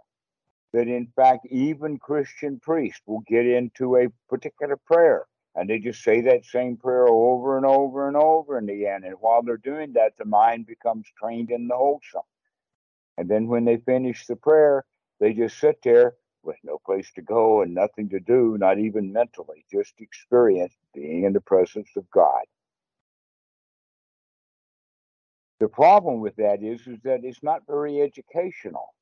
That 0.73 0.87
in 0.87 1.07
fact 1.15 1.45
even 1.49 1.99
Christian 1.99 2.59
priests 2.59 3.01
will 3.05 3.23
get 3.27 3.45
into 3.45 3.97
a 3.97 4.07
particular 4.29 4.77
prayer 4.77 5.25
and 5.55 5.69
they 5.69 5.79
just 5.79 6.03
say 6.03 6.21
that 6.21 6.45
same 6.45 6.77
prayer 6.77 7.07
over 7.07 7.57
and 7.57 7.65
over 7.65 8.07
and 8.07 8.15
over 8.15 8.57
in 8.57 8.65
the 8.65 8.87
end. 8.87 9.03
And 9.03 9.15
while 9.19 9.43
they're 9.43 9.57
doing 9.57 9.93
that, 9.93 10.13
the 10.17 10.25
mind 10.25 10.65
becomes 10.65 11.07
trained 11.19 11.51
in 11.51 11.67
the 11.67 11.75
wholesome. 11.75 12.21
And 13.17 13.29
then 13.29 13.47
when 13.47 13.65
they 13.65 13.77
finish 13.77 14.25
the 14.25 14.37
prayer, 14.37 14.85
they 15.19 15.33
just 15.33 15.59
sit 15.59 15.79
there 15.83 16.15
with 16.43 16.57
no 16.63 16.79
place 16.85 17.11
to 17.13 17.21
go 17.21 17.61
and 17.61 17.73
nothing 17.73 18.09
to 18.09 18.19
do, 18.19 18.57
not 18.59 18.79
even 18.79 19.13
mentally, 19.13 19.65
just 19.71 19.93
experience 19.99 20.73
being 20.93 21.25
in 21.25 21.33
the 21.33 21.41
presence 21.41 21.89
of 21.95 22.09
God. 22.11 22.43
The 25.59 25.67
problem 25.67 26.21
with 26.21 26.35
that 26.37 26.63
is, 26.63 26.87
is 26.87 26.99
that 27.03 27.23
it's 27.23 27.43
not 27.43 27.61
very 27.67 28.01
educational. 28.01 28.93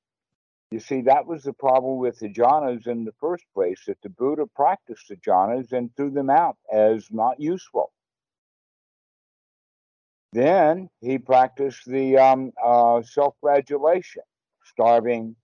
You 0.72 0.80
see, 0.80 1.02
that 1.02 1.26
was 1.26 1.44
the 1.44 1.54
problem 1.54 1.98
with 1.98 2.20
the 2.20 2.30
jhanas 2.30 2.86
in 2.86 3.06
the 3.06 3.14
first 3.20 3.46
place, 3.56 3.82
that 3.88 4.02
the 4.04 4.10
Buddha 4.10 4.46
practiced 4.56 5.08
the 5.08 5.16
jhanas 5.16 5.72
and 5.72 5.96
threw 5.96 6.12
them 6.12 6.30
out 6.30 6.58
as 6.72 7.08
not 7.12 7.40
useful. 7.40 7.92
Then 10.32 10.90
he 11.02 11.18
practiced 11.18 11.86
the 11.88 12.18
um, 12.18 12.52
uh, 12.64 13.02
self 13.02 13.36
flagellation, 13.42 14.22
starving, 14.64 15.36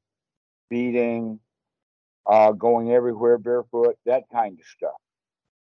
beating, 0.70 1.40
uh, 2.28 2.52
going 2.52 2.92
everywhere 2.92 3.38
barefoot, 3.38 3.98
that 4.06 4.24
kind 4.32 4.60
of 4.60 4.66
stuff. 4.66 4.96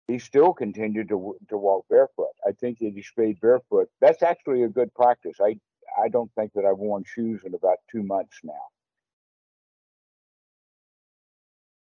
He 0.06 0.18
still 0.18 0.54
continued 0.54 1.08
to 1.10 1.36
to 1.48 1.58
walk 1.58 1.84
barefoot. 1.90 2.32
I 2.46 2.52
think 2.52 2.78
that 2.78 2.92
he 2.94 3.02
stayed 3.02 3.40
barefoot. 3.40 3.88
That's 4.00 4.22
actually 4.22 4.62
a 4.62 4.68
good 4.68 4.92
practice. 4.94 5.36
I 5.40 5.58
I 6.02 6.08
don't 6.08 6.30
think 6.34 6.52
that 6.54 6.64
I've 6.64 6.78
worn 6.78 7.04
shoes 7.06 7.42
in 7.44 7.54
about 7.54 7.78
two 7.90 8.02
months 8.02 8.38
now 8.42 8.68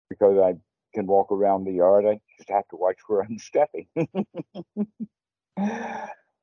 because 0.10 0.38
I 0.38 0.56
can 0.94 1.08
walk 1.08 1.32
around 1.32 1.64
the 1.64 1.72
yard. 1.72 2.06
I 2.06 2.20
just 2.38 2.50
have 2.50 2.68
to 2.70 2.76
watch 2.76 2.98
where 3.08 3.22
I'm 3.22 3.38
stepping. 3.52 3.88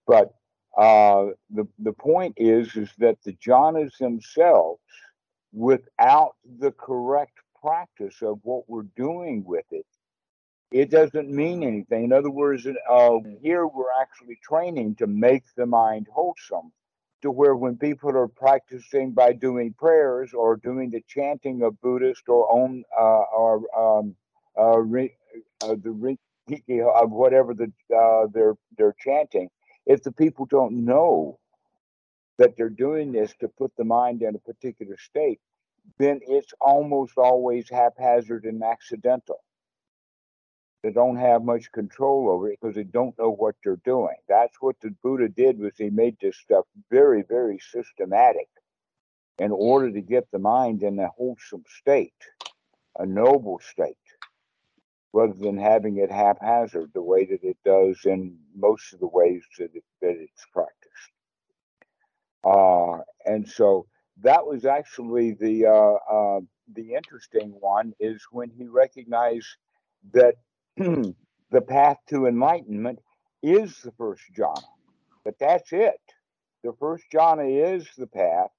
but 0.07 0.35
uh, 0.77 1.27
the 1.51 1.67
the 1.79 1.93
point 1.93 2.35
is 2.39 2.75
is 2.77 2.91
that 2.99 3.19
the 3.25 3.35
jhanas 3.35 3.99
themselves, 3.99 4.81
without 5.53 6.37
the 6.59 6.73
correct 6.73 7.39
practice 7.63 8.23
of 8.23 8.39
what 8.43 8.69
we're 8.69 8.91
doing 8.97 9.45
with 9.45 9.67
it, 9.71 9.87
it 10.71 10.91
doesn't 10.91 11.31
mean 11.31 11.63
anything. 11.63 12.05
In 12.05 12.13
other 12.13 12.31
words, 12.31 12.67
uh, 12.67 13.19
here 13.41 13.67
we're 13.67 13.93
actually 14.01 14.39
training 14.43 14.97
to 14.97 15.07
make 15.07 15.45
the 15.57 15.67
mind 15.67 16.07
wholesome, 16.13 16.73
to 17.23 17.31
where 17.31 17.57
when 17.57 17.77
people 17.77 18.11
are 18.11 18.29
practicing 18.29 19.13
by 19.13 19.33
doing 19.33 19.75
prayers 19.79 20.33
or 20.35 20.57
doing 20.57 20.91
the 20.91 21.03
chanting 21.09 21.63
of 21.63 21.81
Buddhist 21.81 22.29
or 22.29 22.53
own 22.53 22.85
uh, 22.97 23.25
or 23.35 23.63
um, 23.77 24.15
uh, 24.59 24.79
re, 24.79 25.15
uh, 25.63 25.77
the 25.83 25.91
re, 25.91 26.19
of 26.95 27.11
whatever 27.11 27.55
the 27.55 27.73
uh, 27.97 28.27
they're 28.33 28.57
they're 28.77 28.97
chanting, 28.99 29.49
if 29.87 30.03
the 30.03 30.13
people 30.13 30.47
don't 30.47 30.85
know 30.85 31.39
that 32.39 32.57
they're 32.57 32.71
doing 32.71 33.13
this 33.13 33.35
to 33.41 33.49
put 33.49 33.73
the 33.77 33.85
mind 33.85 34.23
in 34.23 34.35
a 34.35 34.39
particular 34.39 34.97
state, 34.99 35.41
then 35.99 36.21
it's 36.27 36.53
almost 36.61 37.17
always 37.17 37.69
haphazard 37.71 38.45
and 38.45 38.63
accidental. 38.63 39.41
They 40.83 40.91
don't 40.91 41.17
have 41.17 41.43
much 41.43 41.73
control 41.73 42.31
over 42.31 42.51
it 42.51 42.59
because 42.61 42.77
they 42.77 42.85
don't 42.85 43.19
know 43.19 43.33
what 43.33 43.57
they're 43.65 43.81
doing. 43.85 44.15
That's 44.29 44.57
what 44.61 44.77
the 44.81 44.95
Buddha 45.03 45.29
did 45.29 45.59
was 45.59 45.73
he 45.77 45.91
made 45.91 46.17
this 46.21 46.37
stuff 46.37 46.67
very, 46.91 47.23
very 47.23 47.59
systematic 47.59 48.49
in 49.39 49.51
order 49.51 49.91
to 49.91 50.01
get 50.01 50.31
the 50.31 50.39
mind 50.39 50.83
in 50.83 50.99
a 50.99 51.09
wholesome 51.09 51.65
state, 51.81 52.13
a 52.99 53.07
noble 53.07 53.61
state, 53.61 53.97
rather 55.13 55.35
than 55.35 55.59
having 55.59 55.99
it 55.99 56.11
haphazard 56.11 56.91
the 56.95 57.03
way 57.03 57.25
that 57.25 57.43
it 57.43 57.57
does 57.65 57.99
in 58.05 58.39
most 58.57 58.93
of 58.93 59.01
the 59.01 59.07
ways 59.09 59.43
that, 59.59 59.71
it, 59.75 59.85
that 60.01 60.17
it's 60.17 60.47
practiced. 60.53 61.13
Uh, 62.45 62.99
and 63.27 63.49
so 63.49 63.87
that 64.23 64.47
was 64.47 64.65
actually 64.65 65.33
the 65.33 65.67
uh, 65.67 66.15
uh, 66.15 66.41
the 66.75 66.95
interesting 66.95 67.55
one 67.61 67.93
is 68.01 68.23
when 68.31 68.51
he 68.51 68.67
recognized 68.67 69.57
that 70.13 70.35
the 70.77 71.61
path 71.67 71.99
to 72.09 72.27
enlightenment 72.27 72.99
is 73.43 73.81
the 73.83 73.93
first 73.93 74.23
jhana, 74.37 74.63
but 75.25 75.35
that's 75.39 75.73
it. 75.73 76.01
The 76.65 76.73
first 76.81 77.05
jhana 77.13 77.77
is 77.77 77.87
the 77.97 78.07
path, 78.07 78.51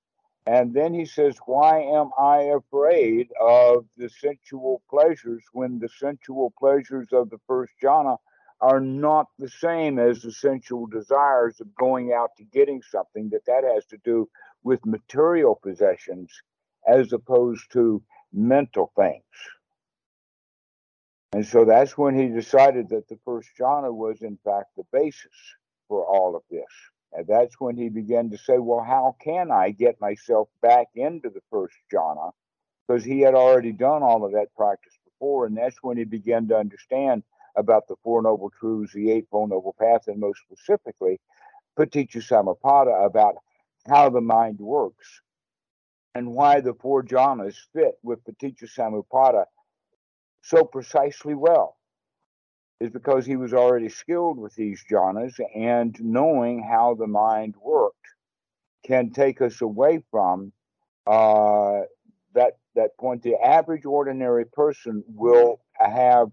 and 0.45 0.74
then 0.74 0.93
he 0.93 1.05
says, 1.05 1.38
"Why 1.45 1.82
am 1.82 2.12
I 2.18 2.53
afraid 2.57 3.30
of 3.39 3.86
the 3.97 4.10
sensual 4.10 4.82
pleasures 4.89 5.43
when 5.51 5.80
the 5.80 5.89
sensual 5.89 6.53
pleasures 6.57 7.10
of 7.12 7.30
the 7.30 7.39
first 7.47 7.74
jhana 7.84 8.18
are 8.62 8.82
not 8.82 9.28
the 9.38 9.49
same 9.49 9.99
as 9.99 10.22
the 10.22 10.32
sensual 10.32 10.86
desires 10.86 11.62
of 11.62 11.74
going 11.76 12.12
out 12.12 12.32
to 12.38 12.43
getting 12.43 12.82
something 12.82 13.30
that 13.30 13.45
that 13.45 13.64
has 13.64 13.86
to 13.86 13.97
do 14.03 14.28
with 14.64 14.86
material 14.86 15.60
possessions 15.62 16.32
as 16.88 17.14
opposed 17.14 17.72
to 17.74 18.01
mental 18.34 18.91
things. 18.95 19.24
And 21.32 21.45
so 21.45 21.64
that's 21.66 21.97
when 21.97 22.18
he 22.18 22.28
decided 22.28 22.89
that 22.89 23.07
the 23.07 23.20
first 23.24 23.49
jhana 23.60 23.93
was 23.93 24.22
in 24.22 24.38
fact 24.43 24.76
the 24.76 24.84
basis 24.91 25.32
for 25.88 26.05
all 26.05 26.36
of 26.36 26.41
this. 26.49 26.64
And 27.14 27.26
that's 27.28 27.60
when 27.60 27.76
he 27.76 27.89
began 27.89 28.30
to 28.32 28.38
say 28.38 28.57
well 28.57 28.84
how 28.84 29.16
can 29.22 29.51
i 29.51 29.72
get 29.72 30.01
myself 30.01 30.49
back 30.62 30.88
into 30.95 31.30
the 31.30 31.41
first 31.51 31.76
jhana? 31.93 32.32
Because 32.88 33.03
he 33.03 33.20
had 33.20 33.36
already 33.36 33.72
done 33.72 34.01
all 34.01 34.26
of 34.26 34.32
that 34.32 34.53
practice 34.55 34.97
before 35.05 35.45
and 35.45 35.55
that's 35.55 35.78
when 35.82 35.97
he 35.97 36.03
began 36.03 36.47
to 36.47 36.57
understand 36.57 37.24
about 37.55 37.88
the 37.88 37.95
Four 38.03 38.22
Noble 38.22 38.51
Truths, 38.60 38.93
the 38.93 39.12
Eightfold 39.12 39.49
Noble 39.49 39.76
Path, 39.80 40.07
and 40.07 40.20
most 40.20 40.39
specifically, 40.41 41.20
Paticca 41.78 42.18
Samuppada 42.18 43.05
about 43.05 43.36
how 43.90 44.10
the 44.10 44.22
mind 44.22 44.60
works 44.60 45.22
and 46.16 46.32
why 46.32 46.60
the 46.62 46.74
four 46.74 47.04
jhanas 47.04 47.56
fit 47.74 47.96
with 48.04 48.24
the 48.26 48.32
Paticca 48.34 48.66
Samuppada 48.66 49.46
so 50.42 50.64
precisely 50.64 51.36
well 51.36 51.78
is 52.80 52.90
because 52.90 53.26
he 53.26 53.36
was 53.36 53.54
already 53.54 53.90
skilled 53.90 54.38
with 54.38 54.56
these 54.56 54.84
jhanas 54.90 55.40
and 55.56 55.96
knowing 56.00 56.64
how 56.64 56.96
the 56.96 57.08
mind 57.08 57.56
worked 57.62 57.96
can 58.86 59.12
take 59.12 59.42
us 59.42 59.62
away 59.62 60.02
from 60.10 60.52
uh, 61.06 61.82
that 62.34 62.54
that 62.76 62.98
point. 62.98 63.24
The 63.24 63.36
average 63.36 63.86
ordinary 63.86 64.46
person 64.46 65.04
will 65.08 65.60
have 65.74 66.30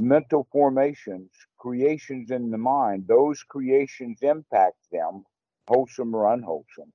mental 0.00 0.48
formations, 0.50 1.30
creations 1.58 2.30
in 2.30 2.50
the 2.50 2.58
mind, 2.58 3.06
those 3.06 3.42
creations 3.42 4.18
impact 4.22 4.76
them, 4.90 5.24
wholesome 5.68 6.14
or 6.14 6.32
unwholesome. 6.32 6.92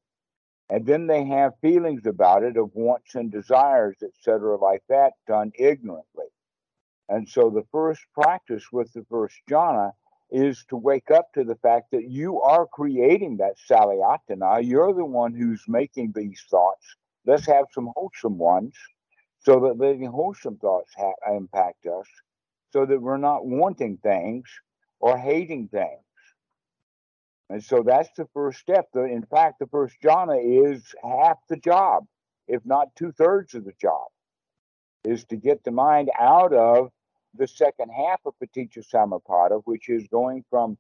And 0.70 0.86
then 0.86 1.08
they 1.08 1.26
have 1.26 1.54
feelings 1.62 2.06
about 2.06 2.44
it 2.44 2.58
of 2.58 2.72
wants 2.74 3.16
and 3.16 3.32
desires, 3.32 3.98
etc., 4.04 4.58
like 4.58 4.84
that, 4.90 5.14
done 5.28 5.52
ignorantly. 5.58 6.26
And 7.10 7.28
so 7.28 7.50
the 7.50 7.66
first 7.72 8.02
practice 8.14 8.66
with 8.72 8.92
the 8.94 9.06
first 9.10 9.36
jhana 9.50 9.92
is 10.30 10.66
to 10.70 10.76
wake 10.76 11.10
up 11.10 11.32
to 11.34 11.46
the 11.46 11.56
fact 11.56 11.92
that 11.92 12.10
you 12.10 12.42
are 12.42 12.68
creating 12.68 13.38
that 13.38 13.56
salayatana. 13.70 14.66
You're 14.66 14.94
the 14.94 15.06
one 15.06 15.34
who's 15.34 15.64
making 15.70 16.12
these 16.14 16.44
thoughts. 16.50 16.86
Let's 17.26 17.46
have 17.48 17.66
some 17.74 17.92
wholesome 17.96 18.38
ones 18.38 18.76
so 19.40 19.60
that 19.62 19.78
the 19.80 20.06
wholesome 20.12 20.58
thoughts 20.58 20.92
ha- 20.98 21.36
impact 21.36 21.86
us 21.86 22.08
so 22.74 22.86
that 22.86 23.02
we're 23.02 23.18
not 23.18 23.46
wanting 23.46 23.98
things 24.04 24.44
or 25.00 25.18
hating 25.18 25.70
things. 25.70 26.04
And 27.50 27.64
so 27.64 27.84
that's 27.84 28.10
the 28.18 28.28
first 28.34 28.60
step. 28.60 28.88
In 28.96 29.26
fact, 29.30 29.60
the 29.60 29.68
first 29.68 29.96
jhana 30.04 30.38
is 30.38 30.84
half 31.02 31.38
the 31.48 31.58
job, 31.58 32.06
if 32.48 32.66
not 32.66 32.96
two 32.96 33.12
thirds 33.12 33.54
of 33.54 33.66
the 33.66 33.74
job. 33.80 34.08
is 35.04 35.24
to 35.26 35.38
get 35.38 35.64
the 35.64 35.72
mind 35.72 36.12
out 36.20 36.54
of 36.54 36.92
the 37.36 37.48
second 37.48 37.90
half 37.90 38.20
of 38.26 38.34
Paticca 38.44 38.84
Samuppada, 38.86 39.62
which 39.66 39.90
is 39.90 40.08
going 40.08 40.44
from 40.50 40.78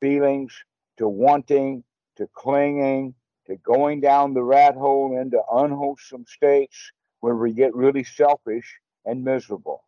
feelings 0.00 0.54
to 0.98 1.08
wanting 1.08 1.82
to 2.16 2.28
clinging 2.34 3.14
to 3.46 3.56
going 3.56 4.00
down 4.00 4.34
the 4.34 4.42
rat 4.42 4.74
hole 4.74 5.18
into 5.18 5.40
unwholesome 5.52 6.26
states 6.26 6.92
where 7.20 7.36
we 7.36 7.52
get 7.52 7.74
really 7.74 8.04
selfish 8.04 8.78
and 9.04 9.24
miserable. 9.24 9.82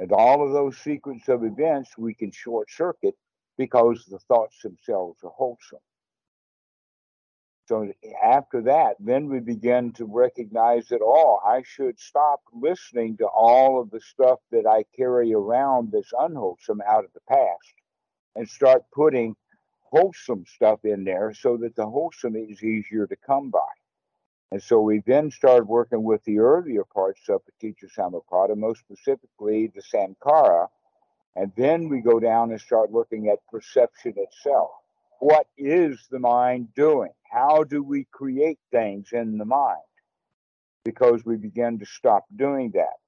And 0.00 0.12
all 0.12 0.44
of 0.44 0.52
those 0.52 0.78
sequence 0.78 1.28
of 1.28 1.44
events 1.44 1.96
we 1.96 2.14
can 2.14 2.32
short 2.32 2.70
circuit 2.70 3.14
because 3.58 4.04
the 4.06 4.18
thoughts 4.18 4.60
themselves 4.62 5.18
are 5.22 5.30
wholesome. 5.30 5.78
So 7.66 7.90
after 8.22 8.60
that, 8.62 8.96
then 8.98 9.28
we 9.28 9.40
begin 9.40 9.92
to 9.92 10.04
recognize 10.04 10.88
that, 10.88 11.00
oh, 11.02 11.38
I 11.46 11.62
should 11.62 11.98
stop 11.98 12.40
listening 12.52 13.16
to 13.18 13.26
all 13.26 13.80
of 13.80 13.90
the 13.90 14.00
stuff 14.00 14.40
that 14.50 14.66
I 14.66 14.84
carry 14.96 15.32
around 15.32 15.92
that's 15.92 16.12
unwholesome 16.18 16.82
out 16.86 17.04
of 17.04 17.12
the 17.14 17.20
past 17.28 17.74
and 18.34 18.48
start 18.48 18.82
putting 18.92 19.36
wholesome 19.82 20.44
stuff 20.46 20.84
in 20.84 21.04
there 21.04 21.32
so 21.34 21.56
that 21.58 21.76
the 21.76 21.86
wholesome 21.86 22.34
is 22.34 22.62
easier 22.62 23.06
to 23.06 23.16
come 23.16 23.50
by. 23.50 23.60
And 24.50 24.62
so 24.62 24.80
we 24.80 25.02
then 25.06 25.30
started 25.30 25.64
working 25.64 26.02
with 26.02 26.22
the 26.24 26.40
earlier 26.40 26.84
parts 26.84 27.20
of 27.28 27.40
Paticca 27.40 27.88
Samuppada, 27.96 28.56
most 28.56 28.80
specifically 28.80 29.72
the 29.74 29.82
Sankhara. 29.82 30.66
And 31.34 31.52
then 31.56 31.88
we 31.88 32.00
go 32.00 32.20
down 32.20 32.50
and 32.50 32.60
start 32.60 32.92
looking 32.92 33.28
at 33.28 33.38
perception 33.50 34.14
itself. 34.16 34.70
What 35.20 35.46
is 35.56 36.06
the 36.10 36.18
mind 36.18 36.74
doing? 36.74 37.12
How 37.30 37.64
do 37.64 37.82
we 37.82 38.06
create 38.10 38.58
things 38.70 39.08
in 39.12 39.38
the 39.38 39.44
mind? 39.44 39.78
Because 40.84 41.24
we 41.24 41.36
begin 41.36 41.78
to 41.78 41.86
stop 41.86 42.24
doing 42.34 42.72
that. 42.72 42.98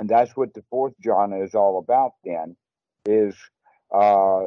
And 0.00 0.08
that's 0.08 0.36
what 0.36 0.52
the 0.54 0.64
fourth 0.70 0.94
jhana 1.02 1.44
is 1.44 1.54
all 1.54 1.78
about 1.78 2.14
then, 2.24 2.56
is 3.06 3.34
uh, 3.92 4.46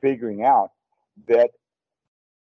figuring 0.00 0.44
out 0.44 0.70
that 1.28 1.50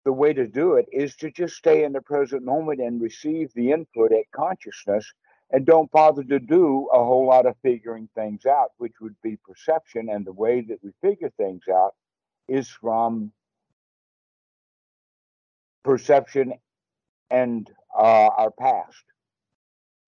the 0.03 0.13
way 0.13 0.33
to 0.33 0.45
do 0.45 0.75
it 0.75 0.85
is 0.91 1.15
to 1.15 1.31
just 1.31 1.55
stay 1.55 1.83
in 1.83 1.93
the 1.93 2.01
present 2.01 2.43
moment 2.43 2.79
and 2.79 3.01
receive 3.01 3.51
the 3.55 3.71
input 3.71 4.11
at 4.11 4.31
consciousness 4.31 5.11
and 5.51 5.65
don't 5.65 5.91
bother 5.91 6.23
to 6.23 6.39
do 6.39 6.89
a 6.93 6.97
whole 6.97 7.27
lot 7.27 7.45
of 7.45 7.55
figuring 7.61 8.09
things 8.15 8.45
out, 8.45 8.71
which 8.77 8.93
would 9.01 9.15
be 9.23 9.37
perception. 9.37 10.09
And 10.09 10.25
the 10.25 10.33
way 10.33 10.61
that 10.61 10.79
we 10.83 10.91
figure 11.01 11.31
things 11.37 11.63
out 11.71 11.93
is 12.47 12.69
from 12.69 13.31
perception 15.83 16.53
and 17.29 17.69
uh, 17.97 18.29
our 18.37 18.51
past. 18.51 19.03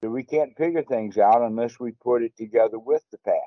So 0.01 0.09
we 0.09 0.23
can't 0.23 0.55
figure 0.57 0.83
things 0.83 1.17
out 1.17 1.41
unless 1.41 1.79
we 1.79 1.91
put 1.91 2.23
it 2.23 2.35
together 2.37 2.77
with 2.79 3.03
the 3.11 3.17
past. 3.19 3.37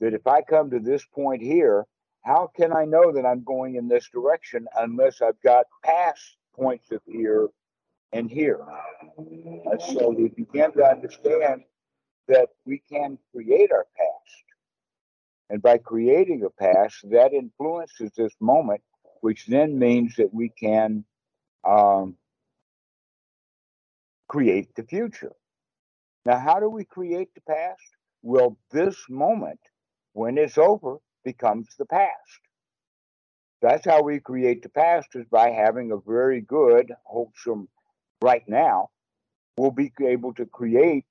That 0.00 0.14
if 0.14 0.26
I 0.26 0.42
come 0.42 0.70
to 0.70 0.80
this 0.80 1.04
point 1.04 1.42
here 1.42 1.86
how 2.22 2.50
can 2.56 2.72
I 2.72 2.84
know 2.84 3.12
that 3.12 3.26
I'm 3.26 3.42
going 3.42 3.76
in 3.76 3.88
this 3.88 4.08
direction 4.08 4.66
unless 4.76 5.20
I've 5.20 5.40
got 5.42 5.66
past 5.84 6.36
points 6.54 6.90
of 6.92 7.00
here 7.06 7.48
and 8.12 8.30
here? 8.30 8.60
And 9.16 9.80
so 9.80 10.10
we 10.10 10.28
begin 10.28 10.72
to 10.72 10.84
understand 10.84 11.62
that 12.28 12.48
we 12.64 12.82
can 12.90 13.18
create 13.34 13.72
our 13.72 13.86
past. 13.96 14.44
And 15.50 15.60
by 15.60 15.78
creating 15.78 16.44
a 16.44 16.50
past, 16.50 16.96
that 17.10 17.32
influences 17.32 18.10
this 18.16 18.32
moment, 18.40 18.80
which 19.20 19.46
then 19.46 19.78
means 19.78 20.14
that 20.16 20.32
we 20.32 20.48
can 20.48 21.04
um, 21.68 22.16
create 24.28 24.74
the 24.74 24.84
future. 24.84 25.32
Now, 26.24 26.38
how 26.38 26.60
do 26.60 26.68
we 26.68 26.84
create 26.84 27.34
the 27.34 27.42
past? 27.42 27.82
Well, 28.22 28.56
this 28.70 28.96
moment, 29.10 29.60
when 30.12 30.38
it's 30.38 30.56
over, 30.56 30.96
becomes 31.24 31.68
the 31.78 31.86
past. 31.86 32.40
That's 33.60 33.84
how 33.84 34.02
we 34.02 34.20
create 34.20 34.62
the 34.62 34.68
past 34.68 35.08
is 35.14 35.26
by 35.30 35.50
having 35.50 35.92
a 35.92 35.98
very 35.98 36.40
good, 36.40 36.92
wholesome 37.04 37.68
right 38.22 38.44
now. 38.48 38.90
We'll 39.58 39.72
be 39.72 39.92
able 40.06 40.34
to 40.34 40.46
create 40.46 41.04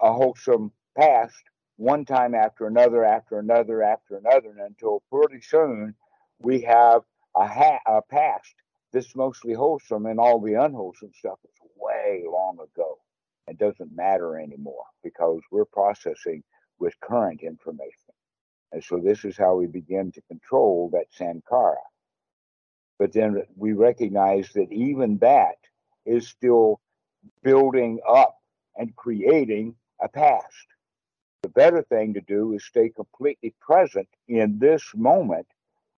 a 0.00 0.12
wholesome 0.12 0.72
past 0.96 1.36
one 1.76 2.04
time 2.04 2.34
after 2.34 2.66
another, 2.66 3.04
after 3.04 3.38
another, 3.38 3.82
after 3.82 4.16
another, 4.16 4.50
and 4.50 4.60
until 4.60 5.02
pretty 5.12 5.42
soon 5.42 5.94
we 6.40 6.62
have 6.62 7.02
a, 7.36 7.46
ha- 7.46 7.80
a 7.86 8.02
past 8.02 8.54
that's 8.92 9.16
mostly 9.16 9.54
wholesome 9.54 10.06
and 10.06 10.18
all 10.20 10.40
the 10.40 10.54
unwholesome 10.54 11.12
stuff 11.18 11.38
is 11.44 11.70
way 11.76 12.24
long 12.26 12.58
ago 12.60 12.98
and 13.48 13.58
doesn't 13.58 13.94
matter 13.94 14.38
anymore 14.38 14.84
because 15.04 15.40
we're 15.52 15.66
processing 15.66 16.42
with 16.78 16.98
current 17.00 17.42
information. 17.42 18.14
And 18.72 18.82
so 18.84 18.98
this 18.98 19.24
is 19.24 19.36
how 19.36 19.56
we 19.56 19.66
begin 19.66 20.12
to 20.12 20.22
control 20.22 20.90
that 20.92 21.06
sankhara. 21.18 21.76
But 22.98 23.12
then 23.12 23.42
we 23.56 23.72
recognize 23.72 24.50
that 24.54 24.72
even 24.72 25.18
that 25.18 25.56
is 26.06 26.28
still 26.28 26.80
building 27.42 28.00
up 28.08 28.36
and 28.76 28.94
creating 28.96 29.74
a 30.02 30.08
past. 30.08 30.66
The 31.42 31.48
better 31.48 31.82
thing 31.82 32.14
to 32.14 32.20
do 32.20 32.52
is 32.52 32.64
stay 32.64 32.90
completely 32.90 33.54
present 33.60 34.08
in 34.28 34.58
this 34.58 34.82
moment 34.94 35.46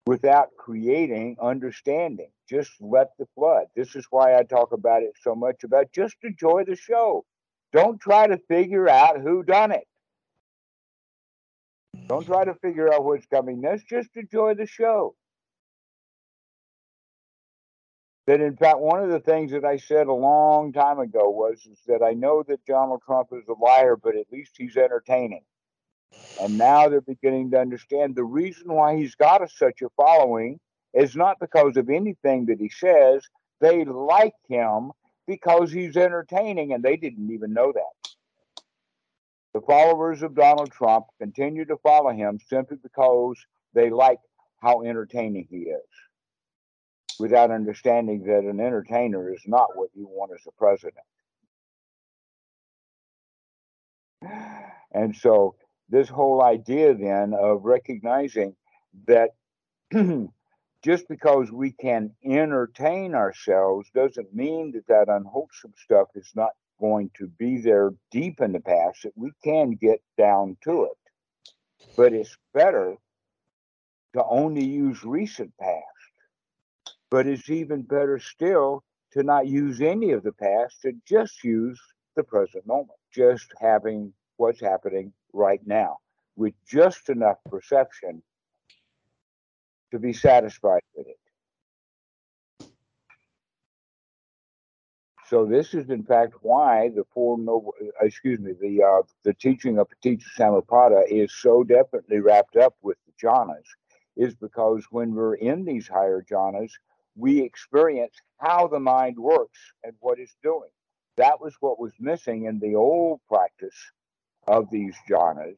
without 0.07 0.48
creating 0.57 1.36
understanding. 1.40 2.30
Just 2.48 2.72
let 2.80 3.16
the 3.18 3.26
flood. 3.34 3.66
This 3.76 3.94
is 3.94 4.07
why 4.11 4.36
I 4.36 4.42
talk 4.42 4.72
about 4.72 5.03
it 5.03 5.12
so 5.22 5.34
much 5.34 5.64
about 5.64 5.92
just 5.92 6.16
enjoy 6.22 6.64
the 6.64 6.76
show. 6.76 7.24
Don't 7.72 8.01
try 8.01 8.26
to 8.26 8.38
figure 8.48 8.88
out 8.88 9.20
who 9.20 9.42
done 9.42 9.72
it. 9.72 9.86
Don't 12.09 12.26
try 12.26 12.44
to 12.44 12.55
figure 12.55 12.92
out 12.92 13.05
what's 13.05 13.26
coming 13.26 13.61
next. 13.61 13.86
Just 13.86 14.11
enjoy 14.16 14.55
the 14.55 14.66
show. 14.66 15.14
That 18.30 18.40
in 18.40 18.56
fact, 18.56 18.78
one 18.78 19.02
of 19.02 19.10
the 19.10 19.18
things 19.18 19.50
that 19.50 19.64
I 19.64 19.76
said 19.76 20.06
a 20.06 20.12
long 20.12 20.72
time 20.72 21.00
ago 21.00 21.28
was 21.30 21.66
is 21.68 21.80
that 21.88 22.00
I 22.00 22.12
know 22.12 22.44
that 22.44 22.64
Donald 22.64 23.02
Trump 23.04 23.30
is 23.32 23.42
a 23.48 23.60
liar, 23.60 23.96
but 23.96 24.14
at 24.14 24.30
least 24.30 24.52
he's 24.56 24.76
entertaining. 24.76 25.42
And 26.40 26.56
now 26.56 26.88
they're 26.88 27.00
beginning 27.00 27.50
to 27.50 27.60
understand 27.60 28.14
the 28.14 28.22
reason 28.22 28.72
why 28.72 28.96
he's 28.96 29.16
got 29.16 29.42
a, 29.42 29.48
such 29.48 29.82
a 29.82 29.88
following 29.96 30.60
is 30.94 31.16
not 31.16 31.40
because 31.40 31.76
of 31.76 31.90
anything 31.90 32.46
that 32.46 32.60
he 32.60 32.68
says. 32.68 33.26
They 33.60 33.84
like 33.84 34.36
him 34.48 34.92
because 35.26 35.72
he's 35.72 35.96
entertaining, 35.96 36.72
and 36.72 36.84
they 36.84 36.96
didn't 36.96 37.32
even 37.32 37.52
know 37.52 37.72
that. 37.72 38.12
The 39.54 39.60
followers 39.62 40.22
of 40.22 40.36
Donald 40.36 40.70
Trump 40.70 41.06
continue 41.18 41.64
to 41.64 41.78
follow 41.78 42.12
him 42.12 42.38
simply 42.48 42.76
because 42.80 43.44
they 43.74 43.90
like 43.90 44.20
how 44.62 44.84
entertaining 44.84 45.48
he 45.50 45.62
is, 45.62 45.82
without 47.20 47.50
understanding 47.50 48.24
that 48.24 48.44
an 48.44 48.60
entertainer 48.60 49.32
is 49.32 49.42
not 49.46 49.76
what 49.76 49.90
you 49.94 50.06
want 50.08 50.32
as 50.32 50.46
a 50.48 50.52
president. 50.52 51.04
And 54.92 55.14
so, 55.14 55.54
this 55.88 56.08
whole 56.08 56.42
idea 56.42 56.94
then 56.94 57.34
of 57.34 57.64
recognizing 57.64 58.56
that 59.06 59.30
just 60.82 61.08
because 61.08 61.50
we 61.52 61.72
can 61.72 62.12
entertain 62.24 63.14
ourselves 63.14 63.88
doesn't 63.94 64.34
mean 64.34 64.72
that 64.72 64.86
that 64.86 65.12
unwholesome 65.12 65.74
stuff 65.76 66.08
is 66.14 66.30
not 66.34 66.50
going 66.80 67.10
to 67.18 67.26
be 67.26 67.58
there 67.58 67.92
deep 68.10 68.40
in 68.40 68.52
the 68.52 68.60
past 68.60 69.02
that 69.02 69.12
we 69.14 69.30
can 69.44 69.72
get 69.72 70.00
down 70.16 70.56
to 70.64 70.84
it. 70.84 71.86
But 71.96 72.12
it's 72.12 72.36
better 72.54 72.96
to 74.14 74.24
only 74.24 74.64
use 74.64 75.04
recent 75.04 75.52
past. 75.60 75.89
But 77.11 77.26
it's 77.26 77.50
even 77.50 77.82
better 77.82 78.18
still 78.18 78.84
to 79.12 79.22
not 79.22 79.48
use 79.48 79.80
any 79.80 80.12
of 80.12 80.22
the 80.22 80.32
past, 80.32 80.82
to 80.82 80.92
just 81.06 81.42
use 81.42 81.80
the 82.14 82.22
present 82.22 82.66
moment, 82.66 82.98
just 83.12 83.52
having 83.61 84.12
what's 84.36 84.61
happening 84.61 85.12
right 85.32 85.61
now 85.66 85.98
with 86.36 86.54
just 86.66 87.08
enough 87.08 87.38
perception 87.50 88.22
to 89.90 89.98
be 89.98 90.12
satisfied 90.12 90.82
with 90.94 91.08
it. 91.08 91.16
So 95.28 95.46
this 95.46 95.74
is 95.74 95.90
in 95.90 96.02
fact 96.02 96.34
why 96.42 96.88
the 96.88 97.04
four 97.14 97.38
noble, 97.38 97.74
excuse 98.00 98.40
me, 98.40 98.52
the 98.61 98.82
uh, 98.82 99.02
the 99.22 99.34
teaching 99.34 99.78
of 99.78 99.86
Paticca 99.88 100.24
Samuppada 100.36 101.02
is 101.08 101.32
so 101.32 101.62
definitely 101.62 102.18
wrapped 102.18 102.56
up 102.56 102.74
with 102.82 102.96
the 103.06 103.12
jhanas, 103.26 103.66
is 104.16 104.34
because 104.34 104.86
when 104.90 105.14
we're 105.14 105.36
in 105.36 105.64
these 105.64 105.86
higher 105.86 106.24
jhanas, 106.28 106.72
we 107.20 107.42
experience 107.42 108.14
how 108.38 108.68
the 108.68 108.80
mind 108.80 109.18
works 109.18 109.60
and 109.84 109.94
what 110.00 110.20
it's 110.20 110.36
doing. 110.42 110.70
That 111.18 111.40
was 111.40 111.54
what 111.60 111.80
was 111.80 111.92
missing 112.00 112.46
in 112.46 112.60
the 112.60 112.76
old 112.76 113.20
practice 113.28 113.76
of 114.48 114.70
these 114.70 114.96
jhanas. 115.10 115.56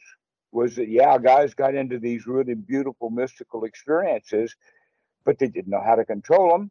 Was 0.53 0.77
that 0.77 0.89
yeah, 0.89 1.19
guys 1.19 1.55
got 1.55 1.75
into 1.77 1.99
these 2.01 2.27
really 2.27 2.55
beautiful 2.55 3.11
mystical 3.11 3.65
experiences, 3.65 4.57
but 5.25 5.39
they 5.39 5.49
didn't 5.49 5.71
know 5.71 5.83
how 5.85 5.97
to 5.97 6.05
control 6.07 6.51
them 6.53 6.67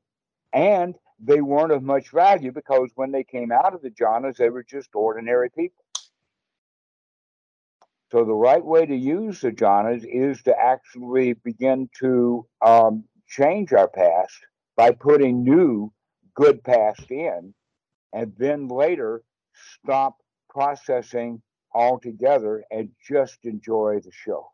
And 0.54 0.96
they 1.20 1.42
weren't 1.42 1.72
of 1.74 1.84
much 1.84 2.12
value 2.12 2.52
because 2.52 2.90
when 2.96 3.12
they 3.12 3.24
came 3.24 3.52
out 3.52 3.74
of 3.76 3.82
the 3.82 3.92
jhanas, 3.92 4.38
they 4.38 4.50
were 4.50 4.64
just 4.64 4.90
ordinary 4.96 5.50
people. 5.52 5.86
So 8.12 8.26
the 8.26 8.34
right 8.34 8.64
way 8.66 8.86
to 8.86 8.96
use 8.96 9.42
the 9.42 9.52
jhanas 9.52 10.06
is 10.08 10.42
to 10.44 10.56
actually 10.58 11.34
begin 11.34 11.90
to 12.00 12.48
um, 12.66 13.06
change 13.28 13.74
our 13.74 13.90
past 13.90 14.36
by 14.76 14.92
putting 14.92 15.44
new 15.44 15.92
good 16.36 16.64
past 16.64 17.10
in, 17.12 17.54
and 18.14 18.34
then 18.38 18.68
later 18.68 19.24
stop 19.84 20.18
processing 20.50 21.42
altogether 21.74 22.64
and 22.72 22.90
just 23.08 23.40
enjoy 23.44 24.00
the 24.04 24.12
show. 24.12 24.48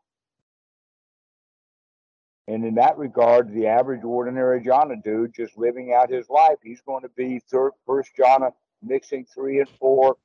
And 2.46 2.64
in 2.64 2.76
that 2.76 2.96
regard, 2.96 3.52
the 3.52 3.66
average 3.66 4.04
ordinary 4.04 4.62
jhana 4.62 5.02
dude 5.02 5.34
just 5.34 5.58
living 5.58 5.92
out 5.92 6.10
his 6.10 6.30
life, 6.30 6.56
he's 6.62 6.80
going 6.80 7.02
to 7.02 7.10
be 7.10 7.40
third, 7.50 7.72
first 7.84 8.10
jhana, 8.18 8.52
mixing 8.82 9.26
three 9.26 9.58
and 9.58 9.68
four, 9.78 10.16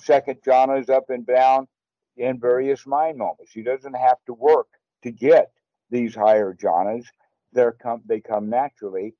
second 0.00 0.40
jhanas 0.46 0.88
up 0.88 1.10
and 1.10 1.26
down 1.26 1.68
in 2.16 2.40
various 2.40 2.86
mind 2.86 3.18
moments. 3.18 3.52
He 3.52 3.62
doesn't 3.62 3.94
have 3.94 4.16
to 4.26 4.32
work 4.32 4.68
to 5.02 5.10
get 5.10 5.52
these 5.90 6.14
higher 6.14 6.54
jhanas. 6.54 7.04
They're 7.52 7.72
come, 7.72 8.02
they 8.06 8.20
come 8.20 8.48
naturally. 8.48 9.14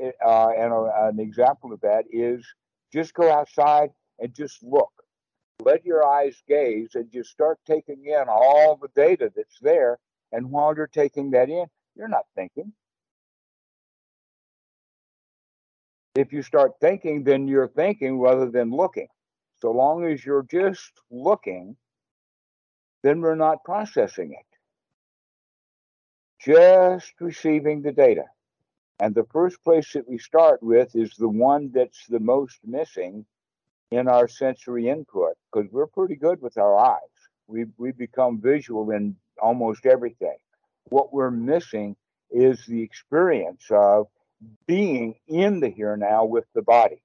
Uh, 0.00 0.48
and 0.50 0.72
a, 0.72 1.08
an 1.08 1.20
example 1.20 1.72
of 1.72 1.80
that 1.80 2.04
is 2.10 2.44
just 2.92 3.14
go 3.14 3.32
outside 3.32 3.90
and 4.18 4.34
just 4.34 4.62
look. 4.62 4.90
Let 5.60 5.84
your 5.84 6.06
eyes 6.06 6.36
gaze 6.48 6.90
and 6.94 7.10
just 7.12 7.30
start 7.30 7.58
taking 7.66 8.04
in 8.06 8.24
all 8.28 8.76
the 8.76 8.88
data 8.94 9.32
that's 9.34 9.58
there. 9.60 9.98
And 10.32 10.50
while 10.50 10.74
you're 10.76 10.88
taking 10.88 11.30
that 11.30 11.48
in, 11.48 11.66
you're 11.94 12.08
not 12.08 12.24
thinking. 12.34 12.72
If 16.16 16.32
you 16.32 16.42
start 16.42 16.72
thinking, 16.80 17.24
then 17.24 17.48
you're 17.48 17.68
thinking 17.68 18.18
rather 18.20 18.50
than 18.50 18.70
looking. 18.70 19.08
So 19.60 19.70
long 19.70 20.04
as 20.04 20.24
you're 20.24 20.46
just 20.50 20.92
looking, 21.10 21.76
then 23.02 23.20
we're 23.20 23.34
not 23.34 23.64
processing 23.64 24.32
it. 24.32 24.46
Just 26.44 27.12
receiving 27.20 27.82
the 27.82 27.92
data. 27.92 28.24
And 29.00 29.14
the 29.14 29.26
first 29.32 29.62
place 29.64 29.92
that 29.94 30.08
we 30.08 30.18
start 30.18 30.62
with 30.62 30.96
is 30.96 31.14
the 31.16 31.28
one 31.28 31.70
that's 31.74 32.06
the 32.08 32.20
most 32.20 32.58
missing 32.64 33.26
in 33.90 34.08
our 34.08 34.28
sensory 34.28 34.88
input 34.88 35.34
because 35.52 35.70
we're 35.72 35.86
pretty 35.86 36.16
good 36.16 36.42
with 36.42 36.58
our 36.58 36.78
eyes. 36.78 37.00
We 37.48 37.66
we 37.78 37.92
become 37.92 38.40
visual 38.40 38.90
in 38.92 39.16
almost 39.40 39.86
everything 39.86 40.36
what 40.90 41.12
we're 41.12 41.30
missing 41.30 41.96
is 42.30 42.64
the 42.66 42.82
experience 42.82 43.64
of 43.70 44.08
being 44.66 45.14
in 45.28 45.60
the 45.60 45.70
here 45.70 45.96
now 45.96 46.24
with 46.24 46.44
the 46.54 46.62
body. 46.62 47.02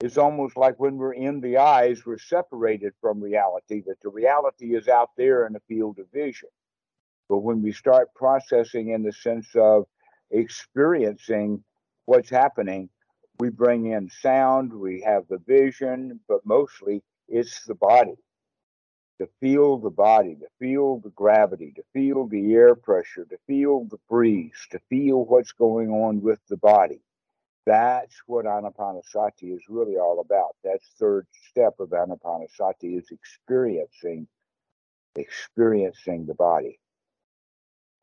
It's 0.00 0.18
almost 0.18 0.56
like 0.56 0.80
when 0.80 0.96
we're 0.96 1.14
in 1.14 1.40
the 1.40 1.58
eyes, 1.58 2.04
we're 2.04 2.18
separated 2.18 2.92
from 3.00 3.22
reality, 3.22 3.82
that 3.86 4.00
the 4.02 4.10
reality 4.10 4.74
is 4.76 4.88
out 4.88 5.10
there 5.16 5.46
in 5.46 5.54
the 5.54 5.62
field 5.68 5.98
of 5.98 6.06
vision. 6.12 6.50
But 7.28 7.38
when 7.38 7.62
we 7.62 7.72
start 7.72 8.14
processing 8.14 8.90
in 8.90 9.02
the 9.02 9.12
sense 9.12 9.48
of 9.54 9.86
experiencing 10.34 11.64
what's 12.06 12.30
happening, 12.30 12.90
we 13.38 13.50
bring 13.50 13.86
in 13.86 14.10
sound, 14.10 14.72
we 14.72 15.00
have 15.00 15.24
the 15.28 15.38
vision, 15.46 16.20
but 16.28 16.40
mostly 16.44 17.02
it's 17.28 17.64
the 17.64 17.74
body 17.74 18.16
to 19.20 19.28
feel 19.40 19.78
the 19.78 19.90
body, 19.90 20.34
to 20.34 20.46
feel 20.58 20.98
the 20.98 21.10
gravity, 21.10 21.72
to 21.76 21.82
feel 21.92 22.26
the 22.26 22.52
air 22.54 22.74
pressure, 22.74 23.24
to 23.24 23.38
feel 23.46 23.84
the 23.90 23.98
breeze, 24.08 24.66
to 24.70 24.80
feel 24.90 25.24
what's 25.24 25.52
going 25.52 25.90
on 25.90 26.20
with 26.20 26.40
the 26.48 26.56
body. 26.56 27.00
That's 27.66 28.14
what 28.26 28.44
Anapanasati 28.44 29.54
is 29.54 29.62
really 29.68 29.96
all 29.96 30.20
about. 30.20 30.56
That's 30.62 30.84
third 30.98 31.26
step 31.50 31.74
of 31.78 31.90
Anapanasati 31.90 32.98
is 32.98 33.06
experiencing, 33.10 34.26
experiencing 35.16 36.26
the 36.26 36.34
body, 36.34 36.78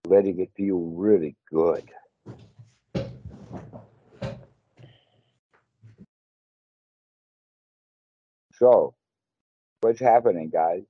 letting 0.08 0.40
it 0.40 0.50
feel 0.56 0.80
really 0.80 1.36
good. 1.52 1.90
So, 8.54 8.94
what's 9.82 10.00
happening, 10.00 10.50
guys? 10.52 10.84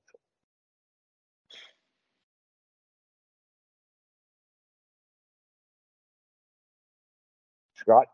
Scott? 7.76 8.08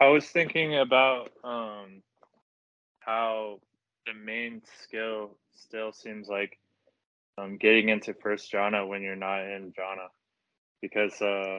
I 0.00 0.06
was 0.08 0.26
thinking 0.26 0.76
about 0.78 1.30
um, 1.44 2.02
how 3.00 3.60
the 4.06 4.14
main 4.14 4.62
skill 4.82 5.36
still 5.54 5.92
seems 5.92 6.28
like 6.28 6.58
um, 7.36 7.58
getting 7.58 7.88
into 7.88 8.14
first 8.14 8.52
jhana 8.52 8.86
when 8.86 9.02
you're 9.02 9.16
not 9.16 9.40
in 9.42 9.72
jhana, 9.72 10.08
because 10.80 11.20
uh, 11.20 11.58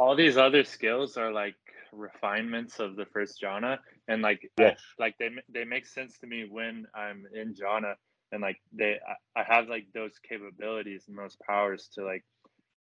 all 0.00 0.16
these 0.16 0.38
other 0.38 0.64
skills 0.64 1.18
are 1.18 1.30
like 1.30 1.56
refinements 1.92 2.78
of 2.80 2.96
the 2.96 3.04
first 3.04 3.42
jhana, 3.42 3.78
and 4.08 4.22
like 4.22 4.50
yes. 4.58 4.80
I, 4.98 5.02
like 5.02 5.18
they 5.18 5.28
they 5.52 5.64
make 5.64 5.86
sense 5.86 6.18
to 6.20 6.26
me 6.26 6.46
when 6.50 6.86
I'm 6.94 7.24
in 7.34 7.54
jhana, 7.54 7.96
and 8.32 8.40
like 8.40 8.56
they 8.72 8.98
I 9.36 9.42
have 9.42 9.68
like 9.68 9.88
those 9.92 10.12
capabilities 10.26 11.04
and 11.06 11.18
those 11.18 11.36
powers 11.46 11.90
to 11.96 12.04
like 12.04 12.24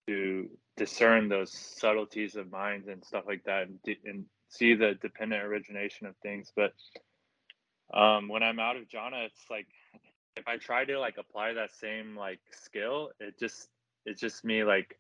to 0.07 0.49
discern 0.79 1.29
those 1.29 1.53
subtleties 1.53 2.37
of 2.37 2.51
minds 2.51 2.89
and 2.89 3.05
stuff 3.05 3.25
like 3.27 3.45
that 3.45 3.69
and, 3.69 3.79
and 4.05 4.25
see 4.49 4.75
the 4.75 4.95
dependent 5.03 5.43
origination 5.43 6.07
of 6.07 6.15
things 6.23 6.53
but 6.55 6.73
um, 7.99 8.29
when 8.29 8.43
i'm 8.43 8.59
out 8.59 8.77
of 8.77 8.83
jhana 8.89 9.25
it's 9.25 9.45
like 9.51 9.67
if 10.37 10.47
i 10.47 10.57
try 10.57 10.85
to 10.85 10.99
like 10.99 11.17
apply 11.17 11.55
that 11.55 11.73
same 11.73 12.17
like 12.17 12.41
skill 12.51 13.11
it 13.19 13.39
just 13.39 13.69
it's 14.05 14.21
just 14.21 14.45
me 14.45 14.63
like 14.63 14.99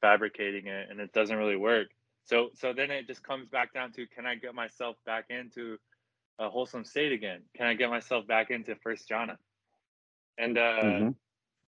fabricating 0.00 0.66
it 0.66 0.88
and 0.90 1.00
it 1.00 1.12
doesn't 1.12 1.36
really 1.36 1.56
work 1.56 1.88
so 2.24 2.48
so 2.54 2.72
then 2.72 2.90
it 2.90 3.06
just 3.06 3.22
comes 3.22 3.48
back 3.48 3.72
down 3.72 3.92
to 3.92 4.06
can 4.08 4.26
i 4.26 4.34
get 4.34 4.54
myself 4.54 4.96
back 5.06 5.26
into 5.30 5.76
a 6.38 6.48
wholesome 6.48 6.84
state 6.84 7.12
again 7.12 7.40
can 7.56 7.66
i 7.66 7.74
get 7.74 7.88
myself 7.88 8.26
back 8.26 8.50
into 8.50 8.74
first 8.82 9.08
jhana 9.08 9.36
and 10.38 10.58
uh 10.58 10.82
mm-hmm. 10.82 11.08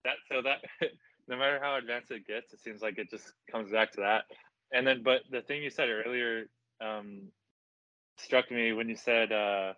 that 0.03 0.15
so 0.29 0.41
that 0.41 0.59
no 1.29 1.37
matter 1.37 1.59
how 1.61 1.77
advanced 1.77 2.11
it 2.11 2.25
gets, 2.27 2.51
it 2.51 2.59
seems 2.59 2.81
like 2.81 2.97
it 2.97 3.09
just 3.09 3.31
comes 3.49 3.71
back 3.71 3.91
to 3.93 4.01
that. 4.01 4.23
And 4.73 4.85
then, 4.85 5.03
but 5.03 5.21
the 5.31 5.41
thing 5.41 5.61
you 5.61 5.69
said 5.69 5.87
earlier 5.87 6.49
um, 6.81 7.29
struck 8.17 8.49
me 8.51 8.73
when 8.73 8.89
you 8.89 8.95
said, 8.95 9.31
uh, 9.31 9.73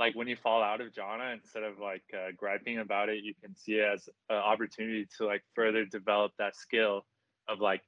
like 0.00 0.16
when 0.16 0.26
you 0.26 0.34
fall 0.34 0.62
out 0.62 0.80
of 0.80 0.92
jhana, 0.94 1.34
instead 1.34 1.62
of 1.62 1.78
like 1.78 2.02
uh, 2.14 2.32
griping 2.34 2.78
about 2.78 3.10
it, 3.10 3.22
you 3.22 3.34
can 3.34 3.54
see 3.54 3.74
it 3.74 3.84
as 3.84 4.08
an 4.30 4.36
opportunity 4.36 5.06
to 5.18 5.26
like 5.26 5.42
further 5.54 5.84
develop 5.84 6.32
that 6.38 6.56
skill 6.56 7.04
of 7.48 7.60
like 7.60 7.82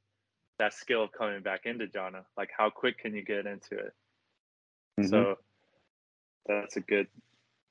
that 0.58 0.74
skill 0.74 1.02
of 1.02 1.10
coming 1.12 1.42
back 1.42 1.62
into 1.64 1.86
jhana. 1.86 2.22
Like 2.36 2.50
how 2.56 2.68
quick 2.68 2.98
can 2.98 3.14
you 3.14 3.24
get 3.24 3.46
into 3.46 3.78
it? 3.78 3.94
Mm-hmm. 5.00 5.08
So 5.08 5.38
that's 6.44 6.76
a 6.76 6.80
good 6.80 7.06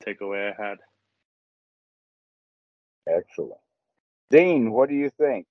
takeaway 0.06 0.52
I 0.52 0.62
had. 0.62 0.78
Excellent. 3.08 3.62
Dean, 4.32 4.72
what 4.72 4.90
do 4.90 4.96
you 4.96 5.12
think? 5.12 5.46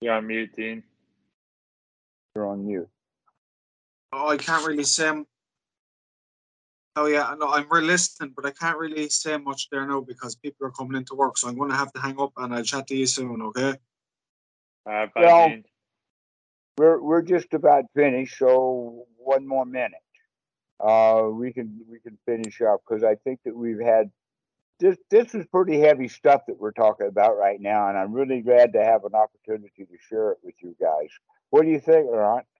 You're 0.00 0.14
on 0.14 0.26
mute, 0.26 0.50
Dean. 0.56 0.82
You're 2.34 2.48
on 2.48 2.66
you? 2.66 2.88
Oh, 4.12 4.28
I 4.28 4.36
can't 4.36 4.66
really 4.66 4.84
say. 4.84 5.12
Oh 6.96 7.06
yeah, 7.06 7.34
no, 7.38 7.48
I'm 7.48 7.68
listening, 7.68 8.32
but 8.36 8.46
I 8.46 8.52
can't 8.52 8.78
really 8.78 9.08
say 9.08 9.36
much 9.36 9.68
there 9.70 9.86
now 9.86 10.00
because 10.00 10.36
people 10.36 10.66
are 10.66 10.70
coming 10.70 10.96
into 10.96 11.14
work. 11.14 11.36
So 11.36 11.48
I'm 11.48 11.56
going 11.56 11.70
to 11.70 11.76
have 11.76 11.92
to 11.94 12.00
hang 12.00 12.20
up, 12.20 12.32
and 12.36 12.54
I'll 12.54 12.62
chat 12.62 12.86
to 12.88 12.96
you 12.96 13.06
soon. 13.06 13.42
Okay. 13.42 13.70
Uh, 14.86 15.06
bye, 15.06 15.08
well, 15.16 15.48
Dean. 15.48 15.64
we're 16.78 17.00
we're 17.00 17.22
just 17.22 17.52
about 17.52 17.84
finished, 17.94 18.38
so 18.38 19.06
one 19.16 19.46
more 19.46 19.66
minute 19.66 20.00
uh, 20.80 21.28
we 21.30 21.52
can 21.52 21.80
we 21.88 21.98
can 22.00 22.18
finish 22.26 22.60
up 22.60 22.80
because 22.86 23.04
I 23.04 23.14
think 23.16 23.40
that 23.44 23.56
we've 23.56 23.80
had 23.80 24.10
this 24.80 24.96
this 25.10 25.34
is 25.34 25.46
pretty 25.46 25.78
heavy 25.78 26.08
stuff 26.08 26.42
that 26.48 26.58
we're 26.58 26.72
talking 26.72 27.06
about 27.06 27.38
right 27.38 27.60
now, 27.60 27.88
and 27.88 27.96
I'm 27.96 28.12
really 28.12 28.40
glad 28.40 28.72
to 28.72 28.84
have 28.84 29.04
an 29.04 29.14
opportunity 29.14 29.84
to 29.84 29.96
share 30.08 30.32
it 30.32 30.38
with 30.42 30.54
you 30.60 30.76
guys. 30.80 31.08
What 31.54 31.66
do 31.66 31.72
you 31.72 31.80
think, 31.80 32.10
Laurent? 32.10 32.50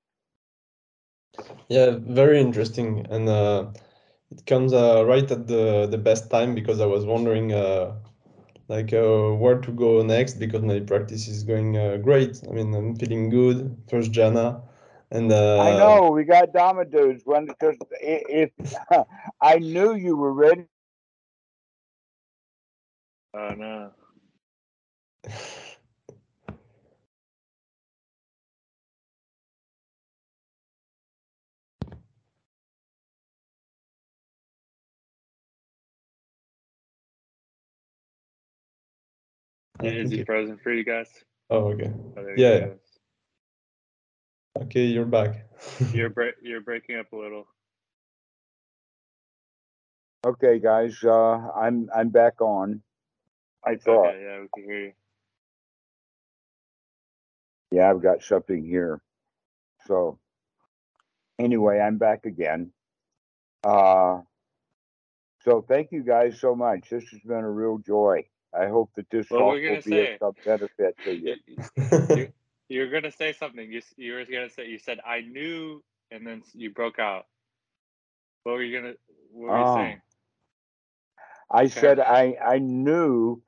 Yeah, 1.69 1.97
very 2.01 2.41
interesting, 2.41 3.07
and 3.11 3.29
uh, 3.29 3.69
it 4.31 4.47
comes 4.47 4.73
uh, 4.73 5.05
right 5.07 5.29
at 5.31 5.47
the 5.49 5.87
the 5.91 5.99
best 5.99 6.31
time 6.31 6.55
because 6.55 6.81
I 6.81 6.87
was 6.87 7.05
wondering 7.07 7.53
uh, 7.53 7.97
like 8.69 8.93
uh, 8.93 9.33
where 9.35 9.59
to 9.59 9.73
go 9.73 10.03
next 10.03 10.35
because 10.35 10.63
my 10.63 10.81
practice 10.81 11.29
is 11.29 11.45
going 11.45 11.77
uh, 11.77 11.99
great. 11.99 12.43
I 12.49 12.53
mean, 12.53 12.75
I'm 12.75 12.97
feeling 12.97 13.31
good. 13.31 13.77
First 13.91 14.13
Jhana, 14.13 14.63
and 15.11 15.33
uh, 15.33 15.39
I 15.57 15.73
know 15.73 16.11
we 16.11 16.25
got 16.25 16.53
Dama 16.53 16.85
dudes 16.85 17.23
when 17.25 17.47
because 17.47 17.77
if 18.01 18.51
I 19.41 19.59
knew 19.59 19.95
you 19.95 20.17
were 20.17 20.33
ready 20.33 20.67
Oh 23.35 23.55
no. 23.55 23.93
Is 39.85 40.11
he 40.11 40.25
frozen 40.25 40.59
for 40.59 40.73
you 40.73 40.85
guys? 40.85 41.09
Oh, 41.51 41.73
okay. 41.73 41.93
Oh, 42.17 42.35
Yeah. 42.37 42.61
goes. 42.61 42.79
Okay, 44.63 44.87
you're 44.87 45.05
back. 45.05 45.47
You're 45.93 46.11
bre- 46.11 46.39
you're 46.43 46.61
breaking 46.61 46.99
up 46.99 47.13
a 47.13 47.17
little. 47.17 47.47
Okay, 50.25 50.59
guys, 50.59 50.97
uh, 51.05 51.51
I'm 51.55 51.89
I'm 51.95 52.09
back 52.09 52.41
on. 52.41 52.83
I 53.65 53.77
thought, 53.77 54.09
Okay, 54.09 54.23
yeah, 54.25 54.41
we 54.41 54.49
can 54.55 54.65
hear 54.65 54.81
you. 54.87 54.93
yeah, 57.71 57.91
I've 57.91 58.03
got 58.03 58.23
something 58.23 58.65
here. 58.65 59.01
So 59.87 60.19
anyway, 61.39 61.79
I'm 61.81 61.99
back 61.99 62.27
again. 62.27 62.73
Uh, 63.63 64.21
so 65.43 65.65
thank 65.67 65.93
you 65.93 66.03
guys 66.03 66.41
so 66.41 66.55
much. 66.55 66.89
This 66.91 67.05
has 67.11 67.21
been 67.21 67.45
a 67.45 67.51
real 67.51 67.79
joy. 67.79 68.25
I 68.59 68.69
hope 68.69 68.91
that 68.97 69.11
this 69.11 69.27
What 69.29 69.41
talk 69.41 69.57
will 69.69 69.79
be 69.85 70.01
of 70.01 70.09
some 70.19 70.35
benefit 70.45 70.97
to 71.05 71.13
you. 71.15 71.37
You, 72.11 72.29
you're 72.69 72.91
gonna 72.91 73.11
say 73.11 73.33
something. 73.33 73.71
You 73.71 73.83
you 73.97 74.15
were 74.15 74.25
gonna 74.25 74.51
say 74.51 74.67
you 74.69 74.79
said 74.79 75.01
I 75.05 75.21
knew, 75.21 75.83
and 76.11 76.27
then 76.27 76.43
you 76.55 76.71
broke 76.71 76.99
out. 76.99 77.27
What 78.45 78.53
were 78.55 78.63
you 78.63 78.81
gonna? 78.81 78.95
What 79.33 79.51
were 79.53 79.59
you 79.59 79.67
Oh. 79.67 79.75
saying? 79.75 80.01
I 81.51 81.69
said 81.69 82.01
I 82.01 82.37
I 82.45 82.59
knew 82.59 83.43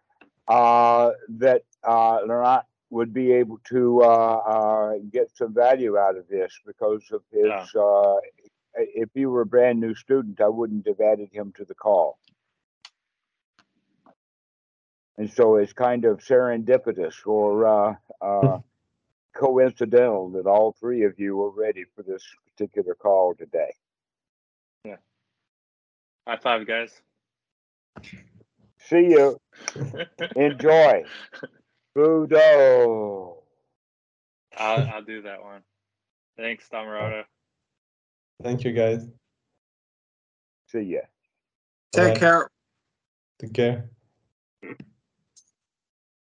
uh, 0.49 1.13
that 1.39 1.63
uh, 1.85 2.21
Laurent 2.27 2.65
would 2.91 3.13
be 3.13 3.33
able 3.33 3.59
to 3.71 4.03
uh, 4.03 4.37
uh, 4.55 4.93
get 5.11 5.31
some 5.37 5.55
value 5.55 5.97
out 5.99 6.17
of 6.17 6.29
this 6.29 6.59
because 6.67 7.05
of 7.13 7.23
his. 7.33 7.45
Yeah. 7.49 7.67
Uh, 7.75 8.17
if 8.75 9.09
he 9.15 9.27
were 9.27 9.43
a 9.43 9.47
brand 9.47 9.81
new 9.81 9.95
student, 9.95 10.41
I 10.41 10.49
wouldn't 10.49 10.87
have 10.87 11.01
added 11.01 11.31
him 11.33 11.53
to 11.57 11.65
the 11.65 11.75
call. 11.75 12.19
And 15.19 15.31
so 15.31 15.57
it's 15.57 15.73
kind 15.73 16.05
of 16.05 16.19
serendipitous 16.19 17.27
or 17.27 17.67
uh, 17.67 17.95
uh, 18.21 18.59
coincidental 19.35 20.31
that 20.31 20.47
all 20.47 20.73
three 20.73 21.05
of 21.05 21.19
you 21.19 21.37
were 21.37 21.51
ready 21.51 21.85
for 21.95 22.03
this 22.03 22.23
particular 22.51 22.95
call 22.95 23.35
today. 23.35 23.73
Yeah. 24.85 24.97
High 26.27 26.37
five, 26.37 26.67
guys. 26.67 26.91
See 28.79 29.09
you. 29.11 29.41
Enjoy. 30.37 31.05
Buddho. 31.97 33.37
I'll 34.57 34.87
I'll 34.89 35.03
do 35.03 35.23
that 35.23 35.43
one. 35.43 35.62
Thanks, 36.37 36.69
Dhammarato. 36.73 37.25
Thank 38.43 38.64
you, 38.64 38.73
guys. 38.73 39.09
See 40.69 40.81
ya. 40.81 41.01
Take 41.93 42.14
Bye. 42.14 42.21
care. 42.21 42.51
Take 43.39 43.55
care. 43.55 43.91